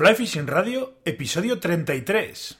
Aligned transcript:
Fly 0.00 0.14
Fishing 0.14 0.46
Radio, 0.46 0.94
episodio 1.04 1.58
33. 1.58 2.59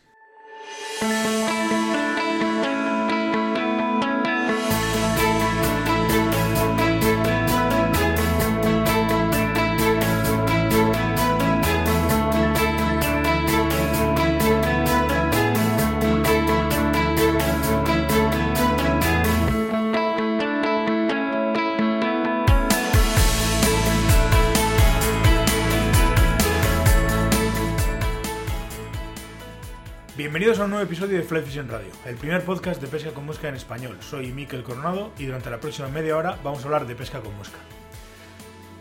Bienvenidos 30.31 30.61
a 30.61 30.65
un 30.67 30.71
nuevo 30.71 30.85
episodio 30.85 31.19
de 31.19 31.25
Fly 31.25 31.43
Fishing 31.43 31.69
Radio, 31.69 31.91
el 32.07 32.15
primer 32.15 32.45
podcast 32.45 32.81
de 32.81 32.87
pesca 32.87 33.11
con 33.11 33.27
mosca 33.27 33.49
en 33.49 33.57
español. 33.57 33.97
Soy 33.99 34.31
Miquel 34.31 34.63
Coronado 34.63 35.11
y 35.19 35.27
durante 35.27 35.51
la 35.51 35.59
próxima 35.59 35.89
media 35.89 36.17
hora 36.17 36.39
vamos 36.45 36.63
a 36.63 36.67
hablar 36.67 36.87
de 36.87 36.95
pesca 36.95 37.19
con 37.19 37.37
mosca. 37.37 37.59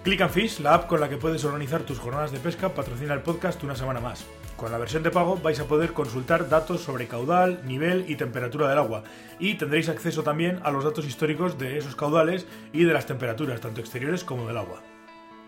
Click 0.03 0.21
and 0.21 0.29
Fish, 0.29 0.59
la 0.59 0.75
app 0.75 0.85
con 0.85 0.99
la 0.99 1.09
que 1.09 1.17
puedes 1.17 1.43
organizar 1.45 1.81
tus 1.81 1.97
jornadas 1.97 2.31
de 2.31 2.37
pesca, 2.37 2.75
patrocina 2.75 3.15
el 3.15 3.23
podcast 3.23 3.63
una 3.63 3.75
semana 3.75 3.99
más. 3.99 4.27
Con 4.57 4.71
la 4.71 4.77
versión 4.77 5.01
de 5.01 5.09
pago 5.09 5.37
vais 5.37 5.59
a 5.59 5.65
poder 5.65 5.91
consultar 5.91 6.49
datos 6.49 6.81
sobre 6.81 7.07
caudal, 7.07 7.61
nivel 7.65 8.05
y 8.07 8.15
temperatura 8.15 8.69
del 8.69 8.77
agua 8.77 9.03
y 9.39 9.55
tendréis 9.55 9.89
acceso 9.89 10.21
también 10.21 10.59
a 10.61 10.69
los 10.69 10.83
datos 10.83 11.07
históricos 11.07 11.57
de 11.57 11.79
esos 11.79 11.95
caudales 11.95 12.45
y 12.73 12.83
de 12.83 12.93
las 12.93 13.07
temperaturas, 13.07 13.59
tanto 13.59 13.81
exteriores 13.81 14.23
como 14.23 14.45
del 14.45 14.57
agua. 14.57 14.83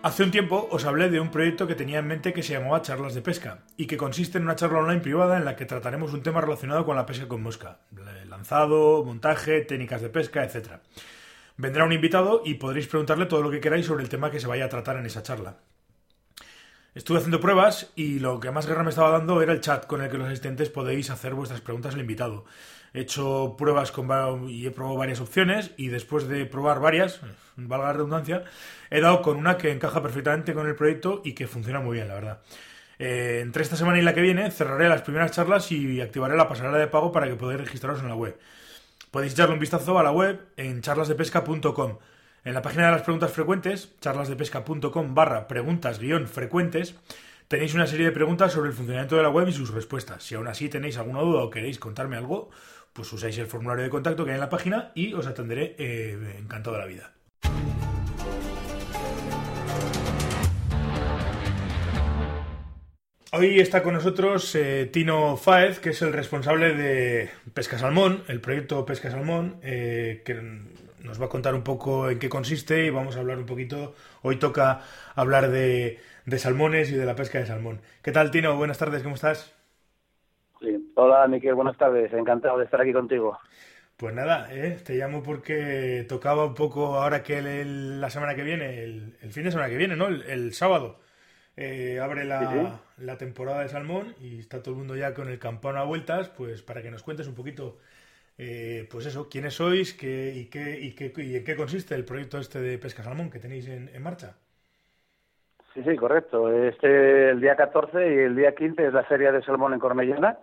Hace 0.04 0.24
un 0.24 0.32
tiempo 0.32 0.68
os 0.72 0.86
hablé 0.86 1.12
de 1.12 1.20
un 1.20 1.30
proyecto 1.30 1.68
que 1.68 1.76
tenía 1.76 2.00
en 2.00 2.08
mente 2.08 2.34
que 2.34 2.42
se 2.42 2.54
llamaba 2.54 2.82
Charlas 2.82 3.14
de 3.14 3.22
Pesca 3.22 3.60
y 3.78 3.86
que 3.86 3.98
consiste 3.98 4.40
en 4.40 4.46
una 4.46 4.56
charla 4.56 4.80
online 4.80 5.02
privada 5.02 5.38
en 5.38 5.46
la 5.46 5.56
que 5.56 5.68
trataremos 5.68 6.12
un 6.14 6.24
tema 6.24 6.42
relacionado 6.42 6.86
con 6.86 6.96
la 6.96 7.06
pesca 7.06 7.28
con 7.28 7.44
mosca, 7.44 7.82
lanzado, 8.28 9.04
montaje, 9.04 9.62
técnicas 9.62 10.02
de 10.02 10.10
pesca, 10.10 10.44
etc. 10.44 10.80
Vendrá 11.56 11.86
un 11.86 11.94
invitado 11.94 12.42
y 12.44 12.56
podréis 12.56 12.88
preguntarle 12.88 13.28
todo 13.28 13.44
lo 13.44 13.52
que 13.52 13.60
queráis 13.60 13.86
sobre 13.86 14.02
el 14.02 14.10
tema 14.10 14.32
que 14.32 14.40
se 14.40 14.48
vaya 14.48 14.66
a 14.66 14.70
tratar 14.70 14.98
en 14.98 15.06
esa 15.06 15.22
charla. 15.22 15.58
Estuve 16.96 17.20
haciendo 17.20 17.40
pruebas 17.40 17.92
y 17.96 18.18
lo 18.18 18.40
que 18.40 18.50
más 18.50 18.66
guerra 18.66 18.82
me 18.82 18.90
estaba 18.90 19.12
dando 19.12 19.40
era 19.44 19.54
el 19.54 19.62
chat 19.62 19.86
con 19.86 20.02
el 20.02 20.10
que 20.10 20.18
los 20.18 20.28
asistentes 20.28 20.72
podéis 20.72 21.12
hacer 21.12 21.36
vuestras 21.36 21.62
preguntas 21.62 21.94
al 21.94 22.02
invitado. 22.02 22.46
He 22.94 23.02
hecho 23.02 23.56
pruebas 23.58 23.92
con, 23.92 24.50
y 24.50 24.66
he 24.66 24.72
probado 24.72 24.98
varias 24.98 25.22
opciones 25.22 25.72
y 25.78 25.88
después 25.88 26.28
de 26.28 26.46
probar 26.46 26.80
varias, 26.80 27.22
valga 27.56 27.88
la 27.88 27.94
redundancia, 27.94 28.44
he 28.90 29.00
dado 29.00 29.22
con 29.22 29.38
una 29.38 29.58
que 29.58 29.72
encaja 29.72 30.02
perfectamente 30.02 30.54
con 30.54 30.68
el 30.68 30.76
proyecto 30.76 31.22
y 31.24 31.34
que 31.34 31.48
funciona 31.48 31.80
muy 31.80 31.96
bien, 31.96 32.10
la 32.10 32.16
verdad. 32.16 32.42
Eh, 33.00 33.40
entre 33.42 33.64
esta 33.64 33.76
semana 33.76 33.98
y 33.98 34.04
la 34.04 34.14
que 34.14 34.22
viene 34.22 34.52
cerraré 34.52 34.88
las 34.88 35.02
primeras 35.02 35.32
charlas 35.32 35.72
y 35.72 36.02
activaré 36.02 36.36
la 36.36 36.48
pasarela 36.48 36.78
de 36.78 36.88
pago 36.88 37.12
para 37.12 37.28
que 37.28 37.36
podáis 37.36 37.62
registraros 37.62 38.02
en 38.02 38.10
la 38.10 38.16
web. 38.16 38.38
Podéis 39.10 39.34
echarle 39.34 39.56
un 39.56 39.60
vistazo 39.60 39.98
a 39.98 40.04
la 40.04 40.12
web 40.12 40.40
en 40.56 40.82
charlasdepesca.com. 40.82 41.98
En 42.44 42.54
la 42.54 42.62
página 42.62 42.86
de 42.86 42.92
las 42.92 43.02
preguntas 43.02 43.32
frecuentes, 43.32 43.96
charlasdepesca.com 44.02 45.16
barra 45.16 45.48
preguntas 45.48 46.00
guion 46.00 46.28
frecuentes, 46.28 46.96
tenéis 47.48 47.74
una 47.74 47.88
serie 47.88 48.06
de 48.06 48.12
preguntas 48.12 48.54
sobre 48.54 48.70
el 48.70 48.76
funcionamiento 48.76 49.16
de 49.16 49.24
la 49.24 49.30
web 49.30 49.48
y 49.48 49.54
sus 49.54 49.74
respuestas. 49.74 50.24
Si 50.24 50.36
aún 50.36 50.48
así 50.48 50.70
tenéis 50.70 50.98
alguna 50.98 51.22
duda 51.22 51.44
o 51.44 51.50
queréis 51.50 51.80
contarme 51.80 52.18
algo, 52.18 52.50
pues 52.94 53.12
usáis 53.14 53.38
el 53.38 53.48
formulario 53.48 53.84
de 53.84 53.90
contacto 53.90 54.26
que 54.26 54.32
hay 54.32 54.36
en 54.36 54.42
la 54.42 54.50
página 54.50 54.92
y 54.96 55.14
os 55.14 55.28
atenderé 55.28 55.76
eh, 55.78 56.36
encantado 56.40 56.76
de 56.76 56.82
la 56.82 56.88
vida. 56.88 57.14
Hoy 63.34 63.62
está 63.62 63.82
con 63.82 63.94
nosotros 63.94 64.54
eh, 64.56 64.90
Tino 64.92 65.38
Faez, 65.38 65.80
que 65.80 65.92
es 65.92 66.02
el 66.02 66.12
responsable 66.12 66.76
de 66.76 67.30
Pesca 67.54 67.78
Salmón, 67.78 68.24
el 68.28 68.42
proyecto 68.42 68.86
Pesca 68.86 69.10
Salmón, 69.10 69.56
eh, 69.64 70.22
que 70.26 70.34
nos 71.02 71.20
va 71.20 71.28
a 71.28 71.30
contar 71.30 71.56
un 71.56 71.64
poco 71.64 72.10
en 72.10 72.20
qué 72.20 72.28
consiste 72.28 72.86
y 72.86 72.90
vamos 72.90 73.16
a 73.16 73.20
hablar 73.22 73.38
un 73.38 73.46
poquito. 73.46 73.96
Hoy 74.22 74.36
toca 74.36 74.82
hablar 75.16 75.50
de 75.50 76.00
salmones 76.38 76.92
y 76.92 76.96
de 76.96 77.06
la 77.06 77.16
pesca 77.16 77.40
de 77.40 77.46
salmón. 77.46 77.82
¿Qué 78.02 78.12
tal, 78.12 78.32
Tino? 78.32 78.58
Buenas 78.58 78.78
tardes, 78.78 79.02
¿cómo 79.02 79.16
estás? 79.16 79.54
Hola, 80.96 81.28
Miquel, 81.28 81.56
buenas 81.56 81.78
tardes. 81.78 82.14
Encantado 82.14 82.58
de 82.60 82.66
estar 82.66 82.82
aquí 82.82 82.94
contigo. 82.94 83.38
Pues 83.98 84.14
nada, 84.14 84.48
¿eh? 84.52 84.78
te 84.84 84.96
llamo 84.96 85.22
porque 85.22 86.06
tocaba 86.08 86.46
un 86.46 86.56
poco 86.56 86.96
ahora 86.96 87.24
que 87.24 87.42
la 87.42 88.10
semana 88.10 88.36
que 88.36 88.44
viene, 88.44 88.84
el, 88.84 89.14
fin 89.32 89.44
de 89.44 89.52
semana 89.52 89.70
que 89.70 89.78
viene, 89.78 89.96
¿no? 89.96 90.08
El, 90.08 90.54
sábado, 90.54 91.00
eh, 91.56 92.00
abre 92.00 92.26
la, 92.26 93.18
temporada 93.20 93.62
de 93.62 93.70
salmón 93.70 94.16
y 94.20 94.40
está 94.40 94.62
todo 94.64 94.74
el 94.74 94.80
mundo 94.80 94.96
ya 94.96 95.14
con 95.14 95.30
el 95.30 95.38
campano 95.38 95.80
a 95.80 95.86
vueltas, 95.86 96.30
pues 96.30 96.64
para 96.64 96.82
que 96.82 96.90
nos 96.90 97.04
cuentes 97.04 97.28
un 97.28 97.36
poquito, 97.36 97.78
eh, 98.40 98.88
pues 98.90 99.06
eso, 99.06 99.30
quiénes 99.30 99.54
sois 99.54 99.94
qué, 99.94 100.34
y, 100.36 100.50
qué, 100.50 100.80
y, 100.80 100.96
qué, 100.96 101.14
y 101.18 101.36
en 101.36 101.44
qué 101.44 101.56
consiste 101.56 101.94
el 101.94 102.06
proyecto 102.06 102.40
este 102.40 102.60
de 102.60 102.80
pesca 102.80 103.04
salmón 103.04 103.30
que 103.30 103.40
tenéis 103.40 103.68
en, 103.68 103.90
en 103.94 104.02
marcha. 104.02 104.36
Sí, 105.76 105.84
sí, 105.84 105.96
correcto. 105.96 106.52
Este, 106.52 107.30
el 107.30 107.40
día 107.40 107.56
14 107.56 108.16
y 108.16 108.18
el 108.18 108.36
día 108.36 108.56
15 108.56 108.88
es 108.88 108.94
la 108.94 109.04
feria 109.04 109.32
de 109.32 109.44
salmón 109.44 109.74
en 109.74 109.80
Cormellana 109.80 110.40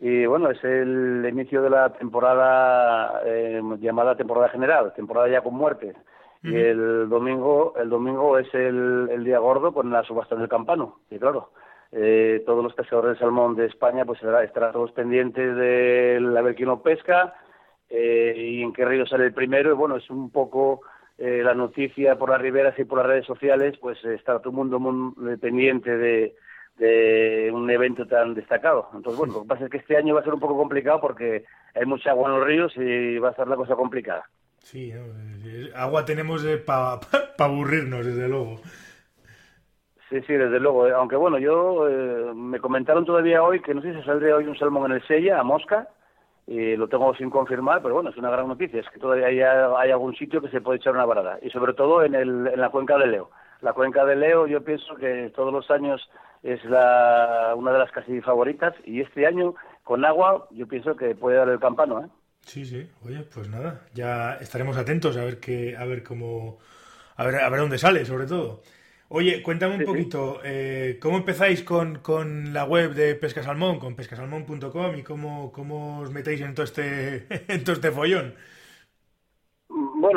y 0.00 0.26
bueno, 0.26 0.50
es 0.50 0.62
el 0.64 1.26
inicio 1.28 1.62
de 1.62 1.70
la 1.70 1.92
temporada 1.92 3.22
eh, 3.24 3.60
llamada 3.78 4.16
temporada 4.16 4.48
general, 4.48 4.92
temporada 4.94 5.28
ya 5.28 5.42
con 5.42 5.54
muertes. 5.54 5.96
Y 6.42 6.54
el 6.54 7.08
domingo, 7.08 7.72
el 7.78 7.88
domingo 7.88 8.36
es 8.36 8.52
el, 8.52 9.08
el 9.10 9.24
día 9.24 9.38
gordo 9.38 9.72
con 9.72 9.90
la 9.90 10.02
subasta 10.02 10.36
del 10.36 10.46
campano. 10.46 10.98
Y 11.10 11.18
claro, 11.18 11.52
eh, 11.96 12.42
todos 12.44 12.62
los 12.62 12.74
pescadores 12.74 13.12
de 13.12 13.20
salmón 13.20 13.54
de 13.54 13.66
España 13.66 14.04
pues 14.04 14.20
estarán 14.20 14.72
todos 14.72 14.90
pendientes 14.92 15.56
de 15.56 16.34
a 16.36 16.42
ver 16.42 16.56
quién 16.56 16.68
lo 16.68 16.82
pesca 16.82 17.34
eh, 17.88 18.34
y 18.36 18.62
en 18.62 18.72
qué 18.72 18.84
río 18.84 19.06
sale 19.06 19.26
el 19.26 19.32
primero. 19.32 19.70
Y 19.70 19.74
bueno, 19.74 19.96
es 19.96 20.10
un 20.10 20.30
poco 20.30 20.80
eh, 21.18 21.40
la 21.44 21.54
noticia 21.54 22.18
por 22.18 22.30
las 22.30 22.42
riberas 22.42 22.78
y 22.78 22.84
por 22.84 22.98
las 22.98 23.06
redes 23.06 23.26
sociales, 23.26 23.78
pues 23.80 24.04
está 24.04 24.40
todo 24.40 24.50
el 24.50 24.56
mundo 24.56 24.80
muy 24.80 25.36
pendiente 25.36 25.96
de, 25.96 26.34
de 26.78 27.50
un 27.52 27.70
evento 27.70 28.06
tan 28.06 28.34
destacado. 28.34 28.88
Entonces, 28.94 29.18
bueno, 29.18 29.34
lo 29.34 29.42
que 29.42 29.48
pasa 29.48 29.64
es 29.64 29.70
que 29.70 29.78
este 29.78 29.96
año 29.96 30.14
va 30.14 30.20
a 30.20 30.24
ser 30.24 30.34
un 30.34 30.40
poco 30.40 30.56
complicado 30.56 31.00
porque 31.00 31.44
hay 31.74 31.86
mucha 31.86 32.10
agua 32.10 32.28
en 32.28 32.38
los 32.38 32.46
ríos 32.46 32.76
y 32.76 33.18
va 33.18 33.30
a 33.30 33.34
ser 33.34 33.48
la 33.48 33.56
cosa 33.56 33.76
complicada. 33.76 34.24
Sí, 34.58 34.92
agua 35.74 36.04
tenemos 36.04 36.44
para 36.66 36.98
aburrirnos, 37.38 38.06
desde 38.06 38.28
luego. 38.28 38.60
Sí, 40.08 40.20
sí, 40.26 40.32
desde 40.34 40.60
luego. 40.60 40.86
Aunque 40.86 41.16
bueno, 41.16 41.38
yo 41.38 41.88
eh, 41.88 42.32
me 42.34 42.60
comentaron 42.60 43.04
todavía 43.04 43.42
hoy 43.42 43.60
que 43.60 43.74
no 43.74 43.82
sé 43.82 43.94
si 43.94 44.02
saldría 44.02 44.36
hoy 44.36 44.46
un 44.46 44.56
salmón 44.56 44.90
en 44.90 44.96
el 44.96 45.06
Sella, 45.06 45.38
a 45.38 45.42
Mosca, 45.42 45.88
y 46.46 46.76
lo 46.76 46.88
tengo 46.88 47.14
sin 47.14 47.30
confirmar, 47.30 47.80
pero 47.82 47.94
bueno, 47.94 48.10
es 48.10 48.16
una 48.16 48.30
gran 48.30 48.48
noticia, 48.48 48.80
es 48.80 48.88
que 48.90 49.00
todavía 49.00 49.28
hay, 49.28 49.40
hay 49.40 49.90
algún 49.90 50.14
sitio 50.14 50.42
que 50.42 50.50
se 50.50 50.60
puede 50.60 50.78
echar 50.78 50.92
una 50.92 51.06
varada, 51.06 51.38
y 51.40 51.48
sobre 51.50 51.72
todo 51.72 52.04
en, 52.04 52.14
el, 52.14 52.46
en 52.48 52.60
la 52.60 52.68
cuenca 52.68 52.98
del 52.98 53.12
Leo. 53.12 53.30
La 53.62 53.72
cuenca 53.72 54.04
del 54.04 54.20
Leo 54.20 54.46
yo 54.46 54.62
pienso 54.62 54.94
que 54.96 55.32
todos 55.34 55.52
los 55.52 55.70
años 55.70 56.06
es 56.44 56.62
la, 56.66 57.54
una 57.56 57.72
de 57.72 57.78
las 57.78 57.90
casi 57.90 58.20
favoritas 58.20 58.74
y 58.84 59.00
este 59.00 59.26
año 59.26 59.54
con 59.82 60.04
agua 60.04 60.46
yo 60.50 60.68
pienso 60.68 60.94
que 60.94 61.14
puede 61.14 61.38
dar 61.38 61.48
el 61.48 61.58
campano. 61.58 62.04
¿eh? 62.04 62.08
Sí, 62.42 62.66
sí. 62.66 62.86
Oye, 63.02 63.22
pues 63.22 63.48
nada, 63.48 63.86
ya 63.94 64.34
estaremos 64.34 64.76
atentos 64.76 65.16
a 65.16 65.24
ver 65.24 65.40
qué, 65.40 65.74
a 65.76 65.86
ver 65.86 66.02
cómo, 66.02 66.58
a 67.16 67.24
ver, 67.24 67.36
a 67.36 67.48
ver 67.48 67.60
dónde 67.60 67.78
sale, 67.78 68.04
sobre 68.04 68.26
todo. 68.26 68.62
Oye, 69.08 69.42
cuéntame 69.42 69.76
un 69.76 69.84
poquito, 69.84 70.40
Eh, 70.44 70.98
¿cómo 71.00 71.18
empezáis 71.18 71.62
con, 71.62 72.00
con, 72.00 72.52
la 72.52 72.64
web 72.64 72.94
de 72.94 73.14
Pesca 73.14 73.42
Salmón, 73.42 73.78
con 73.78 73.94
pescasalmón.com 73.96 74.96
y 74.96 75.02
cómo, 75.02 75.50
cómo 75.52 76.00
os 76.00 76.10
metéis 76.10 76.42
en 76.42 76.54
todo 76.54 76.64
este, 76.64 77.26
en 77.48 77.64
todo 77.64 77.76
este 77.76 77.90
follón? 77.90 78.34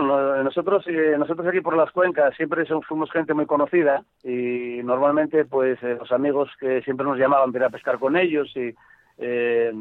Nosotros 0.03 0.85
eh, 0.88 1.16
nosotros 1.18 1.47
aquí 1.47 1.62
por 1.62 1.75
las 1.75 1.91
cuencas 1.91 2.35
siempre 2.35 2.66
fuimos 2.88 3.12
gente 3.12 3.34
muy 3.34 3.46
conocida 3.46 4.03
y 4.24 4.81
normalmente 4.84 5.46
pues 5.46 5.81
eh, 5.84 5.97
los 6.00 6.12
amigos 6.12 6.50
que 6.59 6.81
siempre 6.84 7.06
nos 7.06 7.18
llamaban 7.18 7.52
para 7.52 7.70
pescar 7.70 7.99
con 7.99 8.16
ellos 8.17 8.52
y 8.55 8.73
eh, 9.17 9.73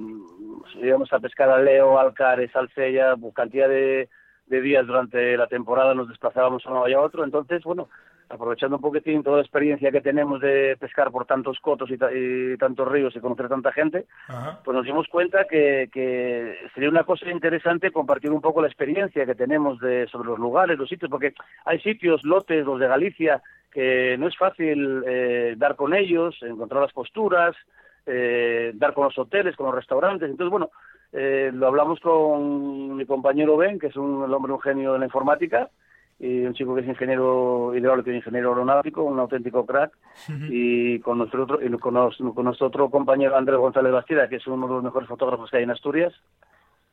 íbamos 0.83 1.13
a 1.13 1.21
pescar 1.21 1.51
a 1.51 1.59
Leo, 1.59 1.99
Alcares, 1.99 2.55
Alcella, 2.57 3.17
pues, 3.17 3.35
cantidad 3.35 3.69
de, 3.69 4.09
de 4.47 4.61
días 4.61 4.87
durante 4.87 5.37
la 5.37 5.47
temporada 5.47 5.95
nos 5.95 6.09
desplazábamos 6.09 6.65
a 6.67 6.71
uno 6.71 6.89
y 6.89 6.95
a 6.95 7.01
otro, 7.01 7.25
entonces 7.25 7.63
bueno, 7.65 7.89
aprovechando 8.29 8.77
un 8.77 8.83
poquitín 8.83 9.23
toda 9.23 9.37
la 9.37 9.43
experiencia 9.43 9.93
que 9.93 10.01
tenemos 10.01 10.41
de 10.41 10.77
pescar 10.79 11.11
por 11.11 11.27
tantos 11.27 11.61
cotos 11.61 11.91
y, 11.91 12.57
tantos 12.59 12.89
ríos 12.89 13.15
y 13.15 13.21
conocer 13.21 13.49
tanta 13.49 13.73
gente, 13.73 14.07
pues 14.65 14.75
nos 14.75 14.85
dimos 14.85 15.07
cuenta 15.09 15.45
que, 15.45 15.89
que, 15.93 16.57
sería 16.75 16.89
una 16.89 17.05
cosa 17.05 17.31
interesante 17.31 17.93
compartir 17.93 18.31
un 18.31 18.41
poco 18.41 18.61
la 18.61 18.69
experiencia 18.69 19.27
que 19.27 19.35
tenemos 19.35 19.79
de, 19.81 20.07
sobre 20.09 20.29
los 20.29 20.39
lugares, 20.39 20.79
los 20.79 20.89
sitios, 20.89 21.11
porque 21.11 21.35
hay 21.65 21.81
sitios, 21.81 22.25
lotes, 22.25 22.65
los 22.65 22.81
de 22.81 22.89
Galicia, 22.89 23.43
que 23.71 24.17
no 24.19 24.27
es 24.29 24.37
fácil 24.37 25.05
eh, 25.07 25.55
dar 25.57 25.77
con 25.77 25.95
ellos, 25.95 26.37
encontrar 26.43 26.83
las 26.83 26.93
posturas, 26.93 27.55
eh, 28.07 28.73
dar 28.75 28.95
con 28.95 29.05
los 29.05 29.19
hoteles, 29.19 29.57
con 29.57 29.67
los 29.67 29.75
restaurantes. 29.75 30.31
Entonces, 30.31 30.51
bueno, 30.51 30.71
eh, 31.13 31.51
lo 31.53 31.67
hablamos 31.67 32.01
con 32.01 32.97
mi 32.97 33.05
compañero 33.05 33.57
Ben, 33.57 33.79
que 33.79 33.89
es 33.89 33.97
un, 33.97 34.25
el 34.25 34.33
hombre 34.33 34.53
un 34.53 34.61
genio 34.61 34.93
de 34.93 35.01
la 35.01 35.05
informática, 35.05 35.71
y 36.19 36.47
un 36.47 36.55
chico 36.55 36.75
que 36.75 36.81
es 36.81 36.89
ingeniero 36.89 37.75
hidráulico 37.75 38.11
y 38.11 38.17
ingeniero 38.17 38.51
aeronáutico, 38.51 39.03
un 39.03 39.19
auténtico 39.19 39.67
crack, 39.67 39.93
y 40.49 40.99
con 41.01 41.19
nuestro 41.19 41.45
otro, 41.45 41.63
y 41.63 41.71
con, 41.79 41.95
nuestro 41.95 42.67
otro 42.67 42.91
compañero 42.91 43.37
Andrés 43.37 43.59
González 43.59 43.93
Bastida, 43.93 44.29
que 44.29 44.37
es 44.37 44.47
uno 44.47 44.67
de 44.67 44.75
los 44.75 44.85
mejores 44.85 45.09
fotógrafos 45.09 45.51
que 45.51 45.59
hay 45.59 45.65
en 45.65 45.71
Asturias. 45.71 46.15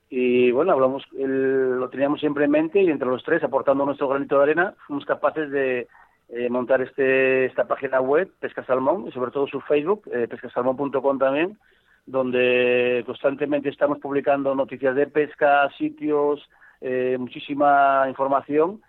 Y 0.10 0.52
bueno, 0.52 0.74
hablamos, 0.74 1.04
lo 1.14 1.90
teníamos 1.90 2.20
siempre 2.20 2.46
en 2.46 2.52
mente 2.52 2.82
y 2.82 2.90
entre 2.90 3.08
los 3.08 3.24
tres, 3.24 3.44
aportando 3.44 3.86
nuestro 3.86 4.10
granito 4.10 4.38
de 4.38 4.44
arena, 4.44 4.76
fuimos 4.86 5.06
capaces 5.06 5.50
de 5.50 5.88
eh, 6.30 6.50
montar 6.50 6.82
este, 6.82 7.46
esta 7.46 7.66
página 7.66 8.02
web, 8.02 8.30
Pesca 8.40 8.64
Salmón, 8.66 9.08
y 9.08 9.12
sobre 9.12 9.32
todo 9.32 9.48
su 9.48 9.62
Facebook, 9.62 10.04
eh, 10.12 10.28
pescasalmón.com 10.28 11.18
también, 11.18 11.58
donde 12.06 13.04
constantemente 13.06 13.70
estamos 13.70 14.00
publicando 14.00 14.54
noticias 14.54 14.96
de 14.96 15.08
pesca, 15.08 15.70
sitios, 15.78 16.48
eh, 16.82 17.16
muchísima 17.18 18.06
información 18.10 18.82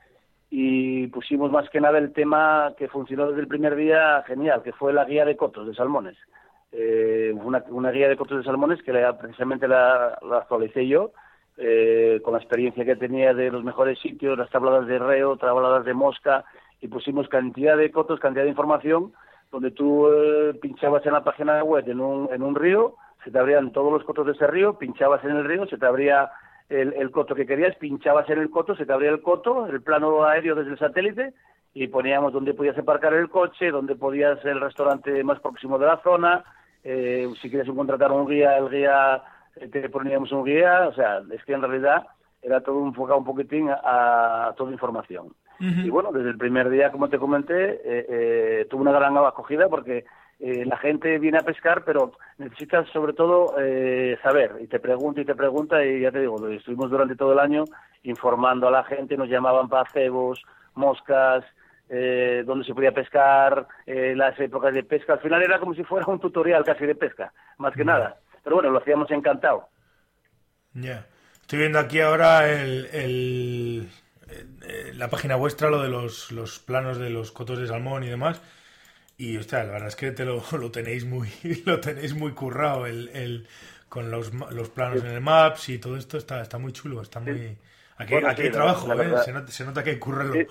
y 0.50 1.06
pusimos 1.08 1.50
más 1.50 1.68
que 1.70 1.80
nada 1.80 1.98
el 1.98 2.12
tema 2.12 2.74
que 2.78 2.88
funcionó 2.88 3.28
desde 3.28 3.40
el 3.40 3.48
primer 3.48 3.74
día 3.76 4.22
genial, 4.26 4.62
que 4.62 4.72
fue 4.72 4.92
la 4.92 5.04
guía 5.04 5.24
de 5.24 5.36
cotos 5.36 5.66
de 5.66 5.74
salmones. 5.74 6.16
Eh, 6.72 7.32
una, 7.34 7.90
guía 7.90 8.08
de 8.08 8.16
cotos 8.16 8.38
de 8.38 8.44
salmones 8.44 8.82
que 8.82 8.92
precisamente 9.20 9.68
la, 9.68 10.18
actualicé 10.32 10.86
yo, 10.86 11.12
eh, 11.56 12.20
con 12.24 12.32
la 12.32 12.40
experiencia 12.40 12.84
que 12.84 12.96
tenía 12.96 13.32
de 13.32 13.50
los 13.50 13.62
mejores 13.62 13.98
sitios, 14.00 14.36
las 14.36 14.50
tabladas 14.50 14.86
de 14.86 14.98
reo, 14.98 15.36
tabladas 15.36 15.84
de 15.84 15.94
mosca, 15.94 16.44
y 16.80 16.88
pusimos 16.88 17.28
cantidad 17.28 17.76
de 17.76 17.90
cotos, 17.90 18.20
cantidad 18.20 18.44
de 18.44 18.50
información, 18.50 19.12
donde 19.52 19.70
tú 19.70 20.08
eh, 20.08 20.54
pinchabas 20.60 21.06
en 21.06 21.12
la 21.12 21.22
página 21.22 21.62
web 21.62 21.88
en 21.88 22.00
un, 22.00 22.28
en 22.32 22.42
un 22.42 22.56
río, 22.56 22.96
se 23.24 23.30
te 23.30 23.38
abrían 23.38 23.72
todos 23.72 23.92
los 23.92 24.04
cotos 24.04 24.26
de 24.26 24.32
ese 24.32 24.46
río, 24.46 24.76
pinchabas 24.76 25.24
en 25.24 25.30
el 25.30 25.44
río, 25.44 25.66
se 25.66 25.78
te 25.78 25.86
abría 25.86 26.30
el, 26.68 27.10
coto 27.10 27.34
que 27.34 27.46
querías, 27.46 27.76
pinchabas 27.76 28.28
en 28.30 28.38
el 28.38 28.50
coto, 28.50 28.74
se 28.74 28.86
te 28.86 28.92
abría 28.92 29.10
el 29.10 29.22
coto, 29.22 29.66
el 29.66 29.82
plano 29.82 30.24
aéreo 30.24 30.54
desde 30.54 30.72
el 30.72 30.78
satélite, 30.78 31.34
y 31.74 31.88
poníamos 31.88 32.32
dónde 32.32 32.54
podías 32.54 32.78
aparcar 32.78 33.14
el 33.14 33.28
coche, 33.28 33.70
dónde 33.70 33.96
podías 33.96 34.42
el 34.44 34.60
restaurante 34.60 35.22
más 35.24 35.40
próximo 35.40 35.78
de 35.78 35.86
la 35.86 35.98
zona, 35.98 36.44
eh, 36.82 37.28
si 37.40 37.50
quieres 37.50 37.68
contratar 37.74 38.12
un 38.12 38.26
guía, 38.26 38.56
el 38.58 38.68
guía 38.68 39.22
eh, 39.56 39.68
te 39.68 39.88
poníamos 39.88 40.30
un 40.32 40.44
guía, 40.44 40.88
o 40.88 40.94
sea, 40.94 41.22
es 41.32 41.44
que 41.44 41.54
en 41.54 41.62
realidad 41.62 42.06
era 42.42 42.60
todo 42.60 42.86
enfocado 42.86 43.18
un 43.18 43.24
poquitín 43.24 43.70
a, 43.70 44.52
toda 44.56 44.72
información. 44.72 45.34
Y 45.60 45.88
bueno, 45.88 46.10
desde 46.12 46.30
el 46.30 46.36
primer 46.36 46.68
día, 46.68 46.90
como 46.90 47.08
te 47.08 47.16
comenté, 47.16 47.80
eh, 47.84 48.66
tuvo 48.68 48.82
una 48.82 48.92
gran 48.92 49.16
acogida 49.16 49.68
porque 49.68 50.04
eh, 50.40 50.64
la 50.64 50.76
gente 50.78 51.18
viene 51.18 51.38
a 51.38 51.44
pescar, 51.44 51.84
pero 51.84 52.12
necesitas 52.38 52.88
sobre 52.90 53.12
todo 53.12 53.54
eh, 53.58 54.18
saber, 54.22 54.56
y 54.60 54.66
te 54.66 54.80
pregunta 54.80 55.20
y 55.20 55.24
te 55.24 55.34
pregunta, 55.34 55.84
y 55.84 56.00
ya 56.00 56.10
te 56.10 56.20
digo, 56.20 56.48
estuvimos 56.48 56.90
durante 56.90 57.16
todo 57.16 57.32
el 57.32 57.38
año 57.38 57.64
informando 58.02 58.68
a 58.68 58.70
la 58.70 58.84
gente, 58.84 59.16
nos 59.16 59.28
llamaban 59.28 59.68
para 59.68 59.88
cebos, 59.90 60.42
moscas, 60.74 61.44
eh, 61.88 62.42
dónde 62.46 62.64
se 62.64 62.74
podía 62.74 62.92
pescar, 62.92 63.66
eh, 63.86 64.14
las 64.16 64.38
épocas 64.40 64.74
de 64.74 64.82
pesca, 64.82 65.14
al 65.14 65.20
final 65.20 65.42
era 65.42 65.58
como 65.58 65.74
si 65.74 65.84
fuera 65.84 66.06
un 66.06 66.20
tutorial 66.20 66.64
casi 66.64 66.84
de 66.86 66.94
pesca, 66.94 67.32
más 67.58 67.74
que 67.74 67.84
nada, 67.84 68.18
pero 68.42 68.56
bueno, 68.56 68.70
lo 68.70 68.78
hacíamos 68.78 69.10
encantado. 69.10 69.68
Ya, 70.72 71.06
estoy 71.40 71.60
viendo 71.60 71.78
aquí 71.78 72.00
ahora 72.00 72.50
el, 72.50 72.86
el, 72.92 73.88
la 74.94 75.08
página 75.08 75.36
vuestra, 75.36 75.70
lo 75.70 75.82
de 75.82 75.88
los, 75.88 76.32
los 76.32 76.58
planos 76.58 76.98
de 76.98 77.10
los 77.10 77.32
cotos 77.32 77.58
de 77.58 77.66
salmón 77.66 78.04
y 78.04 78.08
demás, 78.08 78.42
y 79.16 79.38
la 79.38 79.64
verdad 79.64 79.88
es 79.88 79.96
que 79.96 80.10
te 80.10 80.24
lo, 80.24 80.42
lo 80.58 80.70
tenéis 80.70 81.04
muy 81.04 81.28
lo 81.66 81.80
tenéis 81.80 82.14
muy 82.14 82.32
currado 82.32 82.86
el, 82.86 83.08
el 83.08 83.46
con 83.88 84.10
los, 84.10 84.32
los 84.52 84.70
planos 84.70 85.04
en 85.04 85.10
el 85.10 85.20
Maps 85.20 85.68
y 85.68 85.78
todo 85.78 85.96
esto 85.96 86.18
está 86.18 86.40
está 86.40 86.58
muy 86.58 86.72
chulo, 86.72 87.00
está 87.00 87.20
muy 87.20 87.56
aquí, 87.96 88.14
aquí 88.14 88.42
hay 88.42 88.50
trabajo, 88.50 88.92
¿eh? 88.92 89.18
se, 89.24 89.32
nota, 89.32 89.48
se, 89.48 89.64
nota, 89.64 89.82
que 89.84 89.90
hay 89.90 89.98
curralo. 89.98 90.34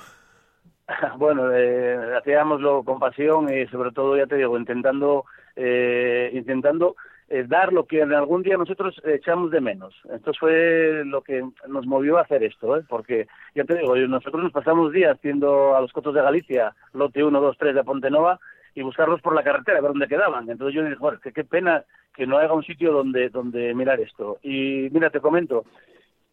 Bueno, 1.18 1.50
eh, 1.54 2.18
hacíamoslo 2.18 2.84
con 2.84 3.00
pasión 3.00 3.48
y 3.50 3.66
sobre 3.68 3.92
todo, 3.92 4.18
ya 4.18 4.28
te 4.28 4.36
digo, 4.36 4.58
intentando 4.58 5.24
eh, 5.56 6.30
intentando 6.34 6.96
eh, 7.30 7.46
dar 7.48 7.72
lo 7.72 7.86
que 7.86 8.02
en 8.02 8.14
algún 8.14 8.44
día 8.44 8.58
nosotros 8.58 9.00
echamos 9.06 9.52
de 9.52 9.62
menos. 9.62 9.94
Esto 10.14 10.32
fue 10.40 11.04
lo 11.06 11.22
que 11.22 11.44
nos 11.68 11.86
movió 11.86 12.18
a 12.18 12.22
hacer 12.22 12.44
esto, 12.44 12.78
¿eh? 12.78 12.84
porque 12.88 13.28
ya 13.56 13.64
te 13.64 13.78
digo, 13.78 13.96
nosotros 13.96 14.44
nos 14.44 14.52
pasamos 14.52 14.92
días 14.92 15.16
haciendo 15.16 15.76
a 15.76 15.82
los 15.82 15.92
cotos 15.92 16.14
de 16.14 16.22
Galicia, 16.22 16.76
lote 16.94 17.24
1, 17.24 17.40
2, 17.40 17.58
3 17.58 17.76
de 17.76 17.84
Pontenova, 17.84 18.40
y 18.76 18.82
buscarlos 18.82 19.22
por 19.22 19.36
la 19.36 19.44
carretera, 19.44 19.78
a 19.78 19.82
ver 19.82 19.92
dónde 19.92 20.08
quedaban. 20.08 20.50
Entonces 20.50 20.76
yo 20.76 20.84
dije, 20.84 20.98
bueno, 21.00 21.20
qué 21.22 21.44
pena 21.44 21.84
que 22.14 22.28
no 22.28 22.38
haya 22.38 22.54
un 22.54 22.64
sitio 22.64 22.92
donde, 22.92 23.30
donde 23.30 23.74
mirar 23.74 24.00
esto. 24.00 24.38
Y 24.44 24.90
mira, 24.92 25.10
te 25.10 25.20
comento, 25.20 25.66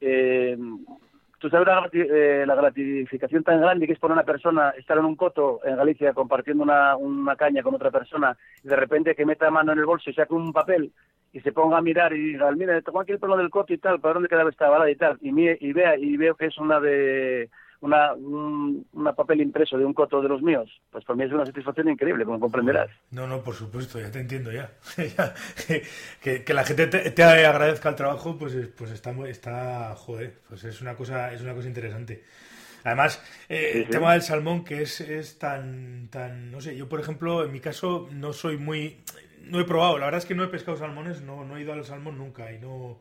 eh, 0.00 0.56
tú 1.38 1.48
sabes 1.48 1.68
eh, 1.92 2.44
la, 2.46 2.54
gratificación 2.54 3.42
tan 3.42 3.60
grande 3.60 3.86
que 3.86 3.94
es 3.94 3.98
para 3.98 4.14
una 4.14 4.24
persona 4.24 4.70
estar 4.70 4.98
en 4.98 5.06
un 5.06 5.16
coto 5.16 5.60
en 5.64 5.76
Galicia 5.76 6.12
compartiendo 6.12 6.62
una, 6.62 6.96
una 6.96 7.34
caña 7.36 7.62
con 7.62 7.74
otra 7.74 7.90
persona 7.90 8.36
y 8.62 8.68
de 8.68 8.76
repente 8.76 9.14
que 9.14 9.26
meta 9.26 9.50
mano 9.50 9.72
en 9.72 9.78
el 9.78 9.86
bolso 9.86 10.10
y 10.10 10.14
saque 10.14 10.34
un 10.34 10.52
papel 10.52 10.92
y 11.32 11.40
se 11.40 11.52
ponga 11.52 11.78
a 11.78 11.82
mirar 11.82 12.12
y 12.12 12.32
diga, 12.32 12.50
mira, 12.52 12.80
tengo 12.82 13.00
aquí 13.00 13.12
el 13.12 13.20
pelo 13.20 13.36
del 13.36 13.50
coto 13.50 13.72
y 13.72 13.78
tal, 13.78 14.00
¿para 14.00 14.14
dónde 14.14 14.28
quedaba 14.28 14.50
esta 14.50 14.68
balada 14.68 14.90
y 14.90 14.96
tal? 14.96 15.16
Y, 15.20 15.30
y, 15.30 15.72
vea, 15.72 15.96
y 15.96 16.16
veo 16.16 16.34
que 16.34 16.46
es 16.46 16.58
una 16.58 16.80
de 16.80 17.48
una, 17.80 18.12
un 18.14 18.84
papel 19.16 19.40
impreso 19.40 19.78
de 19.78 19.84
un 19.84 19.94
coto 19.94 20.20
de 20.20 20.28
los 20.28 20.42
míos, 20.42 20.70
pues 20.90 21.04
para 21.04 21.16
mí 21.16 21.24
es 21.24 21.32
una 21.32 21.46
satisfacción 21.46 21.88
increíble, 21.88 22.24
como 22.24 22.40
comprenderás. 22.40 22.90
No, 23.10 23.26
no, 23.26 23.42
por 23.42 23.54
supuesto, 23.54 23.98
ya 23.98 24.10
te 24.10 24.20
entiendo 24.20 24.52
ya. 24.52 24.72
que, 26.22 26.44
que, 26.44 26.54
la 26.54 26.64
gente 26.64 26.86
te, 26.86 27.22
agradezca 27.22 27.88
el 27.88 27.94
trabajo, 27.94 28.36
pues, 28.38 28.54
pues 28.76 28.90
está, 28.90 29.12
está, 29.26 29.94
joder, 29.96 30.34
pues 30.48 30.64
es 30.64 30.80
una 30.80 30.94
cosa, 30.94 31.32
es 31.32 31.40
una 31.40 31.54
cosa 31.54 31.68
interesante. 31.68 32.22
Además, 32.84 33.22
eh, 33.48 33.72
el 33.74 33.88
tema 33.88 34.12
del 34.12 34.22
salmón 34.22 34.64
que 34.64 34.82
es, 34.82 35.00
es 35.00 35.38
tan, 35.38 36.08
tan, 36.08 36.50
no 36.50 36.60
sé, 36.60 36.76
yo 36.76 36.88
por 36.88 37.00
ejemplo, 37.00 37.44
en 37.44 37.52
mi 37.52 37.60
caso 37.60 38.08
no 38.10 38.32
soy 38.32 38.56
muy, 38.56 39.02
no 39.42 39.60
he 39.60 39.64
probado, 39.64 39.98
la 39.98 40.06
verdad 40.06 40.20
es 40.20 40.26
que 40.26 40.34
no 40.34 40.44
he 40.44 40.48
pescado 40.48 40.78
salmones, 40.78 41.20
no, 41.22 41.44
no 41.44 41.56
he 41.56 41.62
ido 41.62 41.72
al 41.72 41.84
salmón 41.84 42.16
nunca 42.16 42.50
y 42.52 42.58
no, 42.58 42.98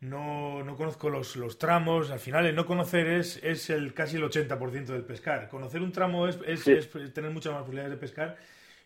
no, 0.00 0.62
no 0.62 0.76
conozco 0.76 1.08
los, 1.08 1.36
los, 1.36 1.58
tramos. 1.58 2.10
Al 2.10 2.18
final, 2.18 2.46
el 2.46 2.54
no 2.54 2.66
conocer 2.66 3.06
es, 3.06 3.42
es 3.42 3.70
el 3.70 3.94
casi 3.94 4.16
el 4.16 4.24
80% 4.24 4.86
del 4.86 5.04
pescar. 5.04 5.48
Conocer 5.48 5.82
un 5.82 5.92
tramo 5.92 6.28
es, 6.28 6.38
es, 6.46 6.90
tener 7.14 7.30
muchas 7.30 7.52
más 7.52 7.62
posibilidades 7.62 7.92
de 7.92 7.96
pescar. 7.96 8.36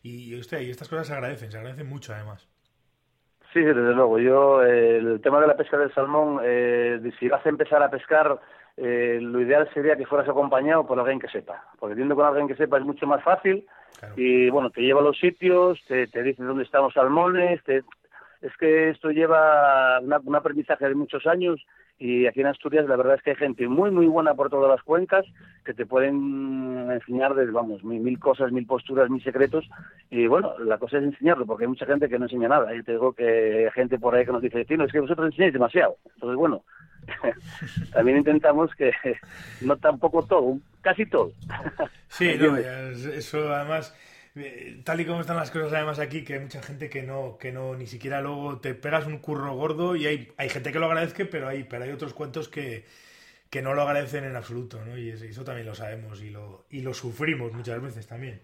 Y, 0.03 0.35
usted, 0.39 0.61
y 0.61 0.71
estas 0.71 0.89
cosas 0.89 1.09
se 1.09 1.13
agradecen, 1.13 1.51
se 1.51 1.59
agradecen 1.59 1.89
mucho 1.89 2.15
además. 2.15 2.49
Sí, 3.53 3.61
desde 3.61 3.93
luego. 3.93 4.19
Yo, 4.19 4.63
el 4.63 5.21
tema 5.21 5.41
de 5.41 5.49
la 5.49 5.57
pesca 5.57 5.77
del 5.77 5.93
salmón, 5.93 6.41
eh, 6.45 7.01
si 7.19 7.29
vas 7.29 7.45
a 7.45 7.49
empezar 7.49 7.83
a 7.83 7.91
pescar, 7.91 8.41
eh, 8.77 9.19
lo 9.21 9.41
ideal 9.41 9.69
sería 9.75 9.97
que 9.97 10.07
fueras 10.07 10.29
acompañado 10.29 10.87
por 10.87 10.99
alguien 10.99 11.19
que 11.19 11.29
sepa. 11.29 11.65
Porque 11.79 11.97
yendo 11.97 12.15
con 12.15 12.25
alguien 12.25 12.47
que 12.47 12.55
sepa 12.55 12.79
es 12.79 12.85
mucho 12.85 13.07
más 13.07 13.23
fácil. 13.25 13.67
Y 14.17 14.49
bueno, 14.49 14.71
te 14.71 14.81
lleva 14.81 15.01
a 15.01 15.05
los 15.05 15.19
sitios, 15.19 15.79
te, 15.87 16.07
te 16.07 16.23
dice 16.23 16.43
dónde 16.43 16.63
están 16.63 16.83
los 16.83 16.95
salmones, 16.95 17.63
te, 17.65 17.83
es 18.41 18.57
que 18.59 18.91
esto 18.91 19.11
lleva 19.11 20.01
un 20.01 20.35
aprendizaje 20.35 20.89
de 20.89 20.95
muchos 20.95 21.27
años 21.27 21.61
y 21.99 22.27
aquí 22.27 22.41
en 22.41 22.47
Asturias 22.47 22.87
la 22.87 22.97
verdad 22.97 23.17
es 23.17 23.23
que 23.23 23.31
hay 23.31 23.37
gente 23.37 23.69
muy 23.69 23.91
muy 23.91 24.07
buena 24.07 24.35
por 24.35 24.49
todas 24.49 24.71
las 24.71 24.83
cuencas 24.83 25.27
que 25.65 25.75
te 25.75 25.85
pueden 25.85 26.91
enseñar 26.91 27.35
de, 27.35 27.45
vamos 27.51 27.85
mil, 27.85 28.19
cosas 28.19 28.51
mil 28.53 28.67
posturas 28.67 29.11
mil 29.11 29.23
secretos 29.23 29.69
y 30.09 30.27
bueno 30.27 30.59
la 30.59 30.79
cosa 30.79 30.97
es 30.97 31.05
enseñarlo 31.05 31.45
porque 31.45 31.65
hay 31.65 31.69
mucha 31.69 31.85
gente 31.85 32.09
que 32.09 32.19
no 32.19 32.25
enseña 32.25 32.49
nada. 32.49 32.75
Y 32.75 32.83
te 32.83 32.93
digo 32.93 33.13
que 33.13 33.67
hay 33.67 33.71
gente 33.73 33.99
por 33.99 34.15
ahí 34.15 34.25
que 34.25 34.33
nos 34.33 34.43
dice 34.43 34.65
Tino 34.65 34.85
es 34.85 34.93
que 34.93 35.01
vosotros 35.01 35.27
enseñáis 35.27 35.53
demasiado 35.53 35.97
entonces 36.15 36.37
bueno 36.37 36.65
también 37.93 38.19
intentamos 38.19 38.75
que 38.75 38.93
no 39.61 39.77
tampoco 39.77 40.25
todo 40.25 40.59
casi 40.81 41.05
todo. 41.05 41.33
Sí 42.09 42.29
eso 42.29 43.53
además 43.53 43.95
tal 44.85 45.01
y 45.01 45.07
como 45.07 45.21
están 45.21 45.37
las 45.37 45.51
cosas 45.51 45.73
además 45.73 45.99
aquí, 45.99 46.25
que 46.25 46.35
hay 46.35 46.41
mucha 46.41 46.63
gente 46.63 46.89
que 46.89 47.03
no, 47.03 47.37
que 47.39 47.53
no, 47.53 47.75
ni 47.75 47.87
siquiera 47.87 48.21
luego 48.21 48.59
te 48.59 48.75
pegas 48.75 49.07
un 49.07 49.19
curro 49.19 49.55
gordo 49.55 49.97
y 49.97 50.07
hay, 50.07 50.33
hay 50.37 50.49
gente 50.49 50.73
que 50.73 50.79
lo 50.79 50.87
agradece, 50.87 51.27
pero 51.27 51.49
hay, 51.49 51.65
pero 51.65 51.85
hay 51.85 51.91
otros 51.91 52.15
cuentos 52.15 52.49
que, 52.49 52.85
que 53.51 53.63
no 53.63 53.75
lo 53.75 53.83
agradecen 53.83 54.25
en 54.25 54.37
absoluto, 54.37 54.79
¿no? 54.85 54.97
Y 54.97 55.11
eso 55.11 55.45
también 55.45 55.67
lo 55.67 55.75
sabemos 55.75 56.23
y 56.23 56.31
lo, 56.31 56.65
y 56.71 56.83
lo 56.83 56.95
sufrimos 56.95 57.53
muchas 57.53 57.83
veces 57.83 58.07
también. 58.07 58.41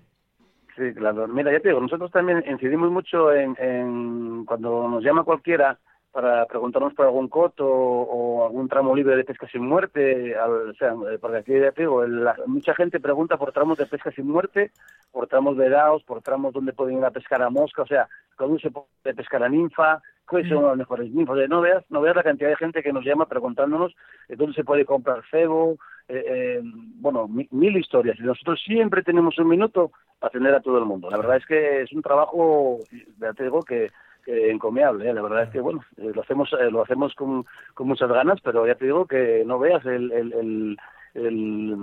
Sí, 0.76 0.92
claro. 0.94 1.26
Mira, 1.26 1.52
ya 1.52 1.60
te 1.60 1.68
digo, 1.68 1.80
nosotros 1.80 2.10
también 2.10 2.44
incidimos 2.46 2.90
mucho 2.90 3.32
en 3.32 4.44
cuando 4.44 4.88
nos 4.88 5.02
llama 5.02 5.24
cualquiera 5.24 5.78
para 6.16 6.46
preguntarnos 6.46 6.94
por 6.94 7.04
algún 7.04 7.28
coto 7.28 7.66
o, 7.68 8.46
algún 8.46 8.70
tramo 8.70 8.96
libre 8.96 9.16
de 9.16 9.24
pesca 9.24 9.46
sin 9.52 9.66
muerte, 9.66 10.34
o 10.34 10.72
sea, 10.72 10.94
eh, 11.12 11.18
porque 11.20 11.36
aquí 11.36 11.52
ya 11.52 11.72
te 11.72 11.82
digo, 11.82 12.02
mucha 12.46 12.74
gente 12.74 13.00
pregunta 13.00 13.36
por 13.36 13.52
tramos 13.52 13.76
de 13.76 13.84
pesca 13.84 14.10
sin 14.12 14.26
muerte, 14.26 14.70
por 15.12 15.26
tramos 15.26 15.58
vedados, 15.58 16.02
por 16.04 16.22
tramos 16.22 16.54
donde 16.54 16.72
pueden 16.72 16.96
ir 16.96 17.04
a 17.04 17.10
pescar 17.10 17.42
a 17.42 17.50
mosca, 17.50 17.82
o 17.82 17.86
sea, 17.86 18.08
cuando 18.34 18.58
se 18.58 18.70
puede 18.70 19.14
pescar 19.14 19.42
a 19.42 19.50
ninfa, 19.50 20.00
cuáles 20.26 20.48
son 20.48 20.62
los 20.62 20.78
mejores 20.78 21.12
ninfos, 21.12 21.36
de 21.36 21.48
no 21.48 21.60
veas, 21.60 21.84
no 21.90 22.00
veas 22.00 22.16
la 22.16 22.22
cantidad 22.22 22.48
de 22.48 22.56
gente 22.56 22.82
que 22.82 22.94
nos 22.94 23.04
llama 23.04 23.26
preguntándonos 23.26 23.94
dónde 24.26 24.54
se 24.54 24.64
puede 24.64 24.86
comprar 24.86 25.22
cebo, 25.30 25.76
eh, 26.08 26.24
eh, 26.26 26.60
bueno, 26.62 27.28
mil, 27.28 27.76
historias, 27.76 28.18
y 28.18 28.22
nosotros 28.22 28.58
siempre 28.64 29.02
tenemos 29.02 29.38
un 29.38 29.48
minuto 29.48 29.92
para 30.18 30.30
atender 30.30 30.54
a 30.54 30.62
todo 30.62 30.78
el 30.78 30.86
mundo. 30.86 31.10
La 31.10 31.18
verdad 31.18 31.36
es 31.36 31.44
que 31.44 31.82
es 31.82 31.92
un 31.92 32.00
trabajo, 32.00 32.78
ya 33.18 33.34
te 33.34 33.42
digo, 33.42 33.62
que 33.62 33.90
encomiable. 34.26 35.08
¿eh? 35.08 35.14
La 35.14 35.22
verdad 35.22 35.44
es 35.44 35.50
que, 35.50 35.60
bueno, 35.60 35.84
eh, 35.96 36.10
lo 36.14 36.22
hacemos 36.22 36.52
eh, 36.52 36.70
lo 36.70 36.82
hacemos 36.82 37.14
con, 37.14 37.44
con 37.74 37.88
muchas 37.88 38.10
ganas, 38.10 38.40
pero 38.42 38.66
ya 38.66 38.74
te 38.74 38.86
digo 38.86 39.06
que 39.06 39.44
no 39.46 39.58
veas 39.58 39.84
el, 39.86 40.12
el, 40.12 40.78
el, 41.14 41.78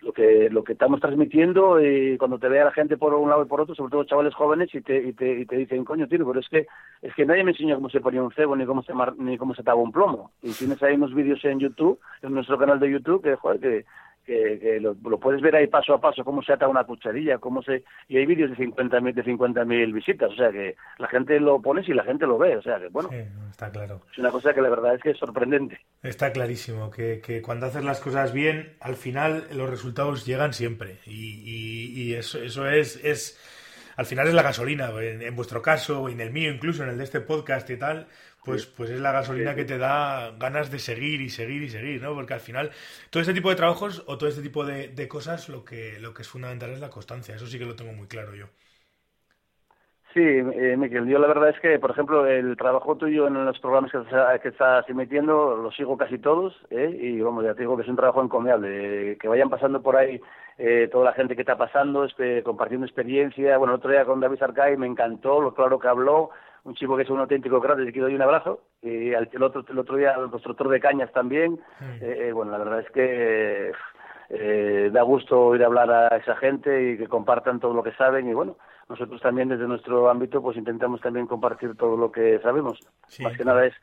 lo 0.00 0.12
que 0.12 0.50
lo 0.50 0.64
que 0.64 0.72
estamos 0.72 1.00
transmitiendo 1.00 1.80
y 1.80 2.18
cuando 2.18 2.38
te 2.38 2.48
vea 2.48 2.64
la 2.64 2.72
gente 2.72 2.96
por 2.96 3.14
un 3.14 3.30
lado 3.30 3.42
y 3.42 3.46
por 3.46 3.60
otro, 3.60 3.74
sobre 3.74 3.92
todo 3.92 4.04
chavales 4.04 4.34
jóvenes 4.34 4.74
y 4.74 4.80
te, 4.80 5.00
y 5.02 5.12
te, 5.12 5.40
y 5.40 5.46
te 5.46 5.56
dicen, 5.56 5.84
coño, 5.84 6.08
tío, 6.08 6.26
pero 6.26 6.40
es 6.40 6.48
que 6.48 6.66
es 7.02 7.14
que 7.14 7.24
nadie 7.24 7.44
me 7.44 7.52
enseñó 7.52 7.76
cómo 7.76 7.88
se 7.88 8.00
ponía 8.00 8.22
un 8.22 8.32
cebo 8.32 8.56
ni 8.56 8.66
cómo 8.66 8.82
se 8.82 8.92
ni 9.18 9.38
cómo 9.38 9.54
se 9.54 9.62
taba 9.62 9.80
un 9.80 9.92
plomo. 9.92 10.32
Y 10.42 10.52
tienes 10.52 10.82
ahí 10.82 10.94
unos 10.94 11.14
vídeos 11.14 11.44
en 11.44 11.60
YouTube, 11.60 12.00
en 12.22 12.34
nuestro 12.34 12.58
canal 12.58 12.80
de 12.80 12.90
YouTube, 12.90 13.22
que 13.22 13.36
joder, 13.36 13.60
que 13.60 13.84
que, 14.24 14.78
lo, 14.80 14.94
puedes 15.18 15.40
ver 15.40 15.56
ahí 15.56 15.66
paso 15.66 15.94
a 15.94 16.00
paso, 16.00 16.24
cómo 16.24 16.42
se 16.42 16.52
ata 16.52 16.68
una 16.68 16.84
cucharilla, 16.84 17.38
cómo 17.38 17.62
se... 17.62 17.84
Y 18.08 18.16
hay 18.16 18.26
vídeos 18.26 18.50
de 18.50 18.56
50.000 18.56 19.14
de 19.14 19.24
50.000 19.24 19.92
visitas, 19.92 20.30
o 20.30 20.34
sea 20.34 20.50
que 20.50 20.76
la 20.98 21.08
gente 21.08 21.38
lo 21.40 21.60
pone 21.60 21.82
y 21.86 21.92
la 21.92 22.04
gente 22.04 22.26
lo 22.26 22.38
ve, 22.38 22.56
o 22.56 22.62
sea 22.62 22.78
que 22.78 22.88
bueno... 22.88 23.10
está 23.50 23.70
claro. 23.70 24.02
Es 24.12 24.18
una 24.18 24.30
cosa 24.30 24.54
que 24.54 24.60
la 24.60 24.68
verdad 24.68 24.94
es 24.94 25.02
que 25.02 25.10
es 25.10 25.18
sorprendente. 25.18 25.80
Está 26.02 26.32
clarísimo, 26.32 26.90
que, 26.90 27.20
que 27.20 27.42
cuando 27.42 27.66
haces 27.66 27.84
las 27.84 28.00
cosas 28.00 28.32
bien, 28.32 28.76
al 28.80 28.96
final 28.96 29.46
los 29.52 29.68
resultados 29.68 30.24
llegan 30.24 30.52
siempre. 30.52 30.98
Y, 31.06 31.92
y, 31.94 32.14
eso, 32.14 32.38
eso 32.42 32.68
es, 32.68 33.02
es... 33.04 33.38
Al 33.94 34.06
final 34.06 34.26
es 34.26 34.34
la 34.34 34.42
gasolina, 34.42 34.90
en, 35.00 35.20
en 35.20 35.36
vuestro 35.36 35.60
caso, 35.60 36.08
en 36.08 36.20
el 36.20 36.30
mío 36.30 36.50
incluso, 36.50 36.82
en 36.82 36.88
el 36.88 36.98
de 36.98 37.04
este 37.04 37.20
podcast 37.20 37.68
y 37.68 37.76
tal, 37.76 38.08
pues, 38.44 38.66
pues 38.66 38.90
es 38.90 39.00
la 39.00 39.12
gasolina 39.12 39.54
que 39.54 39.64
te 39.64 39.78
da 39.78 40.32
ganas 40.38 40.70
de 40.70 40.78
seguir 40.78 41.20
y 41.20 41.30
seguir 41.30 41.62
y 41.62 41.68
seguir, 41.70 42.02
¿no? 42.02 42.14
Porque 42.14 42.34
al 42.34 42.40
final 42.40 42.70
todo 43.10 43.20
este 43.20 43.34
tipo 43.34 43.50
de 43.50 43.56
trabajos 43.56 44.04
o 44.06 44.18
todo 44.18 44.28
este 44.28 44.42
tipo 44.42 44.64
de, 44.64 44.88
de 44.88 45.08
cosas 45.08 45.48
lo 45.48 45.64
que, 45.64 45.98
lo 46.00 46.12
que 46.14 46.22
es 46.22 46.28
fundamental 46.28 46.70
es 46.70 46.80
la 46.80 46.90
constancia, 46.90 47.36
eso 47.36 47.46
sí 47.46 47.58
que 47.58 47.66
lo 47.66 47.76
tengo 47.76 47.92
muy 47.92 48.06
claro 48.08 48.34
yo. 48.34 48.46
Sí, 50.14 50.20
eh, 50.20 50.76
Miquel, 50.76 51.06
yo 51.06 51.18
la 51.18 51.26
verdad 51.26 51.48
es 51.48 51.60
que, 51.60 51.78
por 51.78 51.90
ejemplo, 51.90 52.26
el 52.26 52.54
trabajo 52.58 52.96
tuyo 52.96 53.26
en 53.28 53.46
los 53.46 53.58
programas 53.60 53.90
que, 54.42 54.48
estás 54.48 54.86
emitiendo 54.90 55.56
lo 55.56 55.72
sigo 55.72 55.96
casi 55.96 56.18
todos, 56.18 56.54
¿eh? 56.68 56.94
y 57.00 57.20
vamos, 57.22 57.44
ya 57.44 57.54
te 57.54 57.60
digo 57.60 57.76
que 57.76 57.82
es 57.82 57.88
un 57.88 57.96
trabajo 57.96 58.22
encomiable, 58.22 59.16
que 59.18 59.28
vayan 59.28 59.48
pasando 59.48 59.80
por 59.80 59.96
ahí 59.96 60.20
eh, 60.58 60.88
toda 60.90 61.06
la 61.06 61.12
gente 61.12 61.34
que 61.34 61.42
está 61.42 61.56
pasando, 61.56 62.04
este, 62.04 62.42
compartiendo 62.42 62.86
experiencia. 62.86 63.56
Bueno, 63.58 63.74
el 63.74 63.78
otro 63.78 63.90
día 63.90 64.04
con 64.04 64.20
David 64.20 64.42
Arcay 64.42 64.76
me 64.76 64.86
encantó 64.86 65.40
lo 65.40 65.54
claro 65.54 65.78
que 65.78 65.88
habló, 65.88 66.30
un 66.64 66.74
chico 66.74 66.96
que 66.96 67.02
es 67.02 67.10
un 67.10 67.20
auténtico 67.20 67.60
crack, 67.60 67.78
le 67.78 67.92
quiero 67.92 68.06
dar 68.06 68.16
un 68.16 68.22
abrazo. 68.22 68.60
Y 68.82 69.12
el 69.12 69.42
otro, 69.42 69.64
el 69.68 69.78
otro 69.78 69.96
día, 69.96 70.12
el 70.12 70.30
constructor 70.30 70.68
de 70.68 70.80
cañas 70.80 71.12
también. 71.12 71.58
Eh, 72.00 72.28
eh, 72.28 72.32
bueno, 72.32 72.52
la 72.52 72.58
verdad 72.58 72.80
es 72.80 72.90
que 72.90 73.72
eh, 74.30 74.90
da 74.92 75.02
gusto 75.02 75.40
oír 75.46 75.64
hablar 75.64 75.90
a 75.90 76.16
esa 76.16 76.36
gente 76.36 76.92
y 76.92 76.98
que 76.98 77.08
compartan 77.08 77.60
todo 77.60 77.74
lo 77.74 77.82
que 77.82 77.92
saben. 77.92 78.28
Y 78.28 78.34
bueno, 78.34 78.56
nosotros 78.88 79.20
también 79.20 79.48
desde 79.48 79.66
nuestro 79.66 80.08
ámbito 80.08 80.40
pues 80.40 80.56
intentamos 80.56 81.00
también 81.00 81.26
compartir 81.26 81.76
todo 81.76 81.96
lo 81.96 82.10
que 82.12 82.38
sabemos. 82.40 82.78
Más 83.20 83.36
que 83.36 83.44
nada 83.44 83.66
es, 83.66 83.74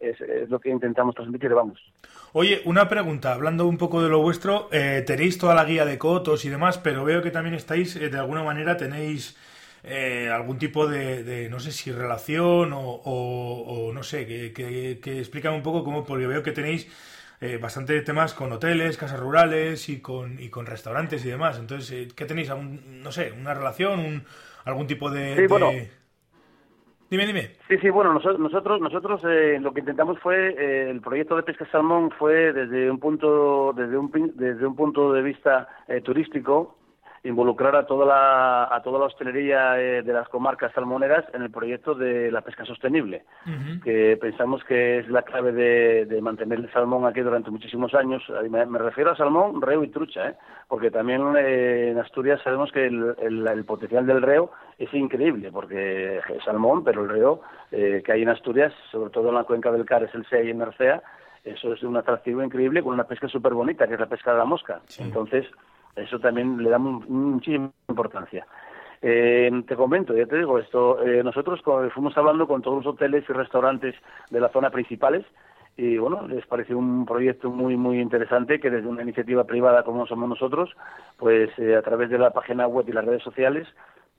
es, 0.00 0.48
lo 0.48 0.60
que 0.60 0.70
intentamos 0.70 1.14
transmitir, 1.14 1.50
vamos. 1.54 1.80
Oye, 2.32 2.62
una 2.64 2.88
pregunta, 2.88 3.32
hablando 3.32 3.66
un 3.66 3.78
poco 3.78 4.02
de 4.02 4.08
lo 4.08 4.20
vuestro, 4.20 4.68
tenéis 4.70 5.38
toda 5.38 5.54
la 5.54 5.64
guía 5.64 5.84
de 5.86 5.96
cotos 5.96 6.44
y 6.44 6.50
demás, 6.50 6.78
pero 6.78 7.04
veo 7.04 7.22
que 7.22 7.30
también 7.30 7.54
estáis, 7.54 7.98
de 7.98 8.18
alguna 8.18 8.42
manera 8.42 8.76
tenéis 8.76 9.36
eh, 9.88 10.28
algún 10.32 10.58
tipo 10.58 10.88
de, 10.88 11.48
no 11.48 11.60
sé 11.60 11.70
si 11.70 11.92
relación 11.92 12.72
o, 12.74 13.90
no 13.94 14.02
sé, 14.02 14.26
que, 14.26 14.52
que, 15.00 15.18
explican 15.20 15.54
un 15.54 15.62
poco 15.62 15.84
cómo, 15.84 16.04
porque 16.04 16.26
veo 16.26 16.42
que 16.42 16.50
tenéis 16.50 16.88
eh, 17.40 17.56
bastante 17.58 18.00
temas 18.02 18.34
con 18.34 18.50
hoteles, 18.50 18.96
casas 18.96 19.20
rurales 19.20 19.88
y 19.88 20.00
con, 20.00 20.40
y 20.40 20.48
con 20.48 20.66
restaurantes 20.66 21.24
y 21.24 21.28
demás. 21.28 21.58
Entonces, 21.60 21.90
eh, 21.92 22.08
¿qué 22.16 22.24
tenéis? 22.24 22.50
no 22.50 23.12
sé, 23.12 23.30
una 23.30 23.54
relación, 23.54 24.00
un, 24.00 24.24
algún 24.64 24.88
tipo 24.88 25.08
de... 25.08 25.36
Sí, 25.36 25.46
bueno. 25.46 25.70
Dime, 27.08 27.26
dime. 27.26 27.50
Sí, 27.68 27.78
sí, 27.78 27.90
bueno, 27.90 28.12
nosotros, 28.12 28.80
nosotros 28.80 29.20
eh, 29.24 29.58
lo 29.60 29.72
que 29.72 29.80
intentamos 29.80 30.18
fue, 30.18 30.90
el 30.90 31.00
proyecto 31.00 31.36
de 31.36 31.44
pesca 31.44 31.66
salmón 31.70 32.10
fue 32.10 32.52
desde 32.52 32.90
un 32.90 32.98
punto, 32.98 33.72
desde 33.76 33.96
un, 33.96 34.10
desde 34.34 34.66
un 34.66 34.74
punto 34.74 35.12
de 35.12 35.22
vista 35.22 35.68
turístico, 36.04 36.75
involucrar 37.26 37.74
a 37.76 37.86
toda 37.86 38.06
la, 38.06 38.74
a 38.74 38.82
toda 38.82 38.98
la 38.98 39.06
hostelería 39.06 39.80
eh, 39.80 40.02
de 40.02 40.12
las 40.12 40.28
comarcas 40.28 40.72
salmoneras 40.72 41.24
en 41.34 41.42
el 41.42 41.50
proyecto 41.50 41.94
de 41.94 42.30
la 42.30 42.40
pesca 42.40 42.64
sostenible, 42.64 43.24
que 43.82 44.16
pensamos 44.20 44.62
que 44.64 44.98
es 44.98 45.08
la 45.08 45.22
clave 45.22 45.52
de, 45.52 46.20
mantener 46.20 46.58
el 46.60 46.72
salmón 46.72 47.06
aquí 47.06 47.20
durante 47.20 47.50
muchísimos 47.50 47.94
años. 47.94 48.22
Me, 48.50 48.64
refiero 48.78 49.12
a 49.12 49.16
salmón, 49.16 49.60
reo 49.60 49.84
y 49.84 49.88
trucha, 49.88 50.30
¿eh? 50.30 50.34
porque 50.68 50.90
también 50.90 51.22
eh, 51.36 51.90
en 51.90 51.98
Asturias 51.98 52.40
sabemos 52.42 52.72
que 52.72 52.86
el, 52.86 53.64
potencial 53.66 54.06
del 54.06 54.22
reo 54.22 54.50
es 54.78 54.92
increíble, 54.94 55.50
porque 55.52 56.18
es 56.18 56.44
salmón, 56.44 56.84
pero 56.84 57.02
el 57.02 57.08
reo 57.08 57.40
que 57.70 58.12
hay 58.12 58.22
en 58.22 58.28
Asturias, 58.28 58.72
sobre 58.90 59.10
todo 59.10 59.28
en 59.28 59.34
la 59.34 59.44
cuenca 59.44 59.70
del 59.70 59.84
Cares, 59.84 60.14
el 60.14 60.26
Sea 60.26 60.42
y 60.42 60.50
en 60.50 60.58
Mercea, 60.58 61.02
eso 61.46 61.72
es 61.72 61.82
un 61.84 61.96
atractivo 61.96 62.42
increíble 62.42 62.82
con 62.82 62.94
una 62.94 63.04
pesca 63.04 63.28
súper 63.28 63.54
bonita, 63.54 63.86
que 63.86 63.94
es 63.94 64.00
la 64.00 64.08
pesca 64.08 64.32
de 64.32 64.38
la 64.38 64.44
mosca. 64.44 64.80
Entonces, 64.98 65.46
eso 65.96 66.18
también 66.18 66.62
le 66.62 66.70
damos 66.70 67.08
muchísima 67.08 67.70
importancia. 67.88 68.46
Eh, 69.02 69.50
te 69.66 69.76
comento, 69.76 70.14
ya 70.16 70.26
te 70.26 70.38
digo 70.38 70.58
esto, 70.58 71.02
eh, 71.02 71.22
nosotros 71.22 71.60
fuimos 71.92 72.16
hablando 72.16 72.46
con 72.46 72.62
todos 72.62 72.84
los 72.84 72.94
hoteles 72.94 73.24
y 73.28 73.32
restaurantes 73.32 73.94
de 74.30 74.40
la 74.40 74.48
zona 74.48 74.70
principales 74.70 75.24
y 75.76 75.98
bueno, 75.98 76.26
les 76.26 76.46
pareció 76.46 76.78
un 76.78 77.04
proyecto 77.04 77.50
muy 77.50 77.76
muy 77.76 78.00
interesante 78.00 78.58
que 78.58 78.70
desde 78.70 78.88
una 78.88 79.02
iniciativa 79.02 79.44
privada 79.44 79.82
como 79.82 80.06
somos 80.06 80.28
nosotros, 80.28 80.74
pues 81.18 81.50
eh, 81.58 81.76
a 81.76 81.82
través 81.82 82.08
de 82.08 82.18
la 82.18 82.30
página 82.30 82.66
web 82.66 82.86
y 82.88 82.92
las 82.92 83.04
redes 83.04 83.22
sociales, 83.22 83.68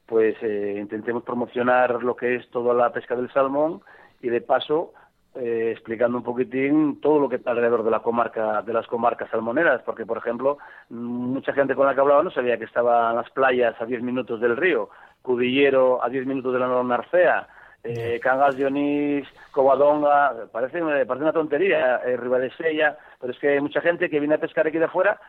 pues 0.05 0.35
intentemos 0.41 1.23
promocionar 1.23 2.01
lo 2.01 2.15
que 2.15 2.35
es 2.35 2.49
toda 2.51 2.73
la 2.73 2.93
pesca 2.93 3.15
del 3.15 3.29
salmón 3.33 3.81
y 4.21 4.29
de 4.29 4.39
paso 4.39 4.93
eh, 5.39 5.71
explicando 5.71 6.17
un 6.17 6.23
poquitín 6.23 6.99
todo 6.99 7.19
lo 7.19 7.29
que 7.29 7.35
está 7.35 7.51
alrededor 7.51 7.83
de 7.83 7.91
la 7.91 7.99
comarca, 7.99 8.61
de 8.61 8.73
las 8.73 8.87
comarcas 8.87 9.29
salmoneras, 9.29 9.81
porque 9.83 10.05
por 10.05 10.17
ejemplo, 10.17 10.57
mucha 10.89 11.53
gente 11.53 11.75
con 11.75 11.85
la 11.85 11.93
que 11.93 12.01
hablaba 12.01 12.23
no 12.23 12.31
sabía 12.31 12.57
que 12.57 12.65
estaban 12.65 13.15
las 13.15 13.29
playas 13.31 13.79
a 13.79 13.85
10 13.85 14.01
minutos 14.01 14.41
del 14.41 14.57
río, 14.57 14.89
Cudillero 15.21 16.03
a 16.03 16.09
10 16.09 16.25
minutos 16.25 16.53
de 16.53 16.59
la 16.59 16.83
Narcea, 16.83 17.47
eh, 17.83 18.19
Cangas 18.21 18.57
de 18.57 18.65
Onís, 18.65 19.27
Covadonga, 19.51 20.47
parece, 20.51 20.81
parece 21.05 21.23
una 21.23 21.33
tontería, 21.33 21.97
eh, 21.97 22.17
Ribadesella, 22.17 22.97
pero 23.19 23.31
es 23.31 23.39
que 23.39 23.49
hay 23.49 23.61
mucha 23.61 23.81
gente 23.81 24.09
que 24.09 24.19
viene 24.19 24.35
a 24.35 24.39
pescar 24.39 24.67
aquí 24.67 24.77
de 24.77 24.85
afuera 24.85 25.19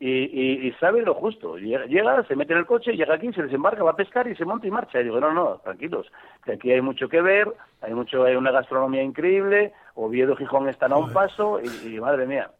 y, 0.00 0.68
y, 0.68 0.72
sabe 0.78 1.02
lo 1.02 1.14
justo. 1.14 1.56
Llega, 1.56 2.24
se 2.26 2.36
mete 2.36 2.52
en 2.52 2.60
el 2.60 2.66
coche, 2.66 2.92
llega 2.92 3.14
aquí, 3.14 3.32
se 3.32 3.42
desembarca, 3.42 3.82
va 3.82 3.90
a 3.90 3.96
pescar 3.96 4.28
y 4.28 4.36
se 4.36 4.44
monta 4.44 4.66
y 4.66 4.70
marcha. 4.70 5.00
Y 5.00 5.04
digo, 5.04 5.18
no, 5.18 5.32
no, 5.32 5.58
tranquilos, 5.64 6.06
que 6.44 6.52
aquí 6.52 6.70
hay 6.70 6.80
mucho 6.80 7.08
que 7.08 7.20
ver, 7.20 7.48
hay 7.80 7.94
mucho 7.94 8.24
hay 8.24 8.36
una 8.36 8.52
gastronomía 8.52 9.02
increíble, 9.02 9.72
Oviedo, 9.94 10.36
Gijón 10.36 10.68
están 10.68 10.92
a 10.92 10.96
un 10.98 11.12
paso 11.12 11.60
y, 11.60 11.98
madre 11.98 12.26
mía. 12.26 12.50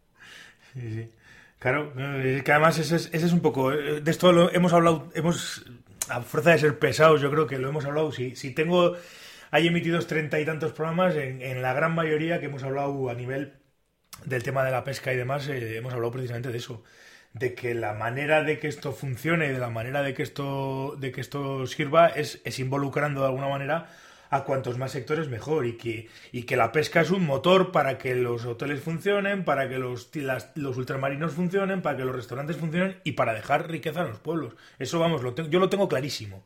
Sí, 0.73 0.91
sí. 0.91 1.11
Claro, 1.61 1.93
que 1.95 2.53
además 2.53 2.79
ese 2.79 2.97
es, 2.97 3.13
ese 3.13 3.27
es 3.27 3.33
un 3.33 3.41
poco, 3.41 3.73
eh, 3.73 4.01
de 4.01 4.11
esto 4.11 4.31
lo 4.31 4.53
hemos 4.53 4.73
hablado, 4.73 5.09
hemos, 5.15 5.67
a 6.09 6.21
fuerza 6.21 6.51
de 6.51 6.59
ser 6.59 6.79
pesados, 6.79 7.21
yo 7.21 7.33
creo 7.33 7.49
que 7.49 7.59
lo 7.59 7.69
hemos 7.69 7.85
hablado, 7.85 8.13
si, 8.13 8.37
si 8.37 8.55
tengo, 8.55 8.95
hay 9.51 9.67
emitidos 9.67 10.07
treinta 10.07 10.39
y 10.39 10.45
tantos 10.45 10.73
programas, 10.73 11.17
en, 11.17 11.43
en 11.43 11.61
la 11.61 11.73
gran 11.73 11.97
mayoría 11.97 12.39
que 12.39 12.47
hemos 12.47 12.63
hablado 12.63 13.11
a 13.11 13.15
nivel 13.15 13.55
del 14.25 14.45
tema 14.45 14.63
de 14.65 14.71
la 14.71 14.85
pesca 14.85 15.13
y 15.13 15.17
demás, 15.17 15.49
eh, 15.49 15.79
hemos 15.79 15.93
hablado 15.93 16.13
precisamente 16.13 16.53
de 16.53 16.59
eso 16.59 16.85
de 17.39 17.55
que 17.55 17.75
la 17.75 17.95
manera 17.95 18.43
de 18.43 18.59
que 18.59 18.69
esto 18.69 18.93
funcione 18.93 19.47
y 19.47 19.53
de 19.53 19.59
la 19.59 19.71
manera 19.71 20.03
de 20.03 20.15
que 20.15 20.23
esto, 20.23 20.95
de 20.99 21.13
que 21.13 21.21
esto 21.21 21.67
sirva 21.67 22.09
es, 22.09 22.41
es 22.45 22.59
involucrando 22.59 23.21
de 23.21 23.27
alguna 23.27 23.49
manera 23.49 23.87
a 24.31 24.45
cuantos 24.45 24.79
más 24.79 24.93
sectores 24.93 25.29
mejor 25.29 25.67
y 25.67 25.77
que, 25.77 26.09
y 26.33 26.45
que 26.45 26.57
la 26.57 26.73
pesca 26.73 27.01
es 27.01 27.11
un 27.11 27.25
motor 27.25 27.73
para 27.73 27.99
que 27.99 28.15
los 28.15 28.45
hoteles 28.45 28.83
funcionen, 28.83 29.45
para 29.45 29.69
que 29.69 29.79
los, 29.79 30.11
los 30.55 30.77
ultramarinos 30.77 31.35
funcionen, 31.35 31.83
para 31.83 31.97
que 31.97 32.05
los 32.05 32.15
restaurantes 32.15 32.57
funcionen 32.57 32.97
y 33.05 33.13
para 33.13 33.33
dejar 33.33 33.71
riqueza 33.71 34.03
en 34.03 34.09
los 34.09 34.21
pueblos. 34.21 34.55
Eso, 34.79 35.01
vamos, 35.01 35.23
lo 35.23 35.35
yo 35.35 35.59
lo 35.59 35.69
tengo 35.69 35.89
clarísimo. 35.89 36.45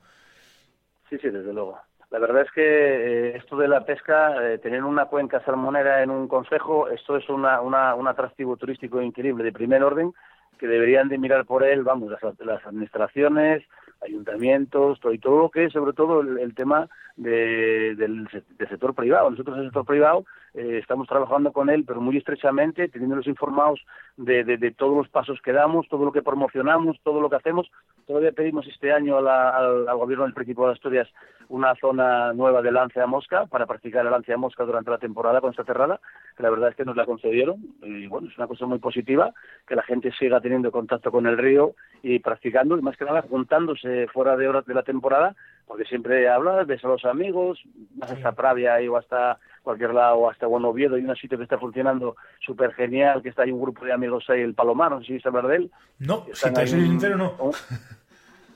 Sí, 1.09 1.19
sí, 1.19 1.29
desde 1.29 1.53
luego. 1.53 1.79
La 2.11 2.19
verdad 2.19 2.43
es 2.43 2.51
que 2.53 2.63
eh, 2.63 3.37
esto 3.37 3.57
de 3.57 3.69
la 3.69 3.85
pesca, 3.85 4.37
eh, 4.47 4.59
tener 4.59 4.85
una 4.85 5.07
cuenca 5.07 5.43
salmonera 5.45 6.03
en 6.03 6.11
un 6.11 6.29
consejo, 6.29 6.89
esto 6.89 7.17
es 7.17 7.29
una, 7.31 7.63
una, 7.63 7.95
un 7.95 8.07
atractivo 8.07 8.57
turístico 8.57 9.01
increíble 9.01 9.43
de 9.43 9.53
primer 9.53 9.83
orden 9.83 10.13
que 10.63 10.69
deberían 10.69 11.09
de 11.09 11.19
mirar 11.19 11.45
por 11.45 11.65
él, 11.65 11.83
vamos, 11.83 12.13
las, 12.13 12.65
administraciones, 12.65 13.65
ayuntamientos, 14.01 15.01
todo, 15.01 15.13
y 15.13 15.19
todo 15.19 15.41
lo 15.41 15.51
que 15.51 15.65
es 15.65 15.73
sobre 15.73 15.93
todo 15.93 16.21
el, 16.21 16.55
tema 16.55 16.89
del, 17.23 18.29
sector 18.59 18.95
privado. 18.95 19.31
Nosotros 19.31 19.59
el 19.59 19.65
sector 19.65 19.85
privado 19.85 20.25
eh, 20.55 20.79
estamos 20.81 21.09
trabajando 21.09 21.53
con 21.53 21.71
él, 21.71 21.85
pero 21.87 22.01
muy 22.01 22.17
estrechamente, 22.17 22.89
teniéndolos 22.89 23.27
informados 23.27 23.81
de, 24.17 24.45
de, 24.45 24.71
todos 24.73 24.97
los 24.97 25.09
pasos 25.09 25.41
que 25.43 25.53
damos, 25.53 25.89
todo 25.89 26.05
lo 26.05 26.13
que 26.13 26.23
promocionamos, 26.23 26.99
todo 27.03 27.21
lo 27.21 27.31
que 27.31 27.37
hacemos. 27.37 27.71
Todavía 28.07 28.33
pedimos 28.33 28.67
este 28.67 28.93
año 28.93 29.19
al, 29.19 29.97
gobierno 29.97 30.25
del 30.25 30.35
Principado 30.35 30.69
de 30.69 30.75
Asturias 30.75 31.09
una 31.49 31.75
zona 31.75 32.33
nueva 32.33 32.63
de 32.63 32.73
lance 32.73 33.01
a 33.01 33.07
mosca 33.07 33.45
para 33.47 33.67
practicar 33.67 34.07
el 34.07 34.11
lance 34.11 34.33
a 34.33 34.39
mosca 34.39 34.65
durante 34.65 34.91
la 34.91 34.97
temporada 34.97 35.41
con 35.41 35.51
esta 35.51 35.65
cerrada 35.65 36.01
la 36.39 36.51
verdad 36.51 36.71
es 36.71 36.77
que 36.77 36.85
nos 36.85 36.97
la 36.97 37.07
concedieron. 37.07 37.57
Y 37.83 38.07
bueno, 38.07 38.29
es 38.29 38.37
una 38.37 38.47
cosa 38.47 38.67
muy 38.67 38.79
positiva 38.79 39.33
que 39.67 39.77
la 39.77 39.83
gente 39.83 40.13
siga 40.19 40.41
teniendo 40.41 40.73
contacto 40.73 41.11
con 41.11 41.27
el 41.27 41.39
río 41.39 41.75
y 42.03 42.19
practicando, 42.19 42.77
y 42.77 42.83
más 42.83 42.97
que 42.97 43.05
nada 43.05 43.23
juntándose 43.23 44.09
fuera 44.09 44.37
de 44.37 44.49
horas 44.49 44.67
de 44.67 44.75
la 44.75 44.83
temporada, 44.83 45.35
porque 45.67 45.85
siempre 45.85 46.29
hablas, 46.29 46.67
ves 46.67 46.85
a 46.85 46.89
los 46.89 47.05
amigos, 47.05 47.63
vas 47.95 48.11
hasta 48.11 48.33
Pravia 48.33 48.77
o 48.91 48.97
hasta 48.97 49.39
cualquier 49.63 49.95
lado, 49.95 50.17
o 50.17 50.31
hasta 50.31 50.47
Buen 50.47 50.65
Oviedo, 50.65 50.97
hay 50.97 51.05
un 51.05 51.17
sitio 51.17 51.39
que 51.39 51.45
está 51.45 51.59
funcionando 51.59 52.17
súper 52.45 52.73
genial, 52.75 53.23
que 53.23 53.29
está 53.29 53.43
ahí 53.43 53.53
un 53.53 53.63
grupo 53.63 53.85
de 53.85 53.93
amigos 53.93 54.29
ahí, 54.29 54.41
el 54.41 54.55
Palomar, 54.55 54.91
no 54.91 55.01
sé 55.01 55.07
si 55.07 55.21
sabes 55.21 55.45
de 55.45 55.57
él. 55.57 55.71
No, 55.99 56.27
si 56.33 56.53
te 56.53 56.67
soy 56.67 56.83
sincero, 56.83 57.17
no. 57.17 57.33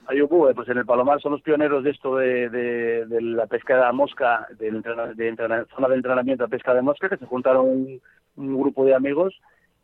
Ayubu, 0.08 0.52
pues 0.54 0.68
en 0.68 0.78
el 0.78 0.86
Palomar 0.86 1.20
son 1.20 1.32
los 1.32 1.42
pioneros 1.42 1.82
de 1.82 1.90
esto 1.90 2.16
de, 2.16 2.48
de, 2.48 3.20
la 3.20 3.46
pesca 3.46 3.74
de 3.74 3.80
la 3.80 3.92
mosca, 3.92 4.46
de, 4.56 4.70
de 4.70 5.66
zona 5.74 5.88
de 5.88 5.96
entrenamiento 5.96 6.44
de 6.44 6.50
pesca 6.50 6.74
de 6.74 6.82
mosca, 6.82 7.08
que 7.08 7.16
se 7.16 7.26
juntaron 7.26 7.66
un, 8.36 8.58
grupo 8.58 8.84
de 8.84 8.94
amigos 8.94 9.34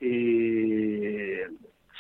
y 0.01 1.39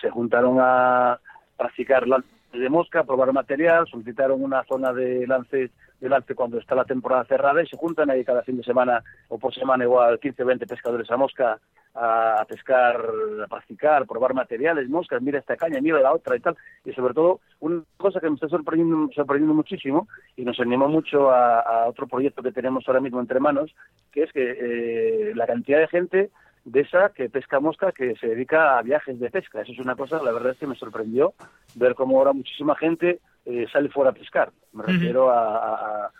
se 0.00 0.10
juntaron 0.10 0.58
a 0.60 1.18
practicar 1.56 2.06
lance 2.06 2.28
de 2.58 2.68
mosca, 2.68 3.04
probar 3.04 3.32
material, 3.32 3.86
solicitaron 3.86 4.42
una 4.42 4.64
zona 4.64 4.92
de 4.92 5.26
lance, 5.26 5.70
de 6.00 6.08
lance 6.08 6.34
cuando 6.34 6.58
está 6.58 6.74
la 6.74 6.84
temporada 6.84 7.24
cerrada 7.24 7.62
y 7.62 7.66
se 7.66 7.76
juntan 7.76 8.10
ahí 8.10 8.24
cada 8.24 8.42
fin 8.42 8.56
de 8.56 8.64
semana 8.64 9.02
o 9.28 9.38
por 9.38 9.54
semana 9.54 9.84
igual 9.84 10.18
15 10.18 10.42
o 10.42 10.46
20 10.46 10.66
pescadores 10.66 11.10
a 11.10 11.16
mosca 11.16 11.58
a, 11.94 12.44
pescar, 12.48 12.96
a 13.44 13.46
practicar, 13.46 14.06
probar 14.06 14.34
materiales, 14.34 14.88
moscas, 14.88 15.20
mira 15.20 15.38
esta 15.38 15.56
caña, 15.56 15.80
mira 15.80 16.00
la 16.00 16.12
otra 16.12 16.36
y 16.36 16.40
tal. 16.40 16.56
Y 16.84 16.92
sobre 16.92 17.14
todo, 17.14 17.40
una 17.60 17.82
cosa 17.96 18.20
que 18.20 18.28
me 18.28 18.34
está 18.34 18.48
sorprendiendo, 18.48 19.12
sorprendiendo 19.14 19.54
muchísimo 19.54 20.08
y 20.36 20.44
nos 20.44 20.58
animó 20.60 20.88
mucho 20.88 21.30
a, 21.30 21.86
otro 21.86 22.06
proyecto 22.06 22.42
que 22.42 22.52
tenemos 22.52 22.84
ahora 22.86 23.00
mismo 23.00 23.20
entre 23.20 23.40
manos, 23.40 23.74
que 24.10 24.22
es 24.22 24.32
que 24.32 24.56
eh, 24.58 25.32
la 25.34 25.46
cantidad 25.46 25.80
de 25.80 25.88
gente 25.88 26.30
de 26.64 26.80
esa 26.80 27.10
que 27.10 27.28
pesca 27.28 27.60
mosca 27.60 27.92
que 27.92 28.14
se 28.16 28.28
dedica 28.28 28.78
a 28.78 28.82
viajes 28.82 29.18
de 29.18 29.30
pesca. 29.30 29.62
Eso 29.62 29.72
es 29.72 29.78
una 29.78 29.96
cosa, 29.96 30.22
la 30.22 30.32
verdad 30.32 30.52
es 30.52 30.58
que 30.58 30.66
me 30.66 30.76
sorprendió 30.76 31.34
ver 31.74 31.94
cómo 31.94 32.18
ahora 32.18 32.32
muchísima 32.32 32.76
gente 32.76 33.20
eh, 33.44 33.66
sale 33.72 33.88
fuera 33.88 34.10
a 34.10 34.14
pescar. 34.14 34.52
Me 34.72 34.84
refiero 34.84 35.30
a, 35.30 36.10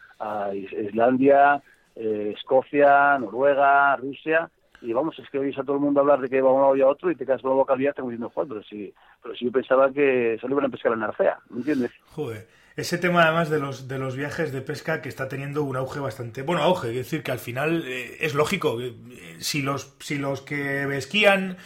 Islandia, 0.55 1.61
eh, 1.97 2.35
Escocia, 2.37 3.19
Noruega, 3.19 3.97
Rusia, 3.97 4.49
y 4.81 4.93
vamos, 4.93 5.19
es 5.19 5.29
que 5.31 5.39
oyes 5.39 5.59
a 5.59 5.65
todo 5.65 5.77
el 5.77 5.83
mundo 5.83 6.01
hablar 6.01 6.21
de 6.21 6.29
que 6.29 6.41
va 6.41 6.53
uno 6.53 6.77
y 6.77 6.81
a 6.81 6.87
otro 6.87 7.11
y 7.11 7.17
te 7.17 7.25
quedas 7.25 7.43
con 7.43 7.51
la 7.51 7.57
boca 7.57 7.73
abierta 7.73 8.03
diciendo, 8.03 8.31
joder, 8.31 8.49
pero 8.49 8.63
si, 8.63 8.95
pero 9.23 9.35
si 9.35 9.47
yo 9.47 9.53
pensaba 9.53 9.93
que 9.93 10.39
solo 10.41 10.55
iban 10.55 10.67
a 10.67 10.69
pescar 10.69 10.93
en 10.93 11.03
Arcea, 11.03 11.39
¿me 11.51 11.59
entiendes? 11.59 11.91
Joder. 12.07 12.47
Ese 12.76 12.99
tema 12.99 13.25
además 13.25 13.50
de 13.50 13.59
los, 13.59 13.88
de 13.88 13.99
los 13.99 14.17
viajes 14.17 14.52
de 14.52 14.62
pesca 14.62 15.02
que 15.02 15.09
está 15.09 15.29
teniendo 15.29 15.62
un 15.62 15.76
auge 15.76 16.00
bastante, 16.00 16.43
bueno, 16.43 16.62
auge, 16.62 16.88
es 16.88 16.97
decir, 16.97 17.23
que 17.23 17.31
al 17.31 17.38
final 17.38 17.85
eh, 17.87 18.17
es 18.21 18.35
lógico, 18.35 18.81
eh, 18.81 18.95
si 19.41 19.62
los, 19.62 19.95
si 20.00 20.17
los 20.17 20.41
que 20.41 20.85
esquían 20.97 21.59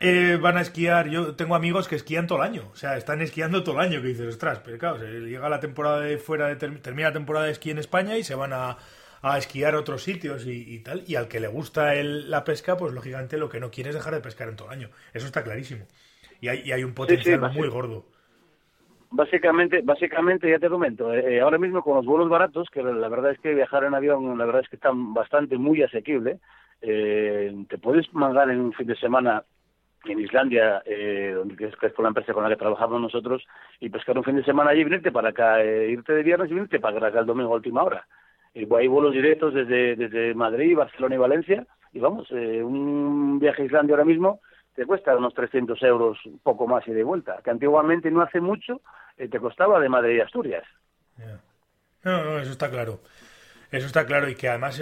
eh, 0.00 0.38
van 0.40 0.58
a 0.58 0.60
esquiar, 0.60 1.08
yo 1.08 1.34
tengo 1.34 1.54
amigos 1.54 1.88
que 1.88 1.96
esquían 1.96 2.26
todo 2.26 2.42
el 2.42 2.44
año, 2.44 2.68
o 2.72 2.76
sea, 2.76 2.96
están 2.98 3.22
esquiando 3.22 3.64
todo 3.64 3.76
el 3.76 3.86
año, 3.86 4.02
que 4.02 4.08
dices, 4.08 4.26
ostras, 4.26 4.60
pero 4.62 4.76
claro, 4.76 4.98
llega 4.98 5.48
la 5.48 5.60
temporada 5.60 6.00
de 6.00 6.18
fuera, 6.18 6.48
de, 6.48 6.56
termina 6.56 7.08
la 7.08 7.14
temporada 7.14 7.46
de 7.46 7.52
esquí 7.52 7.70
en 7.70 7.78
España 7.78 8.18
y 8.18 8.24
se 8.24 8.34
van 8.34 8.52
a, 8.52 8.76
a 9.24 9.38
esquiar 9.38 9.74
a 9.74 9.78
otros 9.78 10.02
sitios 10.02 10.44
y, 10.46 10.78
tal. 10.80 11.02
Y 11.06 11.14
al 11.14 11.28
que 11.28 11.40
le 11.40 11.48
gusta 11.48 11.94
el, 11.94 12.30
la 12.30 12.44
pesca, 12.44 12.76
pues 12.76 12.92
lógicamente 12.92 13.38
lo 13.38 13.48
que 13.48 13.58
no 13.58 13.70
quiere 13.70 13.88
es 13.88 13.96
dejar 13.96 14.12
de 14.12 14.20
pescar 14.20 14.50
en 14.50 14.56
todo 14.56 14.68
el 14.68 14.74
año. 14.74 14.90
Eso 15.14 15.24
está 15.24 15.42
clarísimo. 15.42 15.86
Y 16.42 16.48
hay, 16.48 16.70
hay 16.70 16.84
un 16.84 16.92
potencial 16.92 17.40
muy 17.52 17.68
gordo. 17.68 18.06
Básicamente, 19.16 19.80
básicamente 19.82 20.50
ya 20.50 20.58
te 20.58 20.68
comento, 20.68 21.14
eh, 21.14 21.36
eh, 21.36 21.40
ahora 21.40 21.56
mismo 21.56 21.82
con 21.82 21.94
los 21.94 22.04
vuelos 22.04 22.28
baratos, 22.28 22.68
que 22.68 22.82
la 22.82 23.08
verdad 23.08 23.30
es 23.30 23.38
que 23.38 23.54
viajar 23.54 23.84
en 23.84 23.94
avión, 23.94 24.36
la 24.36 24.44
verdad 24.44 24.62
es 24.62 24.68
que 24.68 24.74
están 24.74 25.14
bastante 25.14 25.56
muy 25.56 25.82
asequible, 25.82 26.40
eh, 26.82 27.54
te 27.68 27.78
puedes 27.78 28.12
mangar 28.12 28.50
en 28.50 28.60
un 28.60 28.72
fin 28.72 28.88
de 28.88 28.96
semana 28.96 29.44
en 30.04 30.18
Islandia, 30.18 30.82
eh, 30.84 31.32
donde 31.36 31.54
que 31.54 31.66
es 31.66 31.76
con 31.94 32.02
la 32.02 32.08
empresa 32.08 32.34
con 32.34 32.42
la 32.42 32.48
que 32.48 32.56
trabajamos 32.56 33.00
nosotros, 33.00 33.46
y 33.78 33.88
pescar 33.88 34.18
un 34.18 34.24
fin 34.24 34.34
de 34.34 34.44
semana 34.44 34.70
allí 34.70 34.80
y 34.80 34.84
venirte 34.84 35.12
para 35.12 35.28
acá, 35.28 35.64
irte 35.64 36.12
de 36.12 36.22
viernes 36.24 36.50
y 36.50 36.54
venirte 36.54 36.80
para 36.80 37.06
acá 37.06 37.20
el 37.20 37.26
domingo 37.26 37.52
a 37.52 37.56
última 37.56 37.84
hora. 37.84 38.04
Eh, 38.54 38.66
hay 38.76 38.88
vuelos 38.88 39.12
directos 39.12 39.54
desde, 39.54 39.96
desde 39.96 40.34
Madrid, 40.34 40.76
Barcelona 40.76 41.14
y 41.14 41.18
Valencia. 41.18 41.66
Y 41.92 42.00
vamos, 42.00 42.26
eh, 42.32 42.62
un 42.62 43.38
viaje 43.38 43.62
a 43.62 43.64
Islandia 43.66 43.94
ahora 43.94 44.04
mismo 44.04 44.40
te 44.74 44.86
cuesta 44.86 45.16
unos 45.16 45.34
300 45.34 45.82
euros, 45.82 46.18
un 46.26 46.38
poco 46.38 46.66
más 46.66 46.86
y 46.88 46.92
de 46.92 47.04
vuelta. 47.04 47.40
Que 47.42 47.50
antiguamente 47.50 48.10
no 48.10 48.22
hace 48.22 48.40
mucho 48.40 48.80
eh, 49.16 49.28
te 49.28 49.38
costaba 49.38 49.80
de 49.80 49.88
Madrid 49.88 50.20
a 50.20 50.24
Asturias. 50.24 50.64
No, 52.02 52.24
no, 52.24 52.38
eso 52.38 52.52
está 52.52 52.70
claro. 52.70 53.00
Eso 53.70 53.86
está 53.86 54.06
claro 54.06 54.28
y 54.28 54.34
que 54.34 54.48
además 54.48 54.80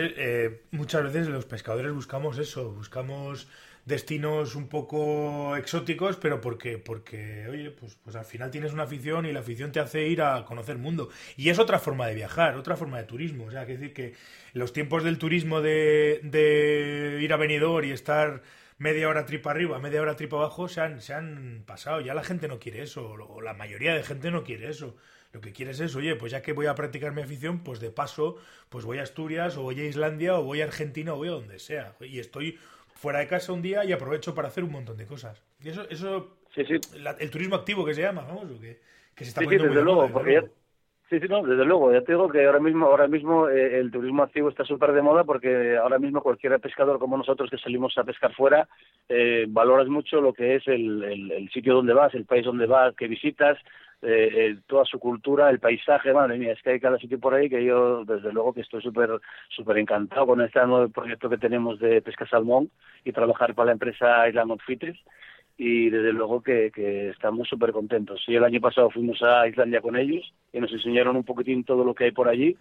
muchas 0.71 1.03
veces 1.05 1.29
los 1.29 1.47
pescadores 1.47 1.93
buscamos 1.93 2.39
eso, 2.39 2.73
buscamos 2.73 3.49
destinos 3.85 4.55
un 4.55 4.69
poco 4.69 5.57
exóticos, 5.57 6.17
pero 6.17 6.41
porque, 6.41 6.79
porque 6.79 7.49
oye, 7.49 7.71
pues, 7.71 7.97
pues 7.97 8.17
al 8.17 8.25
final 8.25 8.51
tienes 8.51 8.73
una 8.73 8.85
afición 8.85 9.27
y 9.27 9.33
la 9.33 9.41
afición 9.41 9.73
te 9.73 9.81
hace 9.81 10.07
ir 10.07 10.23
a 10.23 10.45
conocer 10.45 10.77
el 10.77 10.83
mundo. 10.83 11.09
Y 11.37 11.49
es 11.49 11.59
otra 11.59 11.79
forma 11.79 12.07
de 12.07 12.15
viajar, 12.15 12.57
otra 12.57 12.77
forma 12.77 12.99
de 12.99 13.05
turismo. 13.05 13.47
O 13.47 13.51
sea, 13.51 13.67
que 13.67 13.73
decir 13.73 13.93
que 13.93 14.15
los 14.53 14.73
tiempos 14.73 15.05
del 15.05 15.19
turismo 15.19 15.61
de, 15.61 16.21
de 16.23 17.19
ir 17.21 17.33
a 17.33 17.37
Benidorm 17.37 17.87
y 17.87 17.93
estar 17.93 18.43
media 18.83 19.09
hora 19.09 19.25
tripa 19.25 19.53
arriba, 19.53 19.79
media 19.79 20.03
hora 20.03 20.17
tripa 20.17 20.37
abajo, 20.37 20.69
se 20.69 20.81
han, 20.81 21.01
se 21.01 21.15
han 21.15 21.63
pasado. 21.65 22.01
Ya 22.01 22.15
la 22.15 22.25
gente 22.25 22.49
no 22.49 22.59
quiere 22.59 22.83
eso, 22.83 23.11
o 23.11 23.41
la 23.41 23.55
mayoría 23.55 23.95
de 23.95 24.03
gente 24.03 24.31
no 24.31 24.43
quiere 24.43 24.69
eso. 24.69 24.97
Lo 25.33 25.41
que 25.41 25.53
quieres 25.53 25.81
es, 25.81 25.95
oye, 25.95 26.17
pues 26.17 26.33
ya 26.33 26.43
que 26.43 26.53
voy 26.53 26.67
a 26.67 26.75
practicar 26.75 27.13
mi 27.13 27.23
afición, 27.23 27.63
pues 27.63 27.81
de 27.81 27.91
paso, 27.91 28.37
pues 28.69 28.85
voy 28.85 28.99
a 28.99 29.05
Asturias, 29.05 29.57
o 29.57 29.63
voy 29.63 29.81
a 29.81 29.87
Islandia, 29.87 30.39
o 30.39 30.43
voy 30.43 30.61
a 30.61 30.65
Argentina, 30.65 31.15
o 31.15 31.17
voy 31.17 31.29
a 31.29 31.33
donde 31.33 31.59
sea. 31.59 31.95
Y 32.01 32.19
estoy 32.19 32.59
fuera 32.95 33.21
de 33.21 33.29
casa 33.29 33.53
un 33.53 33.63
día 33.63 33.85
y 33.85 33.93
aprovecho 33.93 34.35
para 34.35 34.49
hacer 34.49 34.65
un 34.65 34.73
montón 34.73 34.97
de 34.97 35.07
cosas. 35.07 35.43
Y 35.61 35.69
eso, 35.69 35.89
eso 35.89 36.37
el 37.19 37.31
turismo 37.31 37.55
activo 37.55 37.85
que 37.85 37.95
se 37.95 38.03
llama, 38.03 38.23
vamos, 38.23 38.61
que, 38.61 38.81
que 39.15 39.25
se 39.25 39.29
está 39.31 39.41
sí, 39.41 39.49
sí, 39.49 39.57
desde 39.57 39.83
luego, 39.83 40.11
porque 40.13 40.43
Sí, 41.13 41.21
sí, 41.21 41.29
no, 41.29 41.43
desde 41.43 41.67
luego. 41.67 41.93
Ya 41.93 42.01
te 42.01 42.13
digo 42.13 42.27
que 42.31 42.43
ahora 42.47 42.59
mismo, 42.59 42.87
ahora 42.87 43.07
mismo 43.07 43.47
eh, 43.47 43.79
el 43.79 43.91
turismo 43.91 44.23
activo 44.23 44.49
está 44.49 44.65
súper 44.65 44.93
de 44.93 45.03
moda 45.03 45.25
porque 45.25 45.77
ahora 45.77 45.99
mismo 45.99 46.23
cualquier 46.23 46.59
pescador 46.59 46.99
como 46.99 47.19
nosotros 47.19 47.51
que 47.51 47.59
salimos 47.59 47.99
a 47.99 48.05
pescar 48.05 48.33
fuera, 48.35 48.67
eh, 49.11 49.45
valoras 49.47 49.89
mucho 49.89 50.23
lo 50.23 50.33
que 50.33 50.55
es 50.57 50.67
el, 50.67 51.05
el, 51.05 51.51
sitio 51.51 51.75
donde 51.75 51.93
vas, 51.93 52.15
el 52.15 52.25
país 52.25 52.47
donde 52.47 52.65
vas, 52.65 52.97
que 52.97 53.09
visitas, 53.09 53.59
eh, 54.01 54.57
toda 54.67 54.87
su 54.87 54.99
cultura, 54.99 55.51
el 55.51 55.61
paisaje, 55.61 56.15
madre 56.15 56.39
mía, 56.39 56.53
es 56.53 56.63
que 56.63 56.71
hay 56.71 56.81
cada 56.81 56.97
sitio 56.97 57.21
por 57.21 57.35
ahí 57.35 57.51
que 57.51 57.63
yo, 57.63 58.07
desde 58.07 58.33
luego, 58.33 58.55
que 58.55 58.63
estoy 58.63 58.81
súper 58.81 59.11
súper 59.51 59.77
encantado 59.77 60.27
con 60.27 60.41
este 60.41 60.67
nuevo 60.67 60.89
proyecto 60.89 61.29
que 61.29 61.37
tenemos 61.37 61.79
de 61.79 62.01
pesca 62.01 62.27
salmón 62.27 62.71
y 63.05 63.13
trabajar 63.13 63.55
para 63.55 63.67
la 63.67 63.73
empresa 63.73 64.27
Island 64.27 64.53
Outfitters 64.53 64.99
y 65.57 65.91
desde 65.91 66.13
luego 66.13 66.43
que, 66.43 66.71
que 66.75 67.11
estamos 67.11 67.49
súper 67.49 67.73
contentos. 67.73 68.23
Sí, 68.25 68.35
el 68.35 68.45
año 68.45 68.61
pasado 68.61 68.91
fuimos 68.91 69.23
a 69.23 69.47
Islandia 69.47 69.81
con 69.81 69.97
ellos 69.97 70.33
y 70.53 70.61
nos 70.61 70.73
enseñaron 70.73 71.17
un 71.17 71.25
poquitín 71.25 71.65
todo 71.65 71.85
lo 71.85 71.95
que 71.95 72.05
hay 72.05 72.11
por 72.13 72.29
allí 72.29 72.57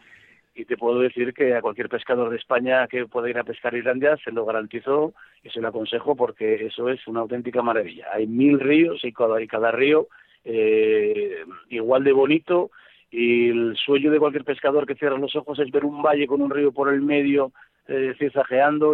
y 0.54 0.66
te 0.66 0.78
puedo 0.78 1.00
decir 1.00 1.34
que 1.34 1.56
a 1.56 1.62
cualquier 1.62 1.88
pescador 1.88 2.30
de 2.30 2.38
España 2.38 2.88
que 2.88 3.06
pueda 3.06 3.30
ir 3.30 3.38
a 3.38 3.44
pescar 3.44 3.74
a 3.74 3.78
Islandia 3.78 4.18
se 4.24 4.32
lo 4.32 4.46
garantizo 4.46 5.14
y 5.44 5.50
se 5.50 5.62
lo 5.62 5.70
aconsejo 5.70 6.16
porque 6.16 6.66
eso 6.66 6.90
es 6.90 7.08
una 7.08 7.22
auténtica 7.22 7.62
maravilla. 7.62 8.08
Hay 8.14 8.28
mil 8.28 8.60
ríos 8.60 9.04
y 9.04 9.14
cada, 9.14 9.42
y 9.42 9.48
cada 9.48 9.72
río 9.72 10.08
eh, 10.44 11.44
igual 11.70 12.04
de 12.04 12.12
bonito 12.12 12.72
y 13.10 13.50
el 13.50 13.78
sueño 13.78 14.12
de 14.12 14.20
cualquier 14.20 14.44
pescador 14.44 14.86
que 14.86 14.96
cierra 14.96 15.18
los 15.18 15.36
ojos 15.36 15.60
es 15.60 15.72
ver 15.72 15.86
un 15.86 16.02
valle 16.02 16.28
con 16.28 16.42
un 16.42 16.50
río 16.50 16.72
por 16.72 16.94
el 16.94 17.02
medio 17.02 17.52
eh, 17.88 18.14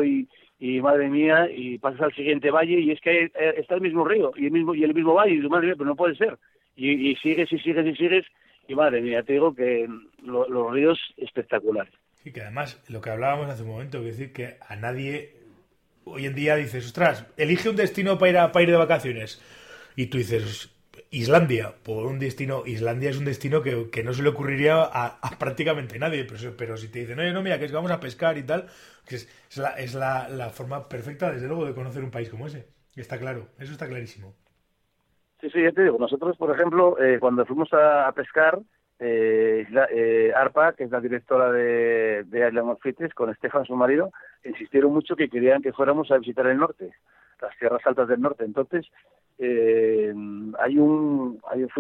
y, 0.06 0.28
y 0.60 0.82
madre 0.82 1.10
mía, 1.10 1.48
y 1.54 1.78
pasas 1.78 2.02
al 2.02 2.16
siguiente 2.16 2.50
valle 2.50 2.80
y 2.80 2.92
es 2.92 3.02
que 3.02 3.26
eh, 3.26 3.32
está 3.58 3.76
el 3.76 3.82
mismo 3.82 4.06
río 4.06 4.32
y 4.36 4.46
el 4.46 4.52
mismo 4.52 4.74
y 4.74 4.84
el 4.84 4.94
mismo 4.94 5.14
valle 5.14 5.36
y 5.36 5.42
madre 5.42 5.68
mía, 5.68 5.76
pero 5.78 5.90
no 5.90 5.96
puede 5.96 6.16
ser. 6.16 6.38
Y, 6.76 7.16
sigues 7.16 7.52
y 7.52 7.58
sigues 7.60 7.86
y 7.86 7.96
sigues 7.96 8.26
y 8.68 8.76
madre 8.76 9.02
mía, 9.02 9.24
te 9.24 9.34
digo 9.34 9.54
que 9.56 9.88
los 10.24 10.74
ríos 10.74 11.00
espectaculares. 11.18 11.94
Y 12.24 12.32
que 12.32 12.42
además, 12.42 12.84
lo 12.90 13.02
que 13.02 13.10
hablábamos 13.10 13.50
hace 13.50 13.64
un 13.64 13.70
momento, 13.70 14.00
es 14.00 14.18
decir, 14.18 14.34
que 14.34 14.58
a 14.68 14.76
nadie 14.76 15.34
hoy 16.04 16.26
en 16.26 16.36
día 16.36 16.56
dices, 16.56 16.86
ostras, 16.86 17.26
elige 17.38 17.70
un 17.70 17.76
destino 17.76 18.18
para 18.18 18.30
ir, 18.30 18.38
a, 18.38 18.52
para 18.52 18.64
ir 18.64 18.72
de 18.72 18.78
vacaciones. 18.78 19.42
Y 19.96 20.08
tú 20.08 20.18
dices, 20.18 20.77
Islandia, 21.12 21.74
por 21.84 22.06
un 22.06 22.20
destino, 22.20 22.64
Islandia 22.66 23.10
es 23.10 23.18
un 23.18 23.26
destino 23.26 23.62
que, 23.62 23.90
que 23.90 24.04
no 24.04 24.14
se 24.14 24.24
le 24.24 24.30
ocurriría 24.30 24.84
a, 24.84 25.20
prácticamente 25.40 26.00
nadie, 26.00 26.26
pero, 26.58 26.78
si 26.78 26.92
te 26.92 27.00
dicen, 27.00 27.18
no, 27.18 27.34
no, 27.34 27.42
mira, 27.42 27.58
que 27.58 27.66
es 27.66 27.72
que 27.72 27.76
vamos 27.76 27.92
a 27.92 28.00
pescar 28.00 28.38
y 28.38 28.44
tal, 28.44 28.68
que 29.08 29.16
es, 29.16 29.58
la, 29.58 29.70
es 29.72 29.94
la, 29.94 30.28
la, 30.30 30.50
forma 30.50 30.88
perfecta, 30.90 31.32
desde 31.32 31.48
luego, 31.48 31.66
de 31.66 31.74
conocer 31.74 32.04
un 32.04 32.12
país 32.12 32.30
como 32.30 32.48
ese. 32.48 32.68
Está 32.96 33.18
claro, 33.20 33.48
eso 33.60 33.72
está 33.72 33.88
clarísimo. 33.88 34.34
Sí, 35.40 35.50
sí, 35.52 35.62
ya 35.62 35.72
te 35.72 35.84
digo, 35.84 35.98
nosotros, 36.00 36.36
por 36.36 36.54
ejemplo, 36.54 37.00
eh, 37.00 37.20
cuando 37.20 37.46
fuimos 37.46 37.70
a, 37.72 38.12
pescar, 38.14 38.60
eh, 39.00 39.68
eh, 39.92 40.34
Arpa, 40.36 40.74
que 40.74 40.86
es 40.86 40.92
la 40.92 41.00
directora 41.00 41.52
de, 41.52 42.24
de 42.26 42.48
Island 42.48 42.70
of 42.70 42.82
con 43.14 43.30
Estefan, 43.30 43.66
su 43.66 43.76
marido, 43.76 44.12
insistieron 44.44 44.92
mucho 44.92 45.16
que 45.16 45.30
querían 45.30 45.62
que 45.62 45.74
fuéramos 45.74 46.10
a 46.12 46.18
visitar 46.18 46.48
el 46.48 46.58
norte, 46.58 46.92
las 47.40 47.56
tierras 47.60 47.86
altas 47.86 48.08
del 48.08 48.20
norte. 48.20 48.44
Entonces, 48.46 48.88
eh, 49.40 50.14
hay 50.60 50.78
un, 50.78 51.40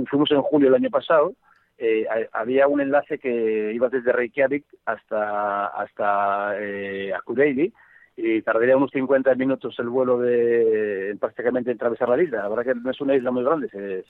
fuimos 0.09 0.31
en 0.31 0.41
julio 0.41 0.69
del 0.69 0.81
año 0.81 0.89
pasado, 0.89 1.33
eh, 1.77 2.05
había 2.33 2.67
un 2.67 2.81
enlace 2.81 3.19
que 3.19 3.71
iba 3.73 3.89
desde 3.89 4.11
Reykjavik 4.11 4.65
hasta 4.85 5.67
hasta 5.67 6.59
eh, 6.59 7.13
Akureyri 7.13 7.71
y 8.15 8.41
tardaría 8.41 8.75
unos 8.75 8.89
50 8.89 9.35
minutos 9.35 9.77
el 9.77 9.89
vuelo 9.89 10.17
de 10.17 11.15
prácticamente 11.19 11.69
en 11.69 11.75
atravesar 11.75 12.09
la 12.09 12.21
isla. 12.21 12.43
La 12.43 12.49
verdad 12.49 12.73
que 12.73 12.79
no 12.79 12.89
es 12.89 12.99
una 12.99 13.15
isla 13.15 13.29
muy 13.29 13.43
grande, 13.43 14.03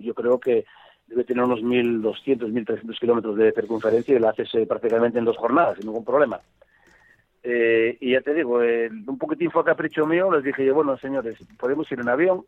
yo 0.00 0.14
creo 0.14 0.40
que 0.40 0.64
debe 1.06 1.24
tener 1.24 1.44
unos 1.44 1.60
1.200, 1.60 2.52
1.300 2.52 2.98
kilómetros 2.98 3.36
de 3.36 3.52
circunferencia 3.52 4.16
y 4.16 4.18
la 4.18 4.30
haces 4.30 4.52
eh, 4.54 4.66
prácticamente 4.66 5.18
en 5.18 5.24
dos 5.24 5.36
jornadas, 5.36 5.76
sin 5.76 5.86
ningún 5.86 6.04
problema. 6.04 6.40
Eh, 7.42 7.96
y 8.00 8.12
ya 8.12 8.20
te 8.22 8.34
digo, 8.34 8.58
un 8.58 9.18
poquitín 9.18 9.52
fue 9.52 9.64
capricho 9.64 10.04
mío, 10.04 10.32
les 10.32 10.42
dije 10.42 10.64
yo, 10.64 10.74
bueno, 10.74 10.96
señores, 10.98 11.38
podemos 11.58 11.90
ir 11.92 12.00
en 12.00 12.08
avión, 12.08 12.44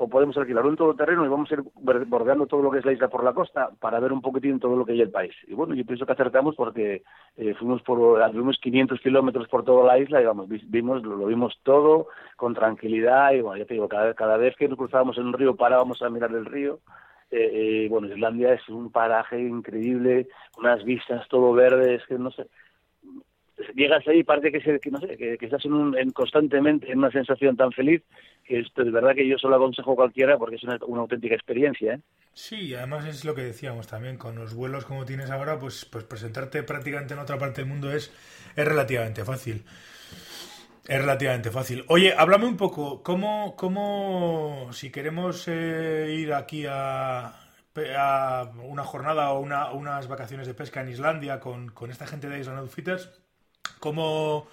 o 0.00 0.08
podemos 0.08 0.36
alquilar 0.36 0.64
un 0.64 0.76
todoterreno 0.76 1.24
y 1.24 1.28
vamos 1.28 1.50
a 1.50 1.54
ir 1.54 1.64
bordeando 2.06 2.46
todo 2.46 2.62
lo 2.62 2.70
que 2.70 2.78
es 2.78 2.84
la 2.84 2.92
isla 2.92 3.08
por 3.08 3.24
la 3.24 3.32
costa 3.32 3.70
para 3.80 3.98
ver 3.98 4.12
un 4.12 4.22
poquitín 4.22 4.60
todo 4.60 4.76
lo 4.76 4.86
que 4.86 4.92
hay 4.92 5.00
el 5.00 5.10
país. 5.10 5.34
Y 5.48 5.54
bueno, 5.54 5.74
yo 5.74 5.84
pienso 5.84 6.06
que 6.06 6.12
acertamos 6.12 6.54
porque 6.54 7.02
eh, 7.36 7.54
fuimos 7.54 7.82
por 7.82 7.98
fuimos 8.30 8.58
500 8.62 9.00
kilómetros 9.00 9.48
por 9.48 9.64
toda 9.64 9.84
la 9.84 9.98
isla 9.98 10.22
y 10.22 10.24
vamos, 10.24 10.46
vimos, 10.48 11.02
lo, 11.02 11.26
vimos 11.26 11.58
todo 11.64 12.06
con 12.36 12.54
tranquilidad 12.54 13.32
y 13.32 13.40
bueno, 13.40 13.58
ya 13.58 13.66
te 13.66 13.74
digo, 13.74 13.88
cada, 13.88 14.14
cada 14.14 14.36
vez 14.36 14.54
que 14.54 14.68
cruzábamos 14.68 15.18
en 15.18 15.26
un 15.26 15.32
río 15.32 15.56
parábamos 15.56 16.00
a 16.00 16.08
mirar 16.10 16.30
el 16.30 16.46
río. 16.46 16.78
Eh, 17.32 17.84
eh, 17.84 17.88
bueno, 17.90 18.06
Islandia 18.06 18.54
es 18.54 18.68
un 18.68 18.92
paraje 18.92 19.40
increíble, 19.40 20.28
unas 20.58 20.84
vistas 20.84 21.26
todo 21.28 21.52
verde, 21.52 21.96
es 21.96 22.06
que 22.06 22.18
no 22.18 22.30
sé, 22.30 22.46
llegas 23.74 24.06
ahí 24.06 24.20
y 24.20 24.24
parece 24.24 24.52
que, 24.52 24.78
que, 24.78 24.90
no 24.90 25.00
sé, 25.00 25.16
que, 25.16 25.38
estás 25.40 25.64
en, 25.64 26.10
constantemente 26.10 26.90
en 26.90 26.98
una 26.98 27.10
sensación 27.10 27.56
tan 27.56 27.72
feliz 27.72 28.02
que 28.44 28.60
esto 28.60 28.82
es 28.82 28.92
verdad 28.92 29.14
que 29.14 29.28
yo 29.28 29.38
solo 29.38 29.56
aconsejo 29.56 29.92
a 29.92 29.96
cualquiera 29.96 30.38
porque 30.38 30.56
es 30.56 30.62
una, 30.64 30.78
auténtica 30.80 31.34
experiencia. 31.34 31.94
¿eh? 31.94 32.00
Sí, 32.32 32.74
además 32.74 33.06
es 33.06 33.24
lo 33.24 33.34
que 33.34 33.42
decíamos 33.42 33.86
también, 33.86 34.16
con 34.16 34.36
los 34.36 34.54
vuelos 34.54 34.84
como 34.84 35.04
tienes 35.04 35.30
ahora, 35.30 35.58
pues, 35.58 35.84
pues 35.84 36.04
presentarte 36.04 36.62
prácticamente 36.62 37.14
en 37.14 37.20
otra 37.20 37.38
parte 37.38 37.60
del 37.60 37.70
mundo 37.70 37.90
es, 37.90 38.12
es 38.56 38.64
relativamente 38.66 39.24
fácil. 39.24 39.64
Es 40.86 40.98
relativamente 40.98 41.50
fácil. 41.50 41.84
Oye, 41.88 42.14
háblame 42.16 42.46
un 42.46 42.56
poco, 42.56 43.02
¿cómo, 43.02 43.54
cómo 43.56 44.68
si 44.72 44.90
queremos 44.90 45.46
eh, 45.46 46.16
ir 46.18 46.32
aquí 46.32 46.64
a, 46.66 47.34
a, 47.94 48.50
una 48.62 48.84
jornada 48.84 49.32
o 49.32 49.40
una, 49.40 49.70
unas 49.72 50.08
vacaciones 50.08 50.46
de 50.46 50.54
pesca 50.54 50.80
en 50.80 50.88
Islandia 50.88 51.40
con, 51.40 51.68
con 51.68 51.90
esta 51.90 52.06
gente 52.06 52.28
de 52.28 52.40
Island 52.40 52.60
Outfitters, 52.60 53.10
¿Cómo, 53.80 54.46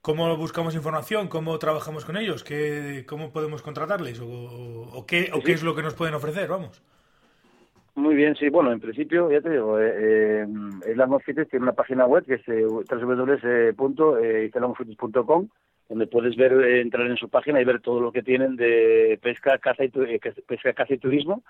¿Cómo 0.00 0.36
buscamos 0.36 0.74
información? 0.74 1.28
¿Cómo 1.28 1.56
trabajamos 1.58 2.04
con 2.04 2.16
ellos? 2.16 2.42
¿Qué, 2.44 3.04
¿Cómo 3.08 3.32
podemos 3.32 3.62
contratarles? 3.62 4.20
¿O, 4.20 5.04
qué, 5.06 5.30
o 5.32 5.42
qué 5.42 5.52
es 5.52 5.62
lo 5.62 5.74
que 5.74 5.82
nos 5.82 5.94
pueden 5.94 6.14
ofrecer? 6.14 6.48
Vamos. 6.48 6.82
Muy 7.94 8.14
bien, 8.14 8.36
sí. 8.36 8.48
Bueno, 8.48 8.72
en 8.72 8.80
principio, 8.80 9.30
ya 9.30 9.40
te 9.40 9.50
digo, 9.50 9.78
eh, 9.78 10.44
eh, 10.44 11.46
tiene 11.50 11.62
una 11.62 11.72
página 11.72 12.06
web 12.06 12.24
que 12.26 12.34
es 12.34 12.48
eh, 12.48 12.64
www.islamoffites.com 12.64 15.48
donde 15.88 16.06
puedes 16.06 16.36
ver, 16.36 16.52
eh, 16.52 16.80
entrar 16.80 17.06
en 17.06 17.16
su 17.16 17.28
página 17.28 17.60
y 17.60 17.64
ver 17.64 17.80
todo 17.80 18.00
lo 18.00 18.12
que 18.12 18.22
tienen 18.22 18.56
de 18.56 19.18
pesca, 19.22 19.58
caza 19.58 19.84
y, 19.84 19.88
pesca, 19.88 20.72
caza 20.72 20.94
y 20.94 20.98
turismo 20.98 21.42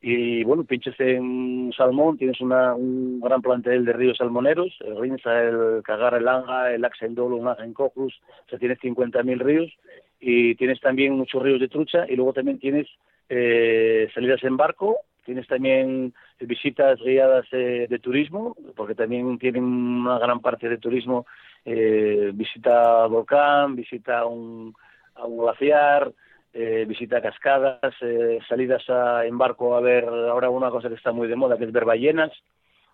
y 0.00 0.44
bueno, 0.44 0.64
pinches 0.64 0.98
en 1.00 1.72
salmón, 1.76 2.18
tienes 2.18 2.40
una, 2.40 2.74
un 2.74 3.20
gran 3.20 3.42
plantel 3.42 3.84
de 3.84 3.92
ríos 3.92 4.18
salmoneros, 4.18 4.76
el 4.80 5.00
Rinsa, 5.00 5.42
el 5.42 5.82
Cagar, 5.82 6.14
el 6.14 6.28
Anga, 6.28 6.72
el 6.72 6.84
Axendolo, 6.84 7.36
un 7.36 7.48
en 7.58 7.72
Cocus, 7.72 8.14
o 8.46 8.48
sea, 8.48 8.58
tienes 8.58 8.78
50.000 8.78 9.38
ríos. 9.38 9.72
Y 10.18 10.54
tienes 10.54 10.80
también 10.80 11.12
muchos 11.12 11.42
ríos 11.42 11.60
de 11.60 11.68
trucha 11.68 12.06
y 12.08 12.16
luego 12.16 12.32
también 12.32 12.58
tienes 12.58 12.88
eh, 13.28 14.08
salidas 14.14 14.42
en 14.44 14.56
barco, 14.56 15.00
tienes 15.24 15.46
también 15.46 16.14
visitas 16.40 16.98
guiadas 17.00 17.46
eh, 17.52 17.86
de 17.88 17.98
turismo, 17.98 18.56
porque 18.76 18.94
también 18.94 19.38
tienen 19.38 19.64
una 19.64 20.18
gran 20.18 20.40
parte 20.40 20.68
de 20.68 20.78
turismo, 20.78 21.26
eh, 21.64 22.30
visita 22.32 23.06
volcán, 23.06 23.76
visita 23.76 24.24
un, 24.24 24.72
a 25.16 25.26
un 25.26 25.38
glaciar, 25.38 26.12
eh, 26.58 26.86
visita 26.88 27.20
cascadas, 27.20 27.94
eh, 28.00 28.38
salidas 28.48 28.82
en 29.24 29.36
barco 29.36 29.76
a 29.76 29.80
ver 29.80 30.04
ahora 30.04 30.48
una 30.48 30.70
cosa 30.70 30.88
que 30.88 30.94
está 30.94 31.12
muy 31.12 31.28
de 31.28 31.36
moda, 31.36 31.58
que 31.58 31.64
es 31.64 31.72
ver 31.72 31.84
ballenas. 31.84 32.32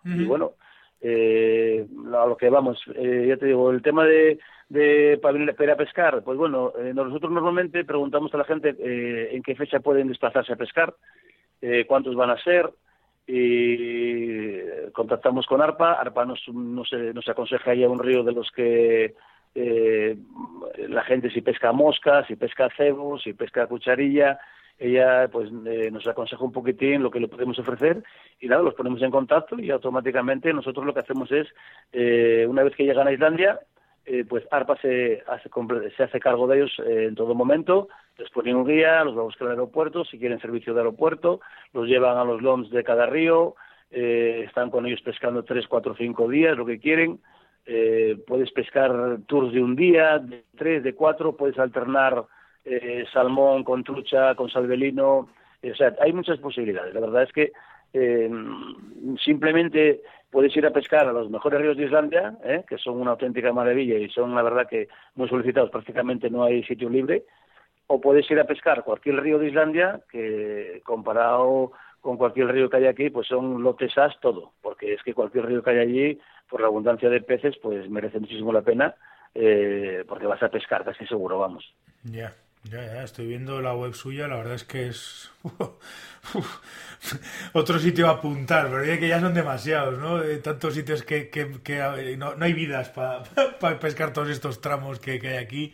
Y 0.05 0.25
bueno, 0.25 0.55
eh, 1.01 1.87
a 2.13 2.27
lo 2.27 2.37
que 2.37 2.51
vamos, 2.51 2.83
eh, 2.97 3.27
ya 3.29 3.37
te 3.37 3.47
digo, 3.47 3.71
el 3.71 3.83
tema 3.83 4.05
de, 4.05 4.41
de 4.69 5.17
para 5.23 5.35
venir 5.35 5.51
a 5.51 5.77
pescar, 5.77 6.25
pues 6.25 6.37
bueno, 6.37 6.73
nosotros 6.93 7.31
normalmente 7.31 7.85
preguntamos 7.85 8.35
a 8.35 8.39
la 8.39 8.45
gente 8.45 8.75
en 9.33 9.43
qué 9.45 9.55
fecha 9.55 9.79
pueden 9.79 10.09
desplazarse 10.09 10.55
a 10.55 10.57
pescar, 10.57 10.93
cuántos 11.87 12.17
van 12.17 12.31
a 12.31 12.43
ser, 12.43 12.69
y 13.29 14.59
contactamos 14.91 15.47
con 15.47 15.63
ARPA, 15.63 15.93
ARPA 15.93 16.25
nos, 16.25 16.43
nos, 16.49 16.93
nos 16.93 17.29
aconseja 17.29 17.75
ya 17.75 17.89
un 17.89 18.01
río 18.01 18.25
de 18.25 18.33
los 18.33 18.51
que 18.51 19.15
eh, 19.55 20.17
la 20.89 21.03
gente 21.03 21.31
si 21.31 21.43
pesca 21.43 21.73
mosca, 21.73 22.25
si 22.27 22.37
pesca 22.37 22.69
cebo, 22.77 23.19
si 23.19 23.33
pesca 23.35 23.67
cucharilla, 23.67 24.39
ella 24.79 25.29
pues 25.31 25.51
eh, 25.67 25.91
nos 25.91 26.07
aconseja 26.07 26.45
un 26.45 26.53
poquitín 26.53 27.03
lo 27.03 27.11
que 27.11 27.21
le 27.21 27.29
podemos 27.29 27.59
ofrecer 27.59 28.03
y 28.41 28.49
nada, 28.49 28.63
los 28.63 28.75
ponemos 28.75 29.01
en 29.03 29.11
contacto 29.11 29.59
y 29.59 29.71
automáticamente 29.71 30.53
nosotros 30.53 30.85
lo 30.85 30.95
que 30.95 31.01
hacemos 31.01 31.31
es, 31.31 31.47
eh, 31.93 32.47
una 32.49 32.63
vez 32.63 32.75
que 32.75 32.85
llegan 32.85 33.07
a 33.07 33.13
Islandia, 33.13 33.61
eh, 34.05 34.25
pues 34.29 34.45
ARPA 34.51 34.77
se 34.79 35.23
hace, 35.29 35.49
se 35.97 36.03
hace 36.03 36.19
cargo 36.19 36.49
de 36.49 36.57
ellos 36.57 36.73
en 36.85 37.15
todo 37.15 37.35
momento, 37.35 37.89
les 38.19 38.29
ponen 38.31 38.57
un 38.57 38.67
guía, 38.67 39.05
los 39.05 39.17
va 39.17 39.21
a 39.21 39.25
buscar 39.25 39.47
al 39.47 39.53
aeropuerto, 39.53 40.05
si 40.05 40.19
quieren 40.19 40.41
servicio 40.41 40.75
de 40.75 40.81
aeropuerto, 40.81 41.41
los 41.73 41.87
llevan 41.87 42.17
a 42.17 42.25
los 42.25 42.43
LOMs 42.43 42.71
de 42.71 42.83
cada 42.83 43.07
río, 43.07 43.55
están 43.91 44.71
con 44.71 44.87
ellos 44.87 45.03
pescando 45.03 45.45
tres, 45.45 45.69
cuatro, 45.69 45.95
cinco 45.97 46.27
días, 46.27 46.57
lo 46.57 46.67
que 46.67 46.81
quieren, 46.81 47.21
eh, 47.67 48.17
puedes 48.27 48.51
pescar 48.53 49.19
tours 49.27 49.53
de 49.53 49.63
un 49.63 49.77
día, 49.77 50.19
de 50.19 50.45
tres, 50.57 50.83
de 50.83 50.95
cuatro, 50.95 51.37
puedes 51.37 51.59
alternar 51.59 52.25
eh, 52.65 53.05
salmón 53.13 53.65
con 53.65 53.83
trucha, 53.83 54.35
con 54.35 54.49
salvelino, 54.49 55.29
eh, 55.63 55.73
o 55.73 55.75
sea, 55.75 55.95
hay 56.01 56.13
muchas 56.13 56.39
posibilidades. 56.39 56.95
La 56.95 57.01
verdad 57.01 57.25
es 57.25 57.33
que 57.33 57.53
eh, 57.93 58.31
simplemente 59.23 60.03
puedes 60.31 60.57
ir 60.57 60.65
a 60.67 60.73
pescar 60.73 61.09
a 61.09 61.13
los 61.13 61.31
mejores 61.31 61.61
ríos 61.61 61.77
de 61.77 61.85
Islandia, 61.85 62.39
que 62.67 62.79
son 62.79 63.01
una 63.01 63.13
auténtica 63.13 63.53
maravilla 63.53 63.99
y 63.99 64.09
son, 64.09 64.35
la 64.35 64.43
verdad, 64.43 64.67
que 64.69 64.89
muy 65.15 65.29
solicitados, 65.29 65.71
prácticamente 65.71 66.31
no 66.31 66.43
hay 66.45 66.65
sitio 66.65 66.89
libre, 66.89 67.25
o 67.87 68.01
puedes 68.01 68.31
ir 68.31 68.41
a 68.41 68.45
pescar 68.45 68.83
cualquier 68.83 69.21
río 69.21 69.39
de 69.39 69.49
Islandia 69.49 70.01
que 70.11 70.81
comparado 70.85 71.73
con 72.03 72.19
cualquier 72.19 72.49
río 72.49 72.69
que 72.69 72.77
hay 72.77 72.87
aquí, 72.87 73.09
pues 73.09 73.29
son 73.29 73.63
lotes 73.63 73.97
as 73.97 74.19
todo, 74.21 74.53
porque 74.61 74.93
es 74.93 75.03
que 75.03 75.15
cualquier 75.15 75.47
río 75.47 75.63
que 75.63 75.71
hay 75.71 75.79
allí, 75.79 76.21
por 76.51 76.61
la 76.61 76.67
abundancia 76.67 77.09
de 77.09 77.23
peces, 77.23 77.57
pues 77.63 77.89
merece 77.89 78.19
muchísimo 78.19 78.53
la 78.53 78.61
pena, 78.61 78.95
eh, 79.35 80.05
porque 80.07 80.27
vas 80.27 80.43
a 80.43 80.51
pescar 80.51 80.85
casi 80.85 81.07
seguro, 81.07 81.39
vamos. 81.39 81.65
Ya, 82.03 82.35
ya, 82.65 82.85
ya, 82.85 83.05
estoy 83.05 83.29
viendo 83.29 83.63
la 83.63 83.77
web 83.77 83.95
suya, 83.95 84.27
la 84.27 84.37
verdad 84.37 84.55
es 84.55 84.65
que 84.65 84.89
es 84.89 85.31
otro 87.53 87.79
sitio 87.79 88.09
a 88.09 88.15
apuntar, 88.15 88.69
pero 88.69 88.83
es 88.83 88.99
que 88.99 89.09
ya 89.09 89.21
son 89.21 89.33
demasiados, 89.33 89.97
¿no? 89.97 90.21
tantos 90.43 90.75
sitios 90.75 91.05
que, 91.05 91.31
que, 91.31 91.63
que 91.63 92.17
no, 92.19 92.35
no, 92.35 92.45
hay 92.45 92.53
vidas 92.53 92.91
para 92.91 93.23
pescar 93.81 94.13
todos 94.13 94.29
estos 94.29 94.61
tramos 94.61 94.99
que, 94.99 95.21
que, 95.21 95.29
hay 95.29 95.37
aquí, 95.37 95.73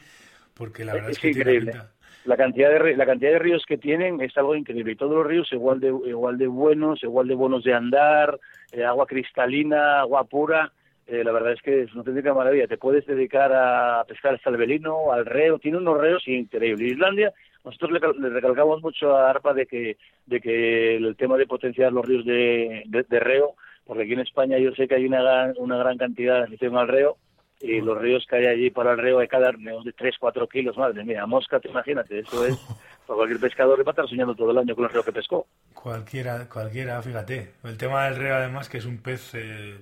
porque 0.52 0.84
la 0.84 0.92
verdad 0.92 1.10
es, 1.10 1.18
que 1.18 1.30
increíble. 1.30 1.72
tiene 1.72 1.86
la 2.24 2.36
cantidad 2.36 2.70
de 2.70 2.96
la 2.96 3.06
cantidad 3.06 3.32
de 3.32 3.38
ríos 3.38 3.64
que 3.66 3.78
tienen 3.78 4.20
es 4.20 4.36
algo 4.36 4.54
increíble. 4.54 4.92
Y 4.92 4.96
todos 4.96 5.14
los 5.14 5.26
ríos 5.26 5.52
igual 5.52 5.80
de 5.80 5.88
igual 5.88 6.38
de 6.38 6.46
buenos 6.46 7.02
igual 7.02 7.28
de 7.28 7.34
buenos 7.34 7.64
de 7.64 7.74
andar 7.74 8.38
eh, 8.72 8.84
agua 8.84 9.06
cristalina 9.06 10.00
agua 10.00 10.24
pura 10.24 10.72
eh, 11.06 11.24
la 11.24 11.32
verdad 11.32 11.52
es 11.52 11.62
que 11.62 11.82
es 11.82 11.92
una 11.92 12.00
auténtica 12.00 12.34
maravilla. 12.34 12.66
Te 12.66 12.76
puedes 12.76 13.06
dedicar 13.06 13.50
a 13.54 14.04
pescar 14.06 14.34
el 14.34 14.40
salvelino 14.40 15.10
al 15.10 15.24
reo 15.24 15.58
tiene 15.58 15.78
unos 15.78 15.98
reos 15.98 16.26
increíbles. 16.28 16.92
Islandia 16.92 17.32
nosotros 17.64 17.92
le, 17.92 18.28
recalcamos 18.28 18.82
mucho 18.82 19.16
a 19.16 19.30
ARPA 19.30 19.54
de 19.54 19.66
que 19.66 19.96
de 20.26 20.40
que 20.40 20.96
el 20.96 21.16
tema 21.16 21.36
de 21.36 21.46
potenciar 21.46 21.92
los 21.92 22.06
ríos 22.06 22.24
de, 22.24 22.82
de, 22.86 23.20
reo 23.20 23.54
porque 23.84 24.02
aquí 24.02 24.12
en 24.12 24.20
España 24.20 24.58
yo 24.58 24.74
sé 24.74 24.86
que 24.86 24.96
hay 24.96 25.06
una, 25.06 25.52
una 25.56 25.78
gran 25.78 25.96
cantidad 25.96 26.38
de 26.38 26.44
afición 26.44 26.76
al 26.76 26.88
reo 26.88 27.16
y 27.60 27.80
los 27.80 27.98
ríos 27.98 28.24
que 28.28 28.36
hay 28.36 28.46
allí 28.46 28.70
para 28.70 28.92
el 28.92 28.98
río 28.98 29.18
hay 29.18 29.28
cada 29.28 29.50
de 29.50 29.92
3, 29.96 30.14
4 30.18 30.48
kilos, 30.48 30.76
madre 30.76 31.04
mía, 31.04 31.26
mosca, 31.26 31.58
te 31.58 31.68
imagínate, 31.68 32.20
eso 32.20 32.46
es, 32.46 32.56
para 33.06 33.16
cualquier 33.16 33.40
pescador 33.40 33.78
le 33.78 33.84
va 33.84 33.90
a 33.90 33.92
estar 33.92 34.08
soñando 34.08 34.34
todo 34.34 34.50
el 34.52 34.58
año 34.58 34.74
con 34.74 34.84
el 34.84 34.90
río 34.90 35.02
que 35.02 35.12
pescó. 35.12 35.46
Cualquiera, 35.74 36.48
cualquiera, 36.48 37.02
fíjate, 37.02 37.54
el 37.64 37.76
tema 37.76 38.04
del 38.04 38.16
río 38.16 38.34
además 38.34 38.68
que 38.68 38.78
es 38.78 38.84
un 38.84 38.98
pez 38.98 39.32
eh, 39.34 39.78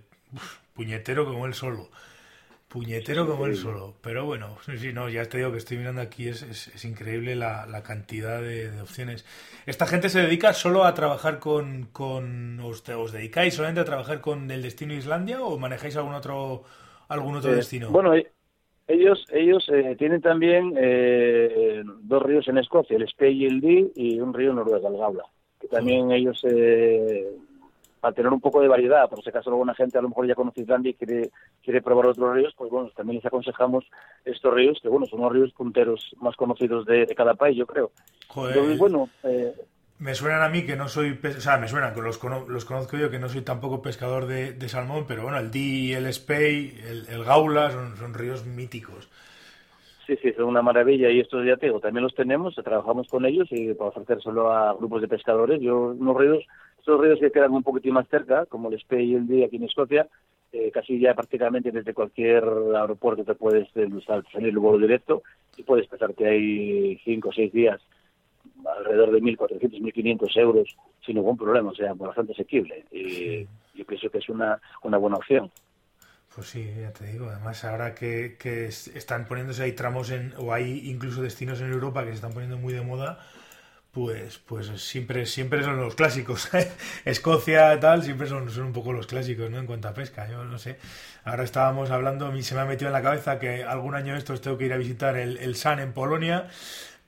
puñetero 0.75 1.27
como 1.27 1.45
él 1.45 1.53
solo, 1.53 1.91
puñetero 2.69 3.27
como 3.27 3.45
él 3.47 3.57
solo, 3.57 3.95
pero 4.01 4.25
bueno, 4.25 4.57
sí, 4.65 4.93
no, 4.95 5.11
ya 5.11 5.27
te 5.27 5.39
digo 5.39 5.53
que 5.53 5.59
estoy 5.59 5.77
mirando 5.77 6.01
aquí, 6.01 6.29
es, 6.29 6.43
es, 6.43 6.85
increíble 6.87 7.37
la, 7.37 7.67
la 7.67 7.83
cantidad 7.83 8.41
de, 8.41 8.81
opciones. 8.81 9.27
¿Esta 9.67 9.87
gente 9.87 10.09
se 10.09 10.21
dedica 10.21 10.55
solo 10.55 10.85
a 10.85 10.95
trabajar 10.95 11.41
con, 11.41 11.89
con 11.93 12.59
os, 12.61 12.89
os 12.89 13.13
dedicáis 13.13 13.55
solamente 13.55 13.83
a 13.83 13.85
trabajar 13.85 14.23
con 14.23 14.51
el 14.51 14.63
destino 14.63 14.95
Islandia 14.95 15.43
o 15.43 15.59
manejáis 15.59 15.97
algún 15.97 16.15
otro 16.15 16.65
algún 17.09 17.37
otro 17.37 17.53
eh, 17.53 17.57
destino? 17.57 17.91
Bueno, 17.91 18.15
eh, 18.15 18.31
ellos 18.89 19.27
ellos 19.33 19.69
eh, 19.69 19.97
tienen 19.99 20.21
también 20.21 20.75
dos 22.03 22.23
ríos 22.23 22.47
en 22.49 22.59
Escocia, 22.59 22.97
el 22.97 23.09
Spey 23.09 23.43
y 23.43 23.47
el 23.47 23.61
Dee, 23.61 23.93
y 23.95 24.21
un 24.21 24.33
río 24.33 24.51
en 24.51 24.57
Noruega, 24.57 24.89
el 24.89 24.97
Gabla, 24.97 25.25
que 25.61 25.69
también 25.69 26.11
ellos 26.13 26.45
para 28.01 28.15
tener 28.15 28.33
un 28.33 28.41
poco 28.41 28.61
de 28.61 28.69
variedad. 28.69 29.09
Por 29.09 29.23
si 29.23 29.31
acaso 29.31 29.51
alguna 29.51 29.75
gente 29.75 29.99
a 29.99 30.03
lo 30.03 30.09
mejor 30.09 30.27
ya 30.27 30.35
conoce 30.35 30.61
Islandia 30.61 30.91
y 30.91 30.95
quiere, 30.95 31.31
quiere 31.63 31.83
probar 31.83 32.07
otros 32.07 32.35
ríos, 32.35 32.55
pues 32.57 32.71
bueno, 32.71 32.91
también 32.95 33.17
les 33.17 33.27
aconsejamos 33.27 33.85
estos 34.25 34.55
ríos, 34.55 34.79
que 34.81 34.89
bueno, 34.89 35.07
son 35.07 35.23
los 35.23 35.33
ríos 35.33 35.53
punteros 35.53 36.15
más 36.21 36.37
conocidos 36.37 36.87
de, 36.87 37.07
cada 37.17 37.35
país, 37.35 37.57
yo 37.57 37.67
creo. 37.67 37.91
Joder. 38.29 38.79
bueno, 38.79 39.09
eh, 39.25 39.53
me 39.99 40.15
suenan 40.15 40.43
a 40.43 40.49
mí 40.49 40.65
que 40.65 40.77
no 40.77 40.89
soy, 40.89 41.19
o 41.23 41.41
sea, 41.41 41.57
me 41.57 41.69
suenan, 41.69 41.95
los, 41.97 42.23
los 42.23 42.65
conozco 42.65 42.97
yo 42.97 43.11
que 43.11 43.19
no 43.19 43.29
soy 43.29 43.43
tampoco 43.43 43.83
pescador 43.83 44.27
de, 44.27 44.69
salmón, 44.69 45.05
pero 45.09 45.23
bueno, 45.23 45.39
el 45.39 45.51
Di, 45.51 45.93
el 45.95 46.13
Spey, 46.13 46.75
el, 46.87 47.07
el 47.09 47.25
Gaula 47.25 47.71
son, 47.71 47.97
son 47.97 48.15
ríos 48.15 48.45
míticos. 48.45 49.09
Sí, 50.07 50.17
sí, 50.23 50.33
son 50.35 50.45
una 50.45 50.63
maravilla 50.63 51.11
y 51.11 51.19
estos 51.19 51.45
ya 51.45 51.57
te 51.57 51.71
también 51.81 52.05
los 52.05 52.15
tenemos, 52.15 52.55
trabajamos 52.55 53.09
con 53.09 53.25
ellos 53.25 53.49
y 53.51 53.75
para 53.75 53.91
ofrecérselo 53.91 54.53
a 54.53 54.73
grupos 54.75 55.01
de 55.01 55.09
pescadores. 55.09 55.61
Yo, 55.61 55.97
unos 55.99 56.17
ríos, 56.17 56.45
estos 56.79 57.01
ríos 57.01 57.19
que 57.19 57.33
quedan 57.33 57.53
un 57.53 57.65
poquito 57.65 57.91
más 57.91 58.07
cerca, 58.09 58.47
como 58.47 58.71
el 58.71 58.79
Spey 58.79 59.11
y 59.11 59.15
el 59.17 59.27
Di 59.27 59.43
aquí 59.43 59.57
en 59.57 59.65
Escocia, 59.65 60.07
eh, 60.53 60.71
casi 60.73 61.01
ya 61.01 61.15
prácticamente 61.15 61.73
desde 61.73 61.93
cualquier 61.93 62.45
aeropuerto 62.77 63.25
te 63.25 63.35
puedes 63.35 63.69
eh, 63.75 63.89
salir 64.07 64.49
el 64.51 64.59
vuelo 64.59 64.79
directo 64.79 65.23
y 65.57 65.65
puedes 65.65 65.89
pasarte 65.89 66.29
ahí 66.29 67.01
cinco 67.05 67.31
o 67.31 67.33
seis 67.33 67.53
días 67.53 67.81
alrededor 68.79 69.13
de 69.13 69.21
1.400, 69.21 69.81
1.500 69.81 70.41
euros 70.41 70.77
sin 71.05 71.17
ningún 71.17 71.37
problema, 71.37 71.71
o 71.71 71.75
sea, 71.75 71.93
bastante 71.95 72.33
asequible. 72.33 72.85
Y 72.91 73.47
yo 73.75 73.85
pienso 73.87 74.11
que 74.11 74.19
es 74.19 74.29
una, 74.29 74.61
una 74.83 74.99
buena 74.99 75.17
opción. 75.17 75.51
Pues 76.35 76.49
sí, 76.49 76.71
ya 76.79 76.93
te 76.93 77.07
digo. 77.07 77.31
Además, 77.31 77.65
ahora 77.65 77.95
que, 77.95 78.37
que 78.39 78.67
están 78.67 79.27
poniéndose, 79.27 79.63
hay 79.63 79.73
tramos 79.73 80.11
en, 80.11 80.35
o 80.37 80.53
hay 80.53 80.91
incluso 80.91 81.23
destinos 81.23 81.61
en 81.61 81.73
Europa 81.73 82.03
que 82.03 82.11
se 82.11 82.17
están 82.17 82.33
poniendo 82.33 82.59
muy 82.59 82.75
de 82.75 82.83
moda, 82.83 83.19
pues, 83.91 84.39
pues 84.41 84.67
siempre, 84.83 85.25
siempre 85.25 85.63
son 85.65 85.79
los 85.79 85.95
clásicos. 85.95 86.51
Escocia, 87.07 87.81
tal, 87.81 88.03
siempre 88.03 88.27
son, 88.27 88.51
son 88.51 88.67
un 88.67 88.73
poco 88.75 88.93
los 88.93 89.07
clásicos, 89.07 89.51
¿no? 89.51 89.59
En 89.59 89.67
cuanto 89.67 89.89
a 89.89 89.95
pesca, 89.95 90.29
yo 90.29 90.45
no 90.45 90.59
sé. 90.59 90.79
Ahora 91.25 91.45
estábamos 91.45 91.91
hablando, 91.91 92.31
se 92.43 92.55
me 92.55 92.61
ha 92.61 92.67
metido 92.67 92.89
en 92.89 92.93
la 92.93 93.03
cabeza 93.03 93.39
que 93.39 93.65
algún 93.65 93.95
año 93.95 94.15
estos 94.15 94.43
tengo 94.43 94.59
que 94.59 94.67
ir 94.67 94.75
a 94.75 94.77
visitar 94.77 95.17
el, 95.17 95.39
el 95.39 95.57
San 95.57 95.81
en 95.81 95.95
Polonia, 95.95 96.49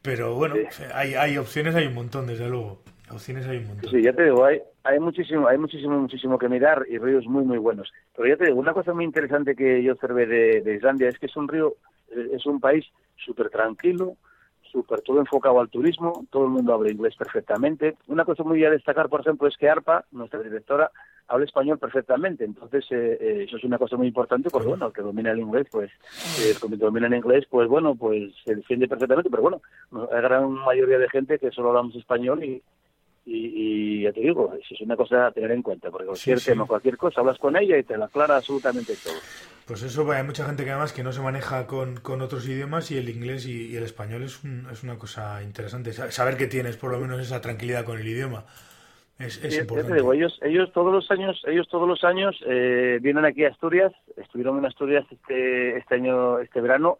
pero 0.02 0.34
bueno, 0.34 0.56
hay, 0.94 1.14
hay 1.14 1.38
opciones, 1.38 1.74
hay 1.74 1.86
un 1.86 1.94
montón, 1.94 2.26
desde 2.26 2.48
luego. 2.48 2.80
Opciones 3.10 3.46
hay 3.46 3.58
un 3.58 3.68
montón. 3.68 3.90
Sí, 3.90 4.02
ya 4.02 4.12
te 4.12 4.24
digo, 4.24 4.44
hay, 4.44 4.60
hay 4.84 5.00
muchísimo, 5.00 5.48
hay 5.48 5.58
muchísimo, 5.58 5.98
muchísimo 5.98 6.38
que 6.38 6.48
mirar 6.48 6.84
y 6.88 6.98
ríos 6.98 7.26
muy, 7.26 7.44
muy 7.44 7.58
buenos. 7.58 7.90
Pero 8.16 8.28
ya 8.28 8.36
te 8.36 8.46
digo, 8.46 8.58
una 8.58 8.74
cosa 8.74 8.92
muy 8.92 9.04
interesante 9.04 9.54
que 9.54 9.82
yo 9.82 9.92
observé 9.92 10.26
de, 10.26 10.60
de 10.60 10.74
Islandia 10.74 11.08
es 11.08 11.18
que 11.18 11.26
es 11.26 11.36
un 11.36 11.48
río, 11.48 11.76
eh, 12.10 12.28
es 12.34 12.44
un 12.46 12.60
país 12.60 12.84
súper 13.16 13.48
tranquilo, 13.50 14.16
súper 14.78 15.00
todo 15.00 15.18
enfocado 15.18 15.58
al 15.58 15.68
turismo, 15.68 16.24
todo 16.30 16.44
el 16.44 16.50
mundo 16.50 16.72
habla 16.72 16.92
inglés 16.92 17.16
perfectamente. 17.16 17.96
Una 18.06 18.24
cosa 18.24 18.44
muy 18.44 18.64
a 18.64 18.70
destacar, 18.70 19.08
por 19.08 19.20
ejemplo, 19.20 19.48
es 19.48 19.56
que 19.56 19.68
ARPA, 19.68 20.04
nuestra 20.12 20.40
directora, 20.40 20.90
habla 21.26 21.44
español 21.44 21.78
perfectamente. 21.78 22.44
Entonces, 22.44 22.84
eh, 22.90 23.18
eh, 23.20 23.44
eso 23.46 23.56
es 23.56 23.64
una 23.64 23.76
cosa 23.76 23.96
muy 23.96 24.06
importante 24.06 24.50
porque, 24.50 24.68
bueno, 24.68 24.86
el 24.86 24.92
que 24.92 25.02
domina 25.02 25.32
el 25.32 25.40
inglés, 25.40 25.66
pues, 25.70 25.90
el 26.38 26.70
que 26.70 26.76
domina 26.76 27.08
el 27.08 27.14
inglés, 27.14 27.44
pues, 27.50 27.68
bueno, 27.68 27.96
pues 27.96 28.32
se 28.44 28.54
defiende 28.54 28.86
perfectamente. 28.86 29.30
Pero 29.30 29.42
bueno, 29.42 29.60
hay 30.12 30.22
gran 30.22 30.50
mayoría 30.52 30.98
de 30.98 31.08
gente 31.08 31.38
que 31.38 31.50
solo 31.50 31.70
hablamos 31.70 31.96
español 31.96 32.44
y, 32.44 32.62
y, 33.30 34.02
ya 34.02 34.12
te 34.12 34.20
digo, 34.20 34.52
es 34.54 34.80
una 34.80 34.96
cosa 34.96 35.26
a 35.26 35.32
tener 35.32 35.50
en 35.50 35.62
cuenta, 35.62 35.90
porque 35.90 36.06
cualquier 36.06 36.40
tema, 36.40 36.64
cualquier 36.66 36.96
cosa, 36.96 37.20
hablas 37.20 37.38
con 37.38 37.56
ella 37.56 37.76
y 37.76 37.82
te 37.82 37.96
la 37.96 38.06
aclara 38.06 38.36
absolutamente 38.36 38.94
todo. 39.02 39.14
Pues 39.66 39.82
eso, 39.82 40.10
hay 40.10 40.22
mucha 40.22 40.46
gente 40.46 40.64
que 40.64 40.70
además 40.70 40.94
que 40.94 41.02
no 41.02 41.12
se 41.12 41.20
maneja 41.20 41.66
con, 41.66 41.96
con 42.00 42.22
otros 42.22 42.48
idiomas 42.48 42.90
y 42.90 42.96
el 42.96 43.10
inglés 43.10 43.46
y, 43.46 43.76
el 43.76 43.82
español 43.82 44.22
es, 44.22 44.40
es 44.72 44.82
una 44.82 44.96
cosa 44.96 45.42
interesante. 45.42 45.92
Saber 45.92 46.38
que 46.38 46.46
tienes 46.46 46.78
por 46.78 46.90
lo 46.90 46.98
menos 46.98 47.20
esa 47.20 47.40
tranquilidad 47.40 47.84
con 47.84 47.98
el 47.98 48.08
idioma. 48.08 48.44
Es, 49.18 49.42
es 49.44 49.58
importante. 49.58 49.92
Te 49.92 49.98
digo, 49.98 50.12
ellos, 50.14 50.38
ellos 50.42 50.72
todos 50.72 50.92
los 50.92 51.10
años, 51.10 51.42
ellos 51.46 51.68
todos 51.68 51.88
los 51.88 52.04
años 52.04 52.36
eh, 52.46 52.98
vienen 53.02 53.24
aquí 53.24 53.44
a 53.44 53.48
Asturias, 53.48 53.92
estuvieron 54.16 54.58
en 54.58 54.66
Asturias 54.66 55.04
este, 55.10 55.76
este 55.76 55.94
año, 55.96 56.38
este 56.38 56.60
verano, 56.60 56.98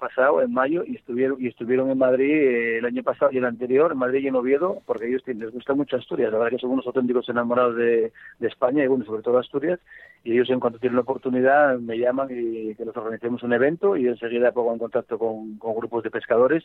pasado, 0.00 0.42
en 0.42 0.52
mayo, 0.52 0.82
y 0.84 0.96
estuvieron 0.96 1.40
y 1.40 1.46
estuvieron 1.46 1.90
en 1.90 1.98
Madrid 1.98 2.32
eh, 2.32 2.78
el 2.78 2.84
año 2.86 3.04
pasado 3.04 3.30
y 3.30 3.38
el 3.38 3.44
anterior, 3.44 3.92
en 3.92 3.98
Madrid 3.98 4.24
y 4.24 4.28
en 4.28 4.34
Oviedo, 4.34 4.82
porque 4.86 5.04
a 5.04 5.08
ellos 5.08 5.22
les 5.26 5.52
gusta 5.52 5.74
mucho 5.74 5.96
Asturias. 5.96 6.32
La 6.32 6.38
verdad 6.38 6.56
que 6.56 6.58
son 6.58 6.70
unos 6.70 6.86
auténticos 6.86 7.28
enamorados 7.28 7.76
de, 7.76 8.12
España 8.40 8.82
y, 8.82 8.88
bueno, 8.88 9.04
sobre 9.04 9.22
todo 9.22 9.38
Asturias. 9.38 9.78
Y 10.24 10.32
ellos, 10.32 10.50
en 10.50 10.58
cuanto 10.58 10.80
tienen 10.80 10.96
la 10.96 11.02
oportunidad, 11.02 11.78
me 11.78 11.98
llaman 11.98 12.28
y 12.30 12.74
que 12.74 12.84
nos 12.84 12.96
organicemos 12.96 13.42
un 13.44 13.52
evento 13.52 13.96
y 13.96 14.08
enseguida 14.08 14.50
pongo 14.50 14.72
en 14.72 14.78
contacto 14.78 15.18
con, 15.18 15.58
grupos 15.58 16.02
de 16.02 16.10
pescadores 16.10 16.64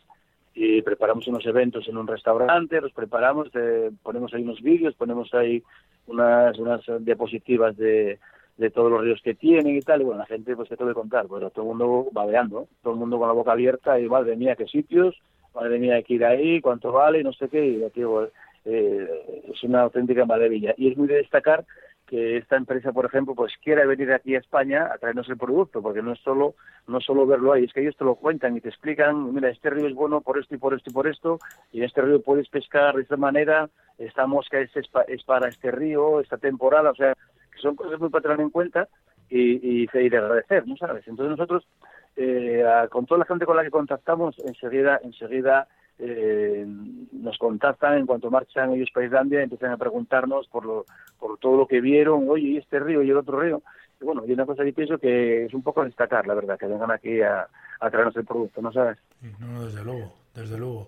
y 0.56 0.82
preparamos 0.82 1.28
unos 1.28 1.46
eventos 1.46 1.88
en 1.88 1.98
un 1.98 2.08
restaurante, 2.08 2.82
los 2.82 2.94
preparamos, 2.94 3.50
eh, 3.54 3.92
ponemos 4.02 4.34
ahí 4.34 4.42
unos 4.42 4.62
vídeos, 4.62 4.96
ponemos 4.96 5.34
ahí 5.34 5.62
unas, 6.08 6.58
unas 6.58 6.82
diapositivas 7.02 7.76
de 7.78 8.20
de 8.58 8.70
todos 8.70 8.92
los 8.92 9.02
ríos 9.02 9.22
que 9.22 9.36
tienen 9.36 9.76
y 9.76 9.82
tal, 9.82 10.02
y 10.02 10.06
bueno, 10.06 10.20
la 10.20 10.26
gente 10.26 10.56
pues 10.56 10.70
te 10.70 10.78
que 10.78 10.94
contar, 10.94 11.28
pues 11.28 11.42
todo 11.54 11.64
el 11.64 11.78
mundo 11.78 12.08
babeando, 12.12 12.68
todo 12.82 12.94
el 12.94 13.00
mundo 13.00 13.18
con 13.18 13.28
la 13.28 13.34
boca 13.34 13.52
abierta 13.52 14.00
y 14.00 14.08
madre 14.08 14.36
mía, 14.36 14.56
qué 14.56 14.66
sitios, 14.66 15.16
madre 15.54 15.80
mía, 15.80 15.96
hay 15.96 16.04
que 16.04 16.14
ir 16.14 16.26
ahí, 16.26 16.62
cuánto 16.62 16.92
vale, 16.92 17.24
no 17.24 17.34
sé 17.34 17.50
qué, 17.50 17.66
y 17.66 17.90
digo, 17.94 18.28
eh, 18.66 19.44
es 19.52 19.64
una 19.64 19.82
auténtica 19.82 20.26
maravilla. 20.26 20.74
Y 20.78 20.92
es 20.92 20.98
muy 20.98 21.08
de 21.08 21.16
destacar 21.16 21.66
que 22.06 22.38
esta 22.38 22.56
empresa, 22.56 22.92
por 22.92 23.06
ejemplo, 23.06 23.34
pues 23.34 23.54
quiera 23.64 23.86
venir 23.86 24.12
aquí 24.14 24.36
a 24.36 24.40
España 24.40 24.90
a 24.94 24.98
traernos 25.00 25.28
el 25.28 25.38
producto, 25.38 25.82
porque 25.82 26.02
no 26.02 26.14
es 26.14 26.20
solo 26.20 26.56
no 26.88 27.02
solo 27.02 27.26
verlo 27.26 27.52
ahí, 27.52 27.64
es 27.64 27.74
que 27.74 27.82
ellos 27.82 27.98
te 27.98 28.06
lo 28.06 28.16
cuentan 28.16 28.56
y 28.56 28.62
te 28.62 28.70
explican, 28.70 29.34
mira, 29.34 29.50
este 29.50 29.72
río 29.72 29.88
es 29.88 29.96
bueno 29.96 30.22
por 30.22 30.38
esto 30.38 30.54
y 30.54 30.60
por 30.60 30.76
esto 30.76 30.92
y 30.92 30.94
por 30.94 31.08
esto, 31.08 31.40
y 31.72 31.80
en 31.80 31.86
este 31.86 32.02
río 32.02 32.22
puedes 32.22 32.48
pescar 32.48 32.96
de 32.96 33.02
esta 33.02 33.18
manera, 33.18 33.70
esta 33.98 34.28
mosca 34.28 34.60
es, 34.60 34.70
es 34.76 35.24
para 35.24 35.50
este 35.50 35.72
río, 35.72 36.20
esta 36.20 36.38
temporada, 36.38 36.92
o 36.92 36.96
sea, 36.96 37.16
son 37.62 37.76
cosas 37.76 38.00
muy 38.00 38.10
para 38.10 38.24
tener 38.24 38.40
en 38.42 38.50
cuenta 38.50 38.88
y, 39.30 39.84
y, 39.84 39.90
y 39.94 40.08
agradecer, 40.08 40.68
¿no 40.68 40.78
sabes? 40.78 41.08
Entonces 41.08 41.38
nosotros, 41.38 41.68
eh, 42.16 42.64
con 42.90 43.06
toda 43.06 43.20
la 43.20 43.26
gente 43.26 43.46
con 43.46 43.56
la 43.56 43.64
que 43.64 43.72
contactamos, 43.72 44.38
enseguida, 44.46 45.00
enseguida 45.04 45.68
eh, 45.98 46.66
nos 47.14 47.38
contactan 47.38 47.98
en 47.98 48.06
cuanto 48.06 48.30
marchan 48.30 48.74
ellos 48.74 48.90
para 48.94 49.06
Islandia, 49.06 49.42
empiezan 49.42 49.72
a 49.72 49.78
preguntarnos 49.78 50.48
por, 50.48 50.66
lo, 50.66 50.86
por 51.20 51.38
todo 51.40 51.58
lo 51.58 51.68
que 51.68 51.82
vieron, 51.82 52.30
oye, 52.30 52.48
¿y 52.48 52.58
este 52.58 52.80
río 52.80 53.02
y 53.02 53.10
el 53.10 53.18
otro 53.18 53.40
río? 53.40 53.62
Y 54.02 54.06
bueno, 54.06 54.24
y 54.28 54.34
una 54.34 54.46
cosa 54.46 54.64
que 54.64 54.74
pienso 54.74 54.98
que 54.98 55.46
es 55.46 55.54
un 55.54 55.64
poco 55.64 55.84
destacar, 55.84 56.28
la 56.28 56.34
verdad, 56.34 56.60
que 56.60 56.68
vengan 56.68 56.92
aquí 56.92 57.22
a, 57.22 57.48
a 57.80 57.90
traernos 57.90 58.16
el 58.18 58.26
producto, 58.26 58.62
¿no 58.62 58.72
sabes? 58.74 58.98
No, 59.40 59.64
desde 59.66 59.84
luego, 59.84 60.14
desde 60.34 60.58
luego. 60.58 60.88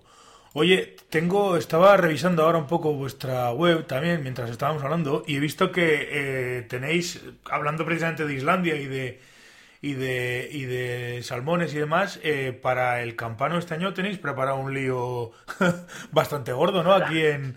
Oye, 0.53 0.95
tengo, 1.09 1.57
estaba 1.57 1.97
revisando 1.97 2.43
ahora 2.43 2.57
un 2.57 2.67
poco 2.67 2.93
vuestra 2.93 3.51
web 3.51 3.85
también 3.85 4.23
mientras 4.23 4.49
estábamos 4.49 4.83
hablando 4.83 5.23
y 5.27 5.37
he 5.37 5.39
visto 5.39 5.71
que 5.71 6.07
eh, 6.11 6.61
tenéis, 6.63 7.23
hablando 7.49 7.85
precisamente 7.85 8.25
de 8.25 8.33
Islandia 8.33 8.75
y 8.75 8.85
de 8.85 9.19
y 9.79 9.93
de, 9.93 10.49
y 10.51 10.65
de 10.65 11.21
salmones 11.21 11.73
y 11.75 11.77
demás, 11.77 12.19
eh, 12.23 12.51
para 12.51 13.03
el 13.03 13.15
campano 13.15 13.59
este 13.59 13.75
año 13.75 13.93
tenéis 13.93 14.17
preparado 14.17 14.57
un 14.57 14.73
lío 14.73 15.31
bastante 16.11 16.51
gordo, 16.51 16.81
¿no? 16.83 16.93
Aquí 16.93 17.23
en, 17.23 17.55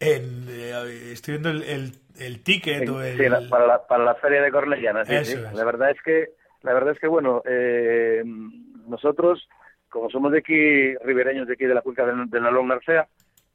en 0.00 0.46
eh, 0.48 1.10
estoy 1.12 1.38
viendo 1.38 1.50
el, 1.50 1.92
el, 2.18 2.42
ticket 2.42 2.88
o 2.88 3.02
el... 3.02 3.18
Sí, 3.18 3.48
para, 3.50 3.66
la, 3.66 3.86
para 3.86 4.02
la 4.02 4.14
feria 4.14 4.40
de 4.40 4.50
Cornellana, 4.50 5.04
sí, 5.04 5.36
La 5.52 5.64
verdad 5.64 5.90
es 5.90 6.00
que, 6.02 6.30
la 6.62 6.72
verdad 6.72 6.94
es 6.94 7.00
que 7.00 7.06
bueno, 7.06 7.42
nosotros 8.88 9.46
como 9.90 10.10
somos 10.10 10.32
de 10.32 10.38
aquí, 10.38 10.96
ribereños 10.98 11.46
de 11.46 11.54
aquí 11.54 11.64
de 11.64 11.74
la 11.74 11.82
cuenca 11.82 12.06
de, 12.06 12.24
de 12.26 12.40
Nalón 12.40 12.68
Narcea, 12.68 13.08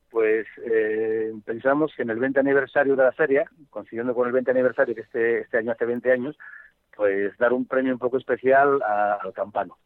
pues 0.10 0.46
eh, 0.63 1.34
pensamos 1.43 1.91
que 1.96 2.04
en 2.04 2.12
el 2.12 2.19
20 2.19 2.39
aniversario 2.39 2.96
de 2.96 3.04
la 3.04 3.12
feria, 3.12 3.46
consiguiendo 3.72 4.13
con 4.13 4.28
el 4.28 4.34
20 4.34 4.52
aniversario 4.52 4.93
que 4.93 5.02
este, 5.02 5.39
este 5.39 5.58
año 5.58 5.72
hace 5.72 5.86
20 5.86 6.12
años, 6.12 6.38
pues 6.96 7.36
dar 7.39 7.52
un 7.52 7.65
premio 7.65 7.93
un 7.93 8.00
poco 8.00 8.17
especial 8.17 8.80
al 8.84 9.34
campano. 9.34 9.78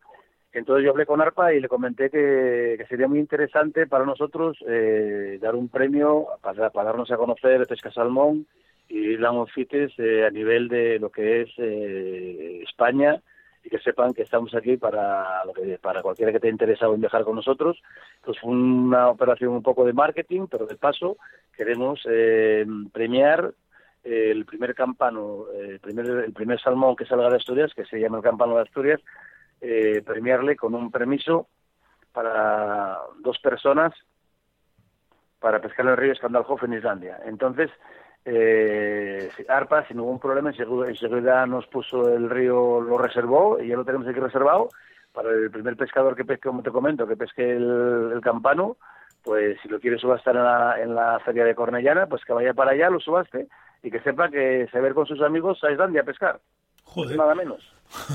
Entonces 0.52 0.84
yo 0.84 0.92
hablé 0.92 1.06
con 1.06 1.22
ARPA 1.22 1.54
y 1.54 1.60
le 1.60 1.70
comenté 1.70 2.10
que, 2.10 2.84
sería 2.90 3.08
muy 3.08 3.20
interesante 3.20 3.88
para 3.88 4.06
nosotros 4.06 4.58
eh, 4.68 5.38
dar 5.42 5.56
un 5.56 5.70
premio 5.70 6.28
para, 6.42 6.70
darnos 6.70 7.12
a 7.12 7.18
conocer 7.18 7.66
pesca 7.68 7.92
salmón 7.92 8.48
y 8.90 9.18
langofites 9.18 9.92
eh, 9.98 10.26
a 10.26 10.30
nivel 10.30 10.68
de 10.68 11.00
lo 11.00 11.10
que 11.10 11.42
es 11.42 11.50
eh, 11.58 12.64
España 12.64 13.22
y 13.68 13.70
que 13.70 13.80
sepan 13.80 14.14
que 14.14 14.24
estamos 14.24 14.56
aquí 14.56 14.78
para 14.78 15.44
para 15.82 16.02
cualquiera 16.02 16.32
que 16.32 16.38
esté 16.38 16.48
interesado 16.48 16.94
en 16.94 17.02
viajar 17.02 17.26
con 17.26 17.36
nosotros. 17.36 17.82
Pues 18.24 18.40
fue 18.40 18.52
una 18.52 19.10
operación 19.10 19.52
un 19.52 19.62
poco 19.62 19.84
de 19.84 19.92
marketing, 19.92 20.48
pero 20.50 20.66
de 20.66 20.78
paso 20.78 21.18
queremos 21.54 22.00
eh, 22.10 22.66
premiar 22.94 23.54
el 24.06 24.46
primer 24.46 24.74
campano, 24.74 25.48
eh, 25.54 25.72
el 25.72 25.80
primer, 25.82 26.06
el 26.06 26.32
primer 26.32 26.62
salmón 26.62 26.96
que 26.96 27.06
salga 27.06 27.30
de 27.30 27.36
Asturias, 27.36 27.74
que 27.76 27.86
se 27.86 28.00
llama 28.00 28.18
el 28.18 28.24
campano 28.24 28.56
de 28.56 28.62
Asturias, 28.62 29.02
eh, 29.60 30.02
premiarle 30.06 30.56
con 30.56 30.74
un 30.74 30.90
permiso 30.90 31.50
para 32.14 33.00
dos 33.20 33.38
personas 33.40 33.94
para 35.40 35.60
pescar 35.60 35.86
en 35.86 35.92
el 35.92 35.98
río 35.98 36.16
Skandalhof 36.16 36.64
en 36.64 36.74
Islandia. 36.74 37.20
Entonces, 37.26 37.70
eh, 38.30 39.30
ARPA 39.48 39.88
sin 39.88 39.98
ningún 39.98 40.20
problema 40.20 40.50
enseguida 40.50 41.46
nos 41.46 41.66
puso 41.68 42.14
el 42.14 42.30
río, 42.30 42.82
lo 42.82 42.98
reservó 42.98 43.58
y 43.62 43.70
ya 43.70 43.78
lo 43.78 43.86
tenemos 43.86 44.06
aquí 44.06 44.20
reservado 44.20 44.70
para 45.14 45.30
el 45.32 45.50
primer 45.50 45.78
pescador 45.78 46.16
que 46.16 46.26
pesque, 46.26 46.50
como 46.50 46.62
te 46.62 46.70
comento, 46.70 47.08
que 47.08 47.16
pesque 47.16 47.50
el, 47.50 48.20
campano, 48.22 48.76
pues 49.24 49.58
si 49.62 49.70
lo 49.70 49.80
quiere 49.80 49.98
subastar 49.98 50.36
en 50.36 50.44
la, 50.44 50.82
en 50.82 50.94
la 50.94 51.20
feria 51.22 51.46
de 51.46 51.56
Cornellana, 51.56 52.06
pues 52.08 52.24
que 52.26 52.34
vaya 52.34 52.54
para 52.54 52.72
allá, 52.72 52.90
lo 52.90 53.00
subaste 53.00 53.48
y 53.82 53.90
que 53.90 54.02
sepa 54.02 54.30
que 54.30 54.68
se 54.72 54.80
ver 54.82 54.94
con 54.94 55.06
sus 55.06 55.22
amigos 55.22 55.64
a 55.64 55.72
Islandia 55.72 56.02
a 56.02 56.06
pescar. 56.06 56.40
Joder. 56.84 57.18
Nada 57.18 57.34
menos. 57.34 57.62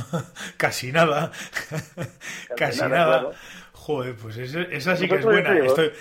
Casi 0.59 0.93
nada. 0.93 1.33
Casi, 2.57 2.83
nada, 2.83 2.97
nada. 2.97 3.21
claro. 3.21 3.37
Joder, 3.73 4.15
pues 4.15 4.37
esa, 4.37 4.61
esa 4.63 4.95
sí 4.95 5.09
que 5.09 5.17
es 5.17 5.25
buena. 5.25 5.53
digo, 5.53 5.67
Estoy... 5.67 5.93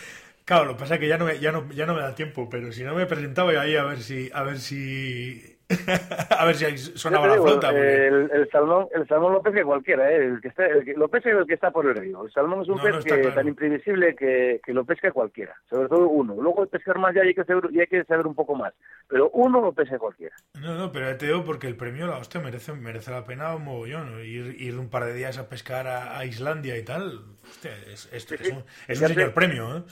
Claro, 0.45 0.65
lo 0.65 0.73
que 0.73 0.79
pasa 0.79 0.95
es 0.95 0.99
que 0.99 1.07
ya 1.07 1.17
no, 1.17 1.25
me, 1.25 1.39
ya, 1.39 1.51
no, 1.51 1.69
ya 1.71 1.85
no 1.85 1.93
me 1.95 2.01
da 2.01 2.15
tiempo, 2.15 2.49
pero 2.49 2.71
si 2.71 2.83
no 2.83 2.95
me 2.95 3.03
he 3.03 3.05
presentado 3.05 3.49
ahí 3.49 3.75
a 3.75 3.83
ver 3.85 3.99
si 4.01 4.29
a 4.33 4.43
ver 4.43 4.59
si 4.59 5.57
a 6.29 6.45
ver 6.45 6.55
si 6.55 6.65
ahí 6.65 6.77
sonaba 6.77 7.27
la 7.27 7.37
flauta. 7.41 7.69
porque- 7.69 8.07
el, 8.07 8.29
el 8.33 8.49
salmón, 8.51 8.87
el 8.93 9.07
salmón 9.07 9.31
lo 9.33 9.41
pesca 9.41 9.63
cualquiera, 9.63 10.11
¿eh? 10.11 10.17
el 10.25 10.41
que 10.41 10.49
está, 10.49 10.65
el 10.65 10.83
que, 10.83 10.93
lo 10.93 11.07
pesca 11.07 11.29
el 11.29 11.45
que 11.47 11.53
está 11.53 11.71
por 11.71 11.85
el 11.85 11.95
río. 11.95 12.25
El 12.25 12.31
salmón 12.33 12.61
es 12.61 12.67
un 12.67 12.75
No, 12.77 12.83
pez 12.83 12.91
no, 12.91 13.01
que, 13.01 13.09
claro. 13.21 13.33
tan 13.33 13.47
imprevisible 13.47 14.13
que, 14.15 14.59
que 14.65 14.73
lo 14.73 14.83
pesca 14.83 15.11
cualquiera, 15.13 15.55
sobre 15.69 15.87
todo 15.87 16.07
uno. 16.09 16.35
Luego 16.35 16.65
pescar 16.65 16.97
más 16.99 17.15
ya 17.15 17.21
hay 17.21 17.33
que 17.33 17.45
saber, 17.45 17.71
ya 17.71 17.81
hay 17.81 17.87
que 17.87 18.03
saber 18.03 18.27
un 18.27 18.35
poco 18.35 18.55
más, 18.55 18.73
pero 19.07 19.29
uno 19.29 19.61
lo 19.61 19.71
pesca 19.73 19.97
cualquiera. 19.97 20.35
No, 20.59 20.75
no, 20.75 20.91
pero 20.91 21.15
te 21.17 21.27
digo 21.27 21.45
porque 21.45 21.67
el 21.67 21.77
premio, 21.77 22.07
la 22.07 22.17
hostia, 22.17 22.41
merece, 22.41 22.73
merece 22.73 23.11
la 23.11 23.23
pena 23.23 23.55
un 23.55 23.63
mogollón. 23.63 24.11
¿no? 24.11 24.19
Ir, 24.23 24.61
ir 24.61 24.77
un 24.77 24.89
par 24.89 25.05
de 25.05 25.13
días 25.13 25.37
a 25.37 25.47
pescar 25.47 25.87
a, 25.87 26.17
a 26.19 26.25
Islandia 26.25 26.77
y 26.77 26.83
tal. 26.83 27.21
Hostia, 27.49 27.71
es, 27.87 28.09
es, 28.11 28.29
es 28.31 28.49
un, 28.49 28.63
es 28.87 28.99
señor 28.99 29.33
premio, 29.33 29.77
¿eh? 29.77 29.83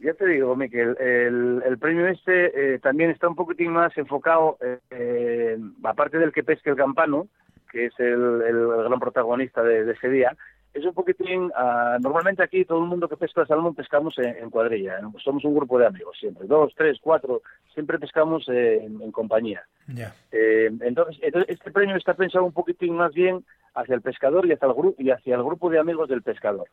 Ya 0.00 0.14
te 0.14 0.26
digo, 0.26 0.54
Miquel, 0.56 0.96
el, 0.98 1.62
el 1.64 1.78
premio 1.78 2.06
este 2.08 2.74
eh, 2.74 2.78
también 2.78 3.10
está 3.10 3.28
un 3.28 3.36
poquitín 3.36 3.72
más 3.72 3.96
enfocado, 3.96 4.58
eh, 4.90 5.58
aparte 5.82 6.18
del 6.18 6.32
que 6.32 6.44
pesque 6.44 6.70
el 6.70 6.76
campano, 6.76 7.28
que 7.70 7.86
es 7.86 7.94
el, 7.98 8.42
el 8.42 8.66
gran 8.68 9.00
protagonista 9.00 9.62
de, 9.62 9.84
de 9.84 9.92
ese 9.92 10.08
día, 10.08 10.36
es 10.74 10.84
un 10.84 10.92
poquitín, 10.92 11.52
ah, 11.54 11.98
normalmente 12.00 12.42
aquí 12.42 12.64
todo 12.64 12.80
el 12.80 12.88
mundo 12.88 13.08
que 13.08 13.16
pesca 13.16 13.46
salmón 13.46 13.76
pescamos 13.76 14.18
en, 14.18 14.36
en 14.36 14.50
cuadrilla, 14.50 14.98
¿no? 15.00 15.14
somos 15.22 15.44
un 15.44 15.54
grupo 15.54 15.78
de 15.78 15.86
amigos 15.86 16.16
siempre, 16.18 16.48
dos, 16.48 16.74
tres, 16.76 16.98
cuatro, 17.00 17.42
siempre 17.72 17.98
pescamos 17.98 18.48
eh, 18.48 18.80
en, 18.82 19.00
en 19.00 19.12
compañía. 19.12 19.62
Ya. 19.86 20.12
Eh, 20.32 20.70
entonces, 20.80 21.16
este 21.46 21.70
premio 21.70 21.96
está 21.96 22.14
pensado 22.14 22.44
un 22.44 22.52
poquitín 22.52 22.96
más 22.96 23.14
bien 23.14 23.44
hacia 23.74 23.94
el 23.94 24.02
pescador 24.02 24.46
y 24.46 24.52
hacia 24.52 24.66
el, 24.66 24.94
y 24.98 25.10
hacia 25.10 25.36
el 25.36 25.44
grupo 25.44 25.70
de 25.70 25.78
amigos 25.78 26.08
del 26.08 26.22
pescador, 26.22 26.66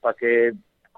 para 0.00 0.14
que 0.14 0.52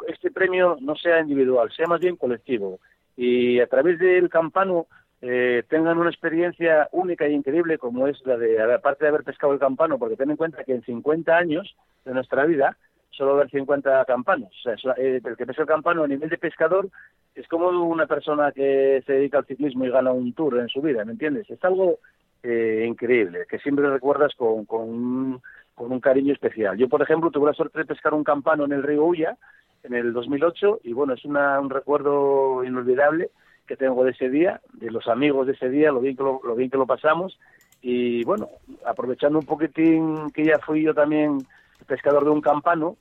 este 0.06 0.30
premio 0.30 0.76
no 0.80 0.94
sea 0.96 1.20
individual, 1.20 1.70
sea 1.72 1.86
más 1.86 2.00
bien 2.00 2.16
colectivo. 2.16 2.80
Y 3.16 3.60
a 3.60 3.66
través 3.66 3.98
del 3.98 4.28
campano 4.28 4.86
eh, 5.20 5.64
tengan 5.68 5.98
una 5.98 6.10
experiencia 6.10 6.88
única 6.92 7.26
y 7.26 7.34
increíble 7.34 7.78
como 7.78 8.06
es 8.06 8.24
la 8.24 8.36
de, 8.36 8.62
aparte 8.72 9.04
de 9.04 9.08
haber 9.08 9.24
pescado 9.24 9.52
el 9.52 9.58
campano, 9.58 9.98
porque 9.98 10.16
ten 10.16 10.30
en 10.30 10.36
cuenta 10.36 10.62
que 10.64 10.74
en 10.74 10.82
50 10.82 11.36
años 11.36 11.74
de 12.04 12.14
nuestra 12.14 12.44
vida 12.44 12.76
solo 13.10 13.32
haber 13.32 13.50
50 13.50 14.04
campanos. 14.04 14.50
Eh, 14.96 15.20
el 15.24 15.36
que 15.36 15.46
pesca 15.46 15.62
el 15.62 15.68
campano 15.68 16.04
a 16.04 16.08
nivel 16.08 16.28
de 16.28 16.38
pescador 16.38 16.88
es 17.34 17.48
como 17.48 17.68
una 17.68 18.06
persona 18.06 18.52
que 18.52 19.02
se 19.06 19.12
dedica 19.14 19.38
al 19.38 19.46
ciclismo 19.46 19.84
y 19.84 19.90
gana 19.90 20.12
un 20.12 20.32
tour 20.34 20.58
en 20.58 20.68
su 20.68 20.80
vida, 20.80 21.04
¿me 21.04 21.12
entiendes? 21.12 21.50
Es 21.50 21.62
algo 21.64 21.98
eh, 22.42 22.84
increíble, 22.86 23.46
que 23.48 23.58
siempre 23.58 23.90
recuerdas 23.90 24.34
con, 24.36 24.64
con, 24.64 25.40
con 25.78 25.92
un 25.92 26.00
cariño 26.00 26.32
especial. 26.32 26.76
Yo, 26.76 26.88
por 26.88 27.00
ejemplo, 27.00 27.30
tuve 27.30 27.46
la 27.46 27.54
suerte 27.54 27.78
de 27.78 27.84
pescar 27.86 28.12
un 28.12 28.24
campano 28.24 28.64
en 28.64 28.72
el 28.72 28.82
río 28.82 29.04
Ulla 29.04 29.38
en 29.84 29.94
el 29.94 30.12
2008 30.12 30.80
y 30.82 30.92
bueno, 30.92 31.14
es 31.14 31.24
un 31.24 31.70
recuerdo 31.70 32.64
inolvidable 32.64 33.30
que 33.66 33.76
tengo 33.76 34.04
de 34.04 34.10
ese 34.10 34.28
día, 34.28 34.60
de 34.72 34.90
los 34.90 35.06
amigos 35.06 35.46
de 35.46 35.52
ese 35.52 35.70
día, 35.70 35.92
lo 35.92 36.00
bien 36.00 36.16
que 36.16 36.24
lo, 36.24 36.40
lo 36.42 36.56
bien 36.56 36.68
que 36.68 36.76
lo 36.76 36.86
pasamos 36.86 37.38
y 37.80 38.24
bueno, 38.24 38.48
aprovechando 38.84 39.38
un 39.38 39.46
poquitín 39.46 40.30
que 40.30 40.44
ya 40.44 40.58
fui 40.58 40.82
yo 40.82 40.94
también 40.94 41.46
pescador 41.86 42.24
de 42.24 42.30
un 42.30 42.40
campano, 42.40 42.96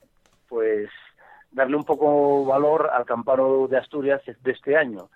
pues 0.48 0.90
darle 1.52 1.76
un 1.76 1.84
poco 1.84 2.46
valor 2.46 2.90
al 2.94 3.06
campano 3.06 3.68
de 3.68 3.78
Asturias 3.78 4.22
de 4.26 4.52
este 4.52 4.78
año. 4.78 5.10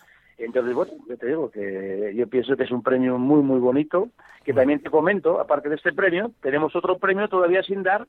Entonces, 0.43 0.73
bueno, 0.73 0.91
yo 1.07 1.17
te 1.17 1.27
digo 1.27 1.51
que 1.51 2.13
yo 2.15 2.27
pienso 2.27 2.55
que 2.57 2.63
es 2.63 2.71
un 2.71 2.81
premio 2.83 3.17
muy, 3.17 3.41
muy 3.41 3.59
bonito, 3.59 4.09
que 4.43 4.53
también 4.53 4.81
te 4.81 4.89
comento, 4.89 5.39
aparte 5.39 5.69
de 5.69 5.75
este 5.75 5.93
premio, 5.93 6.31
tenemos 6.41 6.75
otro 6.75 6.97
premio 6.97 7.27
todavía 7.27 7.61
sin 7.63 7.83
dar, 7.83 8.07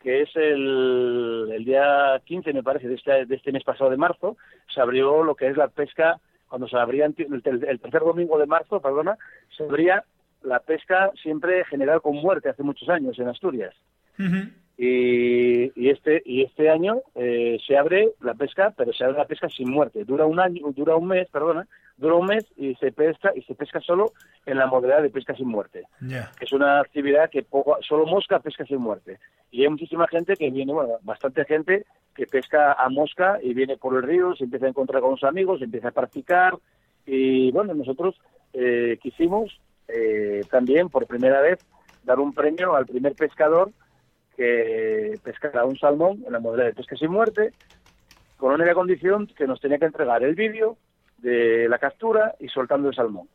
que 0.00 0.22
es 0.22 0.30
el, 0.36 1.50
el 1.52 1.64
día 1.64 2.20
15, 2.24 2.52
me 2.52 2.62
parece, 2.62 2.88
de 2.88 2.94
este, 2.94 3.26
de 3.26 3.34
este 3.34 3.52
mes 3.52 3.64
pasado 3.64 3.90
de 3.90 3.96
marzo, 3.96 4.36
se 4.74 4.80
abrió 4.80 5.22
lo 5.22 5.34
que 5.34 5.48
es 5.48 5.56
la 5.56 5.68
pesca, 5.68 6.18
cuando 6.48 6.68
se 6.68 6.76
abría 6.76 7.06
el, 7.06 7.14
el- 7.18 7.80
tercer 7.80 8.00
domingo 8.00 8.38
de 8.38 8.46
marzo, 8.46 8.80
perdona, 8.80 9.16
se 9.56 9.64
abría 9.64 10.04
la 10.42 10.60
pesca 10.60 11.10
siempre 11.22 11.64
general 11.66 12.00
con 12.00 12.16
muerte 12.16 12.48
hace 12.48 12.62
muchos 12.62 12.88
años 12.88 13.18
en 13.18 13.28
Asturias. 13.28 13.74
Ujú. 14.18 14.50
Y, 14.82 15.78
y 15.78 15.90
este 15.90 16.22
y 16.24 16.42
este 16.42 16.70
año 16.70 17.02
eh, 17.14 17.58
se 17.66 17.76
abre 17.76 18.12
la 18.22 18.32
pesca, 18.32 18.72
pero 18.74 18.94
se 18.94 19.04
abre 19.04 19.18
la 19.18 19.26
pesca 19.26 19.46
sin 19.50 19.70
muerte. 19.70 20.04
Dura 20.04 20.24
un 20.24 20.40
año, 20.40 20.72
dura 20.74 20.96
un 20.96 21.06
mes, 21.08 21.28
perdona, 21.28 21.68
dura 21.98 22.14
un 22.14 22.26
mes 22.26 22.46
y 22.56 22.74
se 22.76 22.90
pesca 22.90 23.30
y 23.36 23.42
se 23.42 23.54
pesca 23.54 23.80
solo 23.80 24.12
en 24.46 24.56
la 24.56 24.66
modalidad 24.66 25.02
de 25.02 25.10
pesca 25.10 25.34
sin 25.34 25.48
muerte 25.48 25.84
que 26.38 26.44
es 26.44 26.52
una 26.52 26.80
actividad 26.80 27.28
que 27.28 27.42
poco, 27.42 27.76
solo 27.86 28.06
mosca 28.06 28.40
pesca 28.40 28.64
sin 28.64 28.78
muerte. 28.78 29.18
Y 29.50 29.62
hay 29.62 29.68
muchísima 29.68 30.06
gente 30.08 30.34
que 30.36 30.50
viene, 30.50 30.72
bueno, 30.72 30.94
bastante 31.02 31.44
gente 31.44 31.84
que 32.14 32.26
pesca 32.26 32.72
a 32.72 32.88
mosca 32.88 33.38
y 33.42 33.52
viene 33.52 33.76
por 33.76 33.94
el 33.96 34.02
río, 34.02 34.34
se 34.34 34.44
empieza 34.44 34.66
a 34.66 34.70
encontrar 34.70 35.02
con 35.02 35.12
los 35.12 35.24
amigos, 35.24 35.58
se 35.58 35.66
empieza 35.66 35.88
a 35.88 35.92
practicar. 35.92 36.54
Y 37.04 37.50
bueno, 37.52 37.74
nosotros 37.74 38.18
eh, 38.54 38.98
quisimos 39.02 39.60
eh, 39.88 40.42
también 40.50 40.88
por 40.88 41.06
primera 41.06 41.40
vez 41.40 41.58
dar 42.04 42.18
un 42.18 42.32
premio 42.32 42.74
al 42.74 42.86
primer 42.86 43.14
pescador 43.14 43.70
que 44.40 45.20
pescara 45.22 45.66
un 45.66 45.76
salmón 45.76 46.24
en 46.26 46.32
la 46.32 46.40
modalidad 46.40 46.68
de 46.68 46.74
pesca 46.74 46.96
sin 46.96 47.10
muerte, 47.10 47.52
con 48.38 48.48
una 48.48 48.56
única 48.56 48.72
condición 48.72 49.26
que 49.26 49.46
nos 49.46 49.60
tenía 49.60 49.78
que 49.78 49.84
entregar 49.84 50.22
el 50.22 50.34
vídeo 50.34 50.78
de 51.18 51.68
la 51.68 51.78
captura 51.78 52.36
y 52.40 52.48
soltando 52.48 52.88
el 52.88 52.94
salmón 52.94 53.28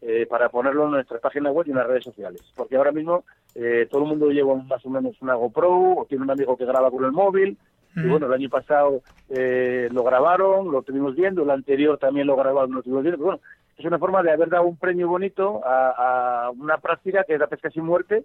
eh, 0.00 0.26
para 0.30 0.48
ponerlo 0.48 0.84
en 0.84 0.92
nuestra 0.92 1.18
página 1.18 1.50
web 1.50 1.66
y 1.66 1.70
en 1.70 1.78
las 1.78 1.86
redes 1.88 2.04
sociales. 2.04 2.40
Porque 2.54 2.76
ahora 2.76 2.92
mismo 2.92 3.24
eh, 3.56 3.88
todo 3.90 4.02
el 4.02 4.08
mundo 4.08 4.30
lleva 4.30 4.54
más 4.54 4.86
o 4.86 4.90
menos 4.90 5.20
una 5.20 5.34
GoPro 5.34 5.96
o 5.96 6.06
tiene 6.08 6.22
un 6.22 6.30
amigo 6.30 6.56
que 6.56 6.64
graba 6.64 6.92
con 6.92 7.04
el 7.04 7.10
móvil. 7.10 7.58
Y 7.96 8.06
bueno, 8.06 8.26
el 8.26 8.32
año 8.32 8.48
pasado 8.48 9.02
eh, 9.30 9.88
lo 9.90 10.04
grabaron, 10.04 10.70
lo 10.70 10.78
estuvimos 10.78 11.16
viendo, 11.16 11.42
el 11.42 11.50
anterior 11.50 11.98
también 11.98 12.28
lo 12.28 12.36
grabaron, 12.36 12.70
lo 12.70 12.78
estuvimos 12.78 13.02
viendo. 13.02 13.18
Pero 13.18 13.26
bueno, 13.30 13.42
es 13.76 13.84
una 13.84 13.98
forma 13.98 14.22
de 14.22 14.30
haber 14.30 14.48
dado 14.48 14.62
un 14.62 14.76
premio 14.76 15.08
bonito 15.08 15.60
a, 15.66 16.44
a 16.44 16.50
una 16.50 16.78
práctica 16.78 17.24
que 17.24 17.34
es 17.34 17.40
la 17.40 17.48
pesca 17.48 17.68
sin 17.68 17.84
muerte 17.84 18.24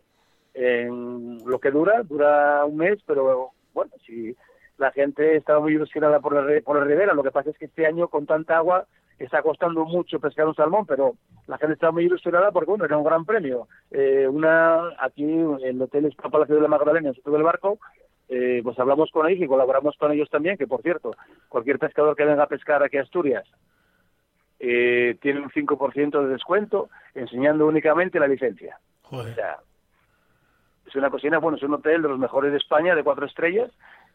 en 0.55 1.37
lo 1.45 1.59
que 1.59 1.69
dura, 1.69 2.01
dura 2.03 2.65
un 2.65 2.77
mes, 2.77 2.97
pero 3.05 3.51
bueno, 3.73 3.91
si 4.05 4.35
la 4.77 4.91
gente 4.91 5.35
estaba 5.35 5.59
muy 5.59 5.73
ilusionada 5.73 6.19
por 6.19 6.33
la, 6.33 6.61
por 6.61 6.79
la 6.79 6.85
ribera, 6.85 7.13
lo 7.13 7.23
que 7.23 7.31
pasa 7.31 7.49
es 7.49 7.57
que 7.57 7.65
este 7.65 7.85
año 7.85 8.07
con 8.07 8.25
tanta 8.25 8.57
agua 8.57 8.87
está 9.19 9.41
costando 9.41 9.85
mucho 9.85 10.19
pescar 10.19 10.47
un 10.47 10.55
salmón, 10.55 10.85
pero 10.85 11.15
la 11.47 11.57
gente 11.57 11.73
estaba 11.73 11.91
muy 11.91 12.05
ilusionada 12.05 12.51
porque 12.51 12.69
bueno, 12.69 12.85
era 12.85 12.97
un 12.97 13.03
gran 13.03 13.25
premio. 13.25 13.67
Eh, 13.91 14.27
una 14.27 14.89
aquí 14.99 15.23
en 15.23 15.59
el 15.61 15.81
hotel 15.81 16.05
Spa 16.07 16.29
Palacio 16.29 16.55
de 16.55 16.61
la 16.61 16.67
Magdalena, 16.67 17.09
en 17.09 17.15
el 17.15 17.31
del 17.31 17.43
barco, 17.43 17.79
eh, 18.27 18.61
pues 18.63 18.77
hablamos 18.79 19.11
con 19.11 19.27
ellos 19.27 19.43
y 19.43 19.47
colaboramos 19.47 19.95
con 19.97 20.11
ellos 20.11 20.29
también, 20.29 20.57
que 20.57 20.67
por 20.67 20.81
cierto, 20.81 21.11
cualquier 21.47 21.79
pescador 21.79 22.15
que 22.15 22.25
venga 22.25 22.43
a 22.43 22.47
pescar 22.47 22.81
aquí 22.83 22.97
a 22.97 23.03
Asturias 23.03 23.45
eh, 24.59 25.17
tiene 25.21 25.41
un 25.41 25.49
5% 25.49 26.21
de 26.21 26.27
descuento 26.29 26.89
enseñando 27.13 27.67
únicamente 27.67 28.19
la 28.19 28.27
licencia. 28.27 28.79
O 29.11 29.23
sea, 29.23 29.59
es 30.95 30.99
una 30.99 31.09
cocina, 31.09 31.39
bueno, 31.39 31.57
es 31.57 31.63
un 31.63 31.73
hotel 31.73 32.01
de 32.01 32.07
los 32.07 32.17
mejores 32.17 32.51
de 32.51 32.57
España, 32.57 32.95
de 32.95 33.03
cuatro 33.03 33.25
estrellas, 33.25 33.69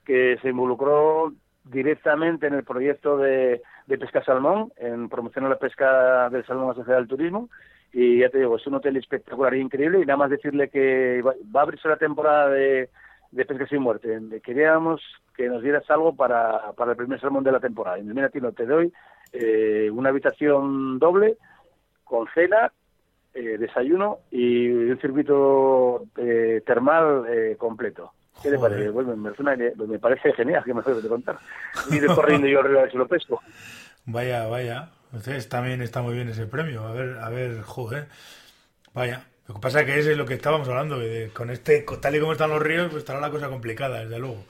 que 0.05 0.38
se 0.40 0.49
involucró 0.49 1.33
directamente 1.64 2.47
en 2.47 2.55
el 2.55 2.64
proyecto 2.64 3.19
de, 3.19 3.61
de 3.87 3.99
pesca 3.99 4.25
salmón, 4.25 4.73
en 4.77 5.11
promocionar 5.11 5.51
la 5.51 5.59
pesca 5.59 6.31
del 6.31 6.45
salmón 6.47 6.71
asociada 6.71 6.99
al 6.99 7.07
turismo. 7.07 7.51
Y 7.93 8.21
ya 8.21 8.31
te 8.31 8.38
digo, 8.38 8.57
es 8.57 8.66
un 8.66 8.75
hotel 8.75 8.97
espectacular 8.97 9.53
e 9.53 9.59
increíble. 9.59 10.01
Y 10.01 10.07
nada 10.07 10.16
más 10.16 10.31
decirle 10.31 10.71
que 10.71 11.23
va 11.23 11.61
a 11.61 11.62
abrirse 11.62 11.88
la 11.88 11.97
temporada 11.97 12.49
de, 12.49 12.88
de 13.31 13.45
pesca 13.45 13.66
sin 13.66 13.83
muerte. 13.83 14.19
Queríamos 14.43 15.03
que 15.37 15.49
nos 15.49 15.62
dieras 15.62 15.88
algo 15.90 16.16
para, 16.16 16.73
para 16.73 16.93
el 16.93 16.97
primer 16.97 17.21
salmón 17.21 17.45
de 17.45 17.53
la 17.53 17.61
temporada. 17.61 17.99
Y 17.99 18.05
mira, 18.05 18.31
Tino, 18.31 18.53
te 18.53 18.64
doy 18.64 18.93
eh, 19.33 19.90
una 19.93 20.09
habitación 20.09 20.99
doble 20.99 21.37
con 22.05 22.27
cena, 22.33 22.73
eh, 23.35 23.57
desayuno 23.59 24.19
y 24.31 24.69
un 24.69 24.99
circuito 25.01 26.05
eh, 26.16 26.62
termal 26.66 27.25
eh, 27.29 27.57
completo. 27.59 28.12
¿Qué 28.43 28.51
te 28.51 28.59
parece? 28.59 28.88
Bueno, 28.90 29.14
me, 29.16 29.35
suena- 29.35 29.57
me 29.57 29.99
parece 29.99 30.33
genial, 30.33 30.64
que 30.64 30.73
me 30.73 30.83
de 31.03 31.09
contar. 31.09 31.38
Y 31.90 31.99
de 31.99 32.07
corriendo 32.14 32.47
yo 32.47 32.61
arriba 32.61 32.87
lo 32.95 33.07
pesco. 33.07 33.40
Vaya, 34.07 34.47
vaya. 34.47 34.88
Entonces 35.12 35.49
también 35.49 35.83
está 35.83 36.01
muy 36.03 36.14
bien 36.14 36.29
ese 36.29 36.47
premio. 36.47 36.83
A 36.87 36.93
ver, 36.93 37.19
a 37.19 37.29
ver, 37.29 37.61
joder. 37.62 38.07
Vaya. 38.95 39.25
Lo 39.49 39.55
que 39.57 39.61
pasa 39.61 39.81
es 39.81 39.87
que 39.87 39.99
ese 39.99 40.12
es 40.12 40.16
lo 40.19 40.25
que 40.27 40.35
estábamos 40.35 40.69
hablando. 40.69 40.99
de- 40.99 41.31
con 41.35 41.51
este, 41.51 41.85
tal 42.01 42.14
y 42.16 42.21
como 42.21 42.33
están 42.33 42.51
los 42.51 42.62
ríos, 42.62 42.87
pues 42.88 42.99
estará 43.01 43.21
la 43.21 43.31
cosa 43.31 43.49
complicada, 43.49 44.01
desde 44.01 44.19
luego. 44.19 44.45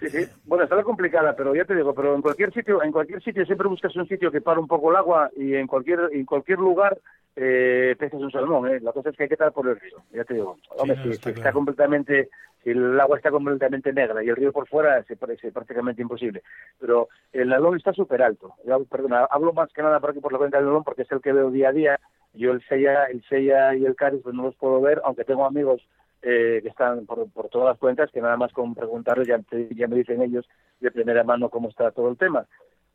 Sí, 0.00 0.08
sí. 0.08 0.26
Bueno, 0.44 0.64
está 0.64 0.82
complicada, 0.82 1.36
pero 1.36 1.54
ya 1.54 1.64
te 1.64 1.74
digo, 1.74 1.94
pero 1.94 2.14
en 2.14 2.22
cualquier 2.22 2.52
sitio, 2.52 2.82
en 2.82 2.90
cualquier 2.90 3.22
sitio 3.22 3.44
siempre 3.44 3.68
buscas 3.68 3.94
un 3.96 4.08
sitio 4.08 4.32
que 4.32 4.40
para 4.40 4.58
un 4.58 4.66
poco 4.66 4.90
el 4.90 4.96
agua 4.96 5.30
y 5.36 5.54
en 5.54 5.66
cualquier 5.66 6.08
en 6.12 6.24
cualquier 6.24 6.58
lugar 6.58 6.98
eh, 7.36 7.94
peces 7.98 8.20
un 8.20 8.30
salmón, 8.30 8.68
¿eh? 8.68 8.80
La 8.80 8.92
cosa 8.92 9.10
es 9.10 9.16
que 9.16 9.24
hay 9.24 9.28
que 9.28 9.34
estar 9.34 9.52
por 9.52 9.68
el 9.68 9.78
río, 9.78 10.02
ya 10.12 10.24
te 10.24 10.34
digo. 10.34 10.56
Hombre, 10.76 10.96
si, 11.02 11.30
está, 11.30 11.52
completamente, 11.52 12.28
si 12.62 12.70
el 12.70 12.98
agua 12.98 13.18
está 13.18 13.30
completamente 13.30 13.92
negra 13.92 14.24
y 14.24 14.28
el 14.28 14.36
río 14.36 14.52
por 14.52 14.66
fuera, 14.66 15.02
se 15.04 15.16
parece 15.16 15.52
prácticamente 15.52 16.02
imposible. 16.02 16.42
Pero 16.78 17.08
el 17.32 17.48
Nalón 17.48 17.76
está 17.76 17.92
súper 17.92 18.22
alto. 18.22 18.54
perdona, 18.90 19.26
hablo 19.30 19.52
más 19.52 19.72
que 19.72 19.82
nada 19.82 20.00
por 20.00 20.10
aquí 20.10 20.20
por 20.20 20.32
la 20.32 20.38
cuenca 20.38 20.56
del 20.58 20.66
Nalón 20.66 20.84
porque 20.84 21.02
es 21.02 21.12
el 21.12 21.20
que 21.20 21.32
veo 21.32 21.50
día 21.50 21.68
a 21.68 21.72
día. 21.72 22.00
Yo 22.32 22.52
el 22.52 22.62
Sella, 22.66 23.04
el 23.04 23.22
Sella 23.24 23.74
y 23.74 23.84
el 23.84 23.96
Caris 23.96 24.22
pues 24.22 24.34
no 24.34 24.44
los 24.44 24.56
puedo 24.56 24.80
ver, 24.80 25.00
aunque 25.04 25.24
tengo 25.24 25.44
amigos 25.44 25.82
eh, 26.22 26.60
que 26.62 26.68
están 26.68 27.06
por, 27.06 27.30
por, 27.30 27.48
todas 27.48 27.68
las 27.68 27.78
cuentas, 27.78 28.10
que 28.12 28.20
nada 28.20 28.36
más 28.36 28.52
con 28.52 28.74
preguntarles 28.74 29.26
ya, 29.26 29.40
ya 29.70 29.88
me 29.88 29.96
dicen 29.96 30.22
ellos 30.22 30.46
de 30.80 30.90
primera 30.90 31.24
mano 31.24 31.48
cómo 31.48 31.68
está 31.68 31.90
todo 31.90 32.10
el 32.10 32.16
tema. 32.16 32.46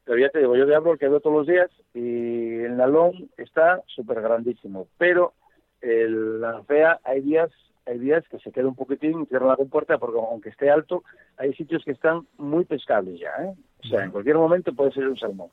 Pero 0.04 0.20
ya 0.20 0.30
te 0.30 0.40
digo, 0.40 0.56
yo 0.56 0.66
de 0.66 0.76
árbol 0.76 1.00
que 1.00 1.08
veo 1.08 1.20
todos 1.20 1.38
los 1.38 1.48
días 1.48 1.70
y 1.94 2.60
el 2.60 2.78
nalón 2.78 3.30
está 3.38 3.82
súper 3.88 4.22
grandísimo. 4.22 4.88
Pero 4.98 5.34
el, 5.82 6.40
la 6.40 6.64
fea 6.64 7.00
hay 7.04 7.22
días 7.22 7.50
hay 7.88 8.00
días 8.00 8.24
que 8.30 8.40
se 8.40 8.52
queda 8.52 8.68
un 8.68 8.76
poquitín, 8.76 9.28
cierra 9.28 9.48
la 9.48 9.56
compuerta, 9.56 9.98
porque 9.98 10.18
aunque 10.18 10.50
esté 10.50 10.70
alto, 10.70 11.04
hay 11.38 11.54
sitios 11.54 11.84
que 11.86 11.92
están 11.92 12.28
muy 12.38 12.66
pescables 12.66 13.20
ya. 13.20 13.30
¿eh? 13.44 13.54
O 13.84 13.88
sea, 13.88 14.04
en 14.04 14.12
cualquier 14.12 14.38
momento 14.38 14.74
puede 14.74 14.92
ser 14.92 15.08
un 15.08 15.18
salmón. 15.18 15.50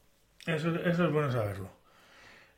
Eso, 0.47 0.75
eso 0.77 1.05
es 1.05 1.13
bueno 1.13 1.31
saberlo. 1.31 1.69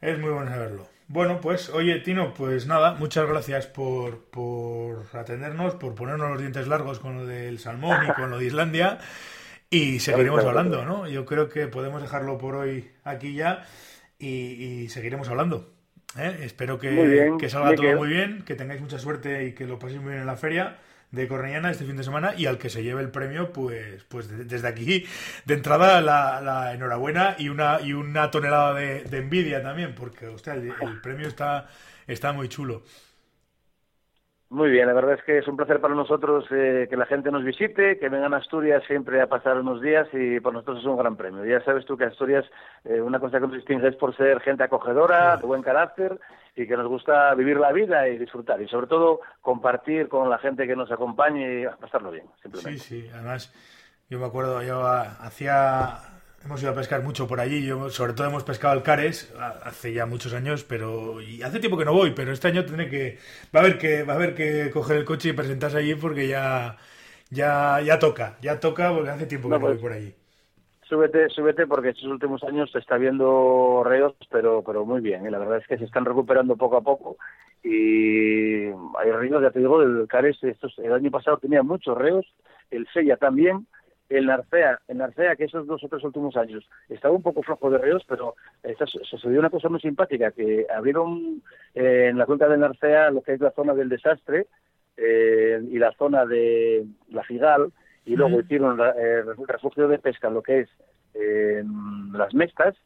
Es 0.00 0.18
muy 0.18 0.30
bueno 0.30 0.48
saberlo. 0.50 0.93
Bueno, 1.06 1.40
pues, 1.40 1.68
oye, 1.68 2.00
Tino, 2.00 2.32
pues 2.32 2.66
nada, 2.66 2.94
muchas 2.94 3.28
gracias 3.28 3.66
por, 3.66 4.24
por 4.30 5.04
atendernos, 5.12 5.74
por 5.74 5.94
ponernos 5.94 6.30
los 6.30 6.40
dientes 6.40 6.66
largos 6.66 6.98
con 6.98 7.16
lo 7.16 7.26
del 7.26 7.58
salmón 7.58 8.06
y 8.08 8.12
con 8.12 8.30
lo 8.30 8.38
de 8.38 8.46
Islandia. 8.46 8.98
Y 9.68 10.00
seguiremos 10.00 10.44
hablando, 10.44 10.84
¿no? 10.84 11.08
Yo 11.08 11.26
creo 11.26 11.48
que 11.48 11.66
podemos 11.66 12.00
dejarlo 12.00 12.38
por 12.38 12.54
hoy 12.54 12.90
aquí 13.02 13.34
ya 13.34 13.66
y, 14.18 14.88
seguiremos 14.88 15.28
hablando. 15.28 15.74
¿eh? 16.18 16.38
Espero 16.42 16.78
que, 16.78 17.34
que 17.38 17.50
salga 17.50 17.74
todo 17.74 17.96
muy 17.96 18.08
bien, 18.08 18.42
que 18.46 18.54
tengáis 18.54 18.80
mucha 18.80 18.98
suerte 18.98 19.46
y 19.46 19.52
que 19.52 19.66
lo 19.66 19.78
paséis 19.78 20.00
muy 20.00 20.10
bien 20.10 20.20
en 20.22 20.26
la 20.26 20.36
feria 20.36 20.78
de 21.14 21.28
Cornellana 21.28 21.70
este 21.70 21.84
fin 21.84 21.96
de 21.96 22.04
semana 22.04 22.34
y 22.36 22.46
al 22.46 22.58
que 22.58 22.70
se 22.70 22.82
lleve 22.82 23.02
el 23.02 23.10
premio, 23.10 23.52
pues, 23.52 24.04
pues 24.08 24.28
desde 24.48 24.68
aquí, 24.68 25.06
de 25.44 25.54
entrada, 25.54 26.00
la, 26.00 26.72
enhorabuena 26.74 27.36
y 27.38 27.48
una, 27.48 27.80
y 27.80 27.92
una 27.92 28.30
tonelada 28.30 28.74
de, 28.74 29.04
envidia 29.12 29.62
también, 29.62 29.94
porque 29.94 30.26
hostia, 30.28 30.54
el, 30.54 30.72
el, 30.80 31.00
premio 31.00 31.28
está, 31.28 31.68
está 32.06 32.32
muy 32.32 32.48
chulo. 32.48 32.82
Muy 34.54 34.70
bien, 34.70 34.86
la 34.86 34.92
verdad 34.92 35.14
es 35.14 35.24
que 35.24 35.38
es 35.38 35.48
un 35.48 35.56
placer 35.56 35.80
para 35.80 35.96
nosotros 35.96 36.44
eh, 36.52 36.86
que 36.88 36.96
la 36.96 37.06
gente 37.06 37.32
nos 37.32 37.42
visite, 37.42 37.98
que 37.98 38.08
vengan 38.08 38.34
a 38.34 38.36
Asturias 38.36 38.84
siempre 38.86 39.20
a 39.20 39.26
pasar 39.26 39.58
unos 39.58 39.82
días 39.82 40.06
y 40.12 40.38
por 40.38 40.52
nosotros 40.52 40.78
es 40.78 40.84
un 40.84 40.96
gran 40.96 41.16
premio. 41.16 41.44
Ya 41.44 41.60
sabes 41.64 41.84
tú 41.84 41.96
que 41.96 42.04
Asturias, 42.04 42.44
eh, 42.84 43.00
una 43.00 43.18
cosa 43.18 43.40
que 43.40 43.48
nos 43.48 43.56
distingue 43.56 43.88
es 43.88 43.96
por 43.96 44.16
ser 44.16 44.38
gente 44.42 44.62
acogedora, 44.62 45.38
de 45.38 45.44
buen 45.44 45.60
carácter 45.60 46.20
y 46.54 46.68
que 46.68 46.76
nos 46.76 46.86
gusta 46.86 47.34
vivir 47.34 47.56
la 47.56 47.72
vida 47.72 48.06
y 48.06 48.16
disfrutar 48.16 48.62
y 48.62 48.68
sobre 48.68 48.86
todo 48.86 49.22
compartir 49.40 50.06
con 50.06 50.30
la 50.30 50.38
gente 50.38 50.68
que 50.68 50.76
nos 50.76 50.92
acompañe 50.92 51.62
y 51.62 51.66
pasarlo 51.80 52.12
bien, 52.12 52.26
simplemente. 52.40 52.78
Sí, 52.78 53.00
sí, 53.00 53.10
además 53.12 53.52
yo 54.08 54.20
me 54.20 54.26
acuerdo, 54.26 54.62
yo 54.62 54.86
hacía 54.86 56.13
Hemos 56.44 56.62
ido 56.62 56.72
a 56.72 56.74
pescar 56.74 57.02
mucho 57.02 57.26
por 57.26 57.40
allí, 57.40 57.64
yo, 57.64 57.88
sobre 57.88 58.12
todo 58.12 58.26
hemos 58.26 58.44
pescado 58.44 58.74
alcares 58.74 59.34
hace 59.64 59.94
ya 59.94 60.04
muchos 60.04 60.34
años, 60.34 60.62
pero 60.62 61.22
y 61.22 61.42
hace 61.42 61.58
tiempo 61.58 61.78
que 61.78 61.86
no 61.86 61.94
voy, 61.94 62.10
pero 62.10 62.32
este 62.32 62.48
año 62.48 62.66
tendré 62.66 62.90
que 62.90 63.18
va 63.54 63.60
a 63.60 63.62
haber 63.62 63.78
que 63.78 64.02
va 64.02 64.12
a 64.12 64.16
haber 64.16 64.34
que 64.34 64.70
coger 64.70 64.98
el 64.98 65.04
coche 65.06 65.30
y 65.30 65.32
presentarse 65.32 65.78
allí 65.78 65.94
porque 65.94 66.28
ya 66.28 66.76
ya 67.30 67.80
ya 67.80 67.98
toca, 67.98 68.36
ya 68.42 68.60
toca 68.60 68.92
porque 68.92 69.10
hace 69.10 69.26
tiempo 69.26 69.48
que 69.48 69.54
no, 69.54 69.60
voy 69.60 69.70
pues, 69.70 69.80
por 69.80 69.92
allí. 69.92 70.14
Súbete, 70.82 71.30
súbete 71.30 71.66
porque 71.66 71.88
estos 71.88 72.04
últimos 72.04 72.44
años 72.44 72.70
se 72.70 72.78
está 72.78 72.98
viendo 72.98 73.82
reos, 73.82 74.14
pero 74.30 74.62
pero 74.62 74.84
muy 74.84 75.00
bien, 75.00 75.24
¿eh? 75.24 75.30
la 75.30 75.38
verdad 75.38 75.58
es 75.58 75.66
que 75.66 75.78
se 75.78 75.84
están 75.84 76.04
recuperando 76.04 76.56
poco 76.56 76.76
a 76.76 76.82
poco 76.82 77.16
y 77.62 78.66
hay 78.66 79.10
ríos, 79.18 79.40
ya 79.40 79.50
te 79.50 79.60
digo, 79.60 79.80
del 79.80 80.00
Alcares, 80.00 80.36
estos, 80.44 80.78
el 80.78 80.92
año 80.92 81.10
pasado 81.10 81.38
tenía 81.38 81.62
muchos 81.62 81.96
reos, 81.96 82.26
el 82.70 82.86
Sella 82.92 83.16
también, 83.16 83.66
el 84.18 84.26
Narcea, 84.26 84.80
el 84.86 84.98
Narcea, 84.98 85.34
que 85.36 85.44
esos 85.44 85.66
dos 85.66 85.82
o 85.82 85.88
tres 85.88 86.04
últimos 86.04 86.36
años 86.36 86.68
estaba 86.88 87.14
un 87.14 87.22
poco 87.22 87.42
flojo 87.42 87.70
de 87.70 87.78
reos, 87.78 88.04
pero 88.08 88.36
sucedió 89.02 89.40
una 89.40 89.50
cosa 89.50 89.68
muy 89.68 89.80
simpática, 89.80 90.30
que 90.30 90.66
abrieron 90.74 91.42
eh, 91.74 92.08
en 92.10 92.18
la 92.18 92.26
cuenca 92.26 92.48
del 92.48 92.60
Narcea 92.60 93.10
lo 93.10 93.22
que 93.22 93.34
es 93.34 93.40
la 93.40 93.50
zona 93.50 93.74
del 93.74 93.88
desastre 93.88 94.46
eh, 94.96 95.60
y 95.68 95.78
la 95.78 95.92
zona 95.92 96.24
de 96.26 96.86
la 97.10 97.24
Figal, 97.24 97.72
y 98.04 98.16
luego 98.16 98.40
hicieron 98.40 98.78
eh, 98.80 99.24
el 99.26 99.48
refugio 99.48 99.88
de 99.88 99.98
pesca, 99.98 100.30
lo 100.30 100.42
que 100.42 100.60
es 100.60 100.68
las 102.12 102.34
mestas, 102.34 102.76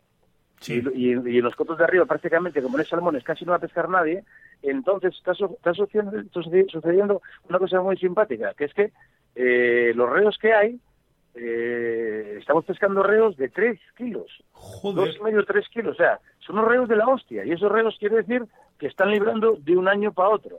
y, 0.66 0.80
y, 0.98 1.12
en 1.12 1.42
los 1.42 1.54
cotos 1.54 1.78
de 1.78 1.84
arriba 1.84 2.04
prácticamente, 2.04 2.60
como 2.60 2.76
no 2.76 2.80
hay 2.82 2.86
salmones, 2.86 3.24
casi 3.24 3.44
no 3.44 3.52
va 3.52 3.56
a 3.56 3.60
pescar 3.60 3.88
nadie, 3.88 4.24
entonces 4.62 5.14
está, 5.14 5.32
está 5.32 5.72
sucediendo 5.74 7.22
una 7.48 7.58
cosa 7.58 7.80
muy 7.80 7.96
simpática, 7.96 8.54
que 8.54 8.64
es 8.64 8.74
que 8.74 8.92
los 9.94 10.10
reos 10.10 10.36
que 10.38 10.52
hay 10.52 10.80
eh, 11.40 12.36
estamos 12.38 12.64
pescando 12.64 13.02
reos 13.02 13.36
de 13.36 13.48
3 13.48 13.78
kilos. 13.96 14.26
Joder. 14.52 15.06
Dos 15.06 15.16
y 15.16 15.22
medio, 15.22 15.44
3 15.44 15.68
kilos. 15.68 15.94
O 15.94 15.96
sea, 15.96 16.20
son 16.40 16.58
unos 16.58 16.70
reos 16.70 16.88
de 16.88 16.96
la 16.96 17.06
hostia. 17.06 17.44
Y 17.44 17.52
esos 17.52 17.70
reos 17.70 17.96
quiere 17.98 18.16
decir 18.16 18.44
que 18.78 18.86
están 18.86 19.10
librando 19.10 19.56
de 19.60 19.76
un 19.76 19.88
año 19.88 20.12
para 20.12 20.30
otro. 20.30 20.58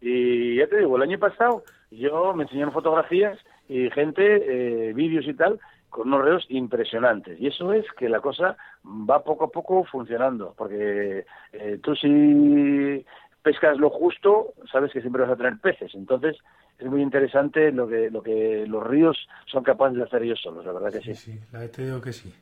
Y 0.00 0.56
ya 0.56 0.66
te 0.66 0.78
digo, 0.78 0.96
el 0.96 1.02
año 1.02 1.18
pasado 1.18 1.62
yo 1.90 2.32
me 2.34 2.44
enseñaron 2.44 2.72
fotografías 2.72 3.38
y 3.68 3.90
gente, 3.90 4.88
eh, 4.88 4.92
vídeos 4.92 5.26
y 5.26 5.34
tal, 5.34 5.60
con 5.90 6.08
unos 6.08 6.24
reos 6.24 6.46
impresionantes. 6.48 7.38
Y 7.40 7.48
eso 7.48 7.72
es 7.72 7.84
que 7.92 8.08
la 8.08 8.20
cosa 8.20 8.56
va 8.84 9.22
poco 9.22 9.44
a 9.44 9.50
poco 9.50 9.84
funcionando. 9.84 10.54
Porque 10.56 11.26
eh, 11.52 11.78
tú 11.82 11.94
si 11.94 13.04
pescas 13.42 13.78
lo 13.78 13.90
justo, 13.90 14.54
sabes 14.70 14.92
que 14.92 15.00
siempre 15.00 15.22
vas 15.22 15.32
a 15.32 15.36
tener 15.36 15.58
peces. 15.58 15.94
Entonces, 15.94 16.36
es 16.80 16.86
muy 16.86 17.02
interesante 17.02 17.70
lo 17.72 17.86
que, 17.86 18.10
lo 18.10 18.22
que 18.22 18.64
los 18.66 18.86
ríos 18.86 19.28
son 19.46 19.62
capaces 19.62 19.98
de 19.98 20.04
hacer 20.04 20.22
ellos 20.22 20.40
solos, 20.42 20.64
la 20.64 20.72
verdad 20.72 20.92
que 20.92 21.00
sí. 21.00 21.14
Sí, 21.14 21.32
sí, 21.32 21.40
ya 21.52 21.68
te 21.68 21.84
digo 21.84 22.00
que 22.00 22.12
sí. 22.12 22.32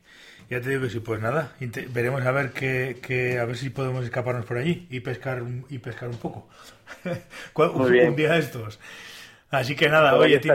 Ya 0.49 0.61
te 0.61 0.69
digo 0.69 0.81
que 0.83 0.89
sí, 0.89 0.99
pues 0.99 1.21
nada, 1.21 1.51
veremos 1.89 2.25
a 2.25 2.31
ver 2.31 2.51
que, 2.51 3.37
a 3.39 3.45
ver 3.45 3.57
si 3.57 3.69
podemos 3.69 4.03
escaparnos 4.03 4.45
por 4.45 4.57
allí 4.57 4.87
y 4.89 5.01
pescar 5.01 5.43
y 5.69 5.77
pescar 5.79 6.09
un 6.09 6.17
poco. 6.17 6.47
un, 7.55 8.15
día 8.15 8.33
de 8.33 8.39
estos. 8.39 8.79
Así 9.51 9.75
que 9.75 9.89
nada, 9.89 10.15
oye, 10.15 10.39
tío. 10.39 10.53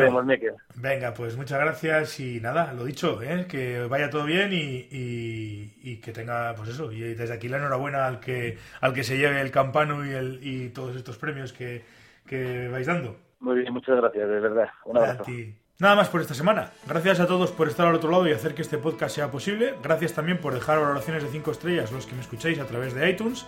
Venga, 0.77 1.13
pues 1.15 1.37
muchas 1.37 1.61
gracias 1.61 2.19
y 2.21 2.41
nada, 2.41 2.73
lo 2.73 2.85
dicho, 2.85 3.21
¿eh? 3.23 3.47
que 3.49 3.81
vaya 3.87 4.09
todo 4.09 4.25
bien 4.25 4.53
y, 4.53 4.89
y, 4.91 5.97
que 5.97 6.13
tenga, 6.13 6.55
pues 6.55 6.71
eso, 6.71 6.91
y 6.93 7.01
desde 7.01 7.35
aquí 7.35 7.49
la 7.49 7.59
enhorabuena 7.59 8.07
al 8.07 8.21
que 8.21 8.57
al 8.81 8.95
que 8.95 9.05
se 9.05 9.17
lleve 9.19 9.41
el 9.41 9.51
campano 9.51 10.07
y, 10.07 10.11
el, 10.11 10.41
y 10.43 10.69
todos 10.71 10.97
estos 10.97 11.19
premios 11.19 11.53
que, 11.53 11.85
que 12.27 12.69
vais 12.69 12.87
dando. 12.87 13.24
Muy 13.45 13.57
bien, 13.57 13.75
muchas 13.75 13.97
gracias, 13.97 14.27
de 14.27 14.41
verdad. 14.41 14.71
Un 14.87 14.97
abrazo. 14.97 15.25
Nada 15.79 15.97
más 15.97 16.09
por 16.09 16.23
esta 16.23 16.33
semana. 16.33 16.71
Gracias 16.87 17.21
a 17.21 17.27
todos 17.27 17.53
por 17.53 17.69
estar 17.69 17.87
al 17.87 17.95
otro 17.95 18.11
lado 18.11 18.27
y 18.27 18.33
hacer 18.33 18.55
que 18.55 18.63
este 18.63 18.79
podcast 18.79 19.15
sea 19.15 19.31
posible. 19.31 19.75
Gracias 19.83 20.15
también 20.15 20.39
por 20.39 20.55
dejar 20.55 20.81
valoraciones 20.81 21.23
de 21.23 21.29
5 21.29 21.51
estrellas 21.51 21.93
los 21.93 22.07
que 22.07 22.15
me 22.15 22.23
escucháis 22.23 22.59
a 22.59 22.65
través 22.65 22.95
de 22.95 23.11
iTunes. 23.11 23.45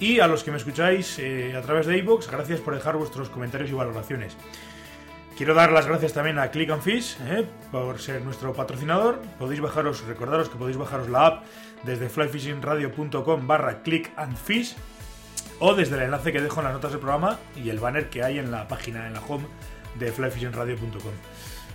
Y 0.00 0.18
a 0.18 0.26
los 0.26 0.42
que 0.42 0.50
me 0.50 0.56
escucháis 0.56 1.20
eh, 1.20 1.54
a 1.56 1.62
través 1.62 1.86
de 1.86 1.96
iVoox, 1.98 2.28
gracias 2.28 2.60
por 2.60 2.74
dejar 2.74 2.96
vuestros 2.96 3.30
comentarios 3.30 3.70
y 3.70 3.74
valoraciones. 3.74 4.36
Quiero 5.36 5.54
dar 5.54 5.70
las 5.70 5.86
gracias 5.86 6.12
también 6.12 6.40
a 6.40 6.50
Click 6.50 6.70
and 6.70 6.82
Fish 6.82 7.16
eh, 7.28 7.46
por 7.70 8.00
ser 8.00 8.22
nuestro 8.22 8.52
patrocinador. 8.52 9.20
Podéis 9.38 9.60
bajaros, 9.60 10.04
recordaros 10.06 10.48
que 10.48 10.56
podéis 10.56 10.76
bajaros 10.76 11.08
la 11.08 11.26
app 11.26 11.44
desde 11.84 12.08
flyfishingradio.com 12.08 13.46
barra 13.46 13.82
click 13.82 14.12
and 14.16 14.36
fish 14.36 14.74
o 15.60 15.74
desde 15.74 15.96
el 15.96 16.02
enlace 16.02 16.32
que 16.32 16.40
dejo 16.40 16.60
en 16.60 16.64
las 16.64 16.74
notas 16.74 16.92
del 16.92 17.00
programa 17.00 17.38
y 17.56 17.70
el 17.70 17.78
banner 17.78 18.10
que 18.10 18.22
hay 18.22 18.38
en 18.38 18.50
la 18.50 18.68
página, 18.68 19.06
en 19.06 19.14
la 19.14 19.20
home 19.20 19.46
de 19.98 20.12
flyfishingradio.com. 20.12 21.12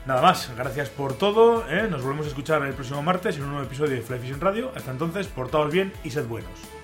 Nada 0.05 0.21
más, 0.21 0.51
gracias 0.55 0.89
por 0.89 1.13
todo. 1.13 1.63
Eh. 1.69 1.87
Nos 1.89 2.01
volvemos 2.03 2.25
a 2.25 2.29
escuchar 2.29 2.63
el 2.63 2.73
próximo 2.73 3.03
martes 3.03 3.37
en 3.37 3.43
un 3.43 3.51
nuevo 3.51 3.65
episodio 3.65 3.91
de 3.91 4.01
Fly 4.01 4.33
Radio. 4.33 4.71
Hasta 4.75 4.91
entonces, 4.91 5.27
portaos 5.27 5.71
bien 5.71 5.93
y 6.03 6.09
sed 6.09 6.25
buenos. 6.25 6.80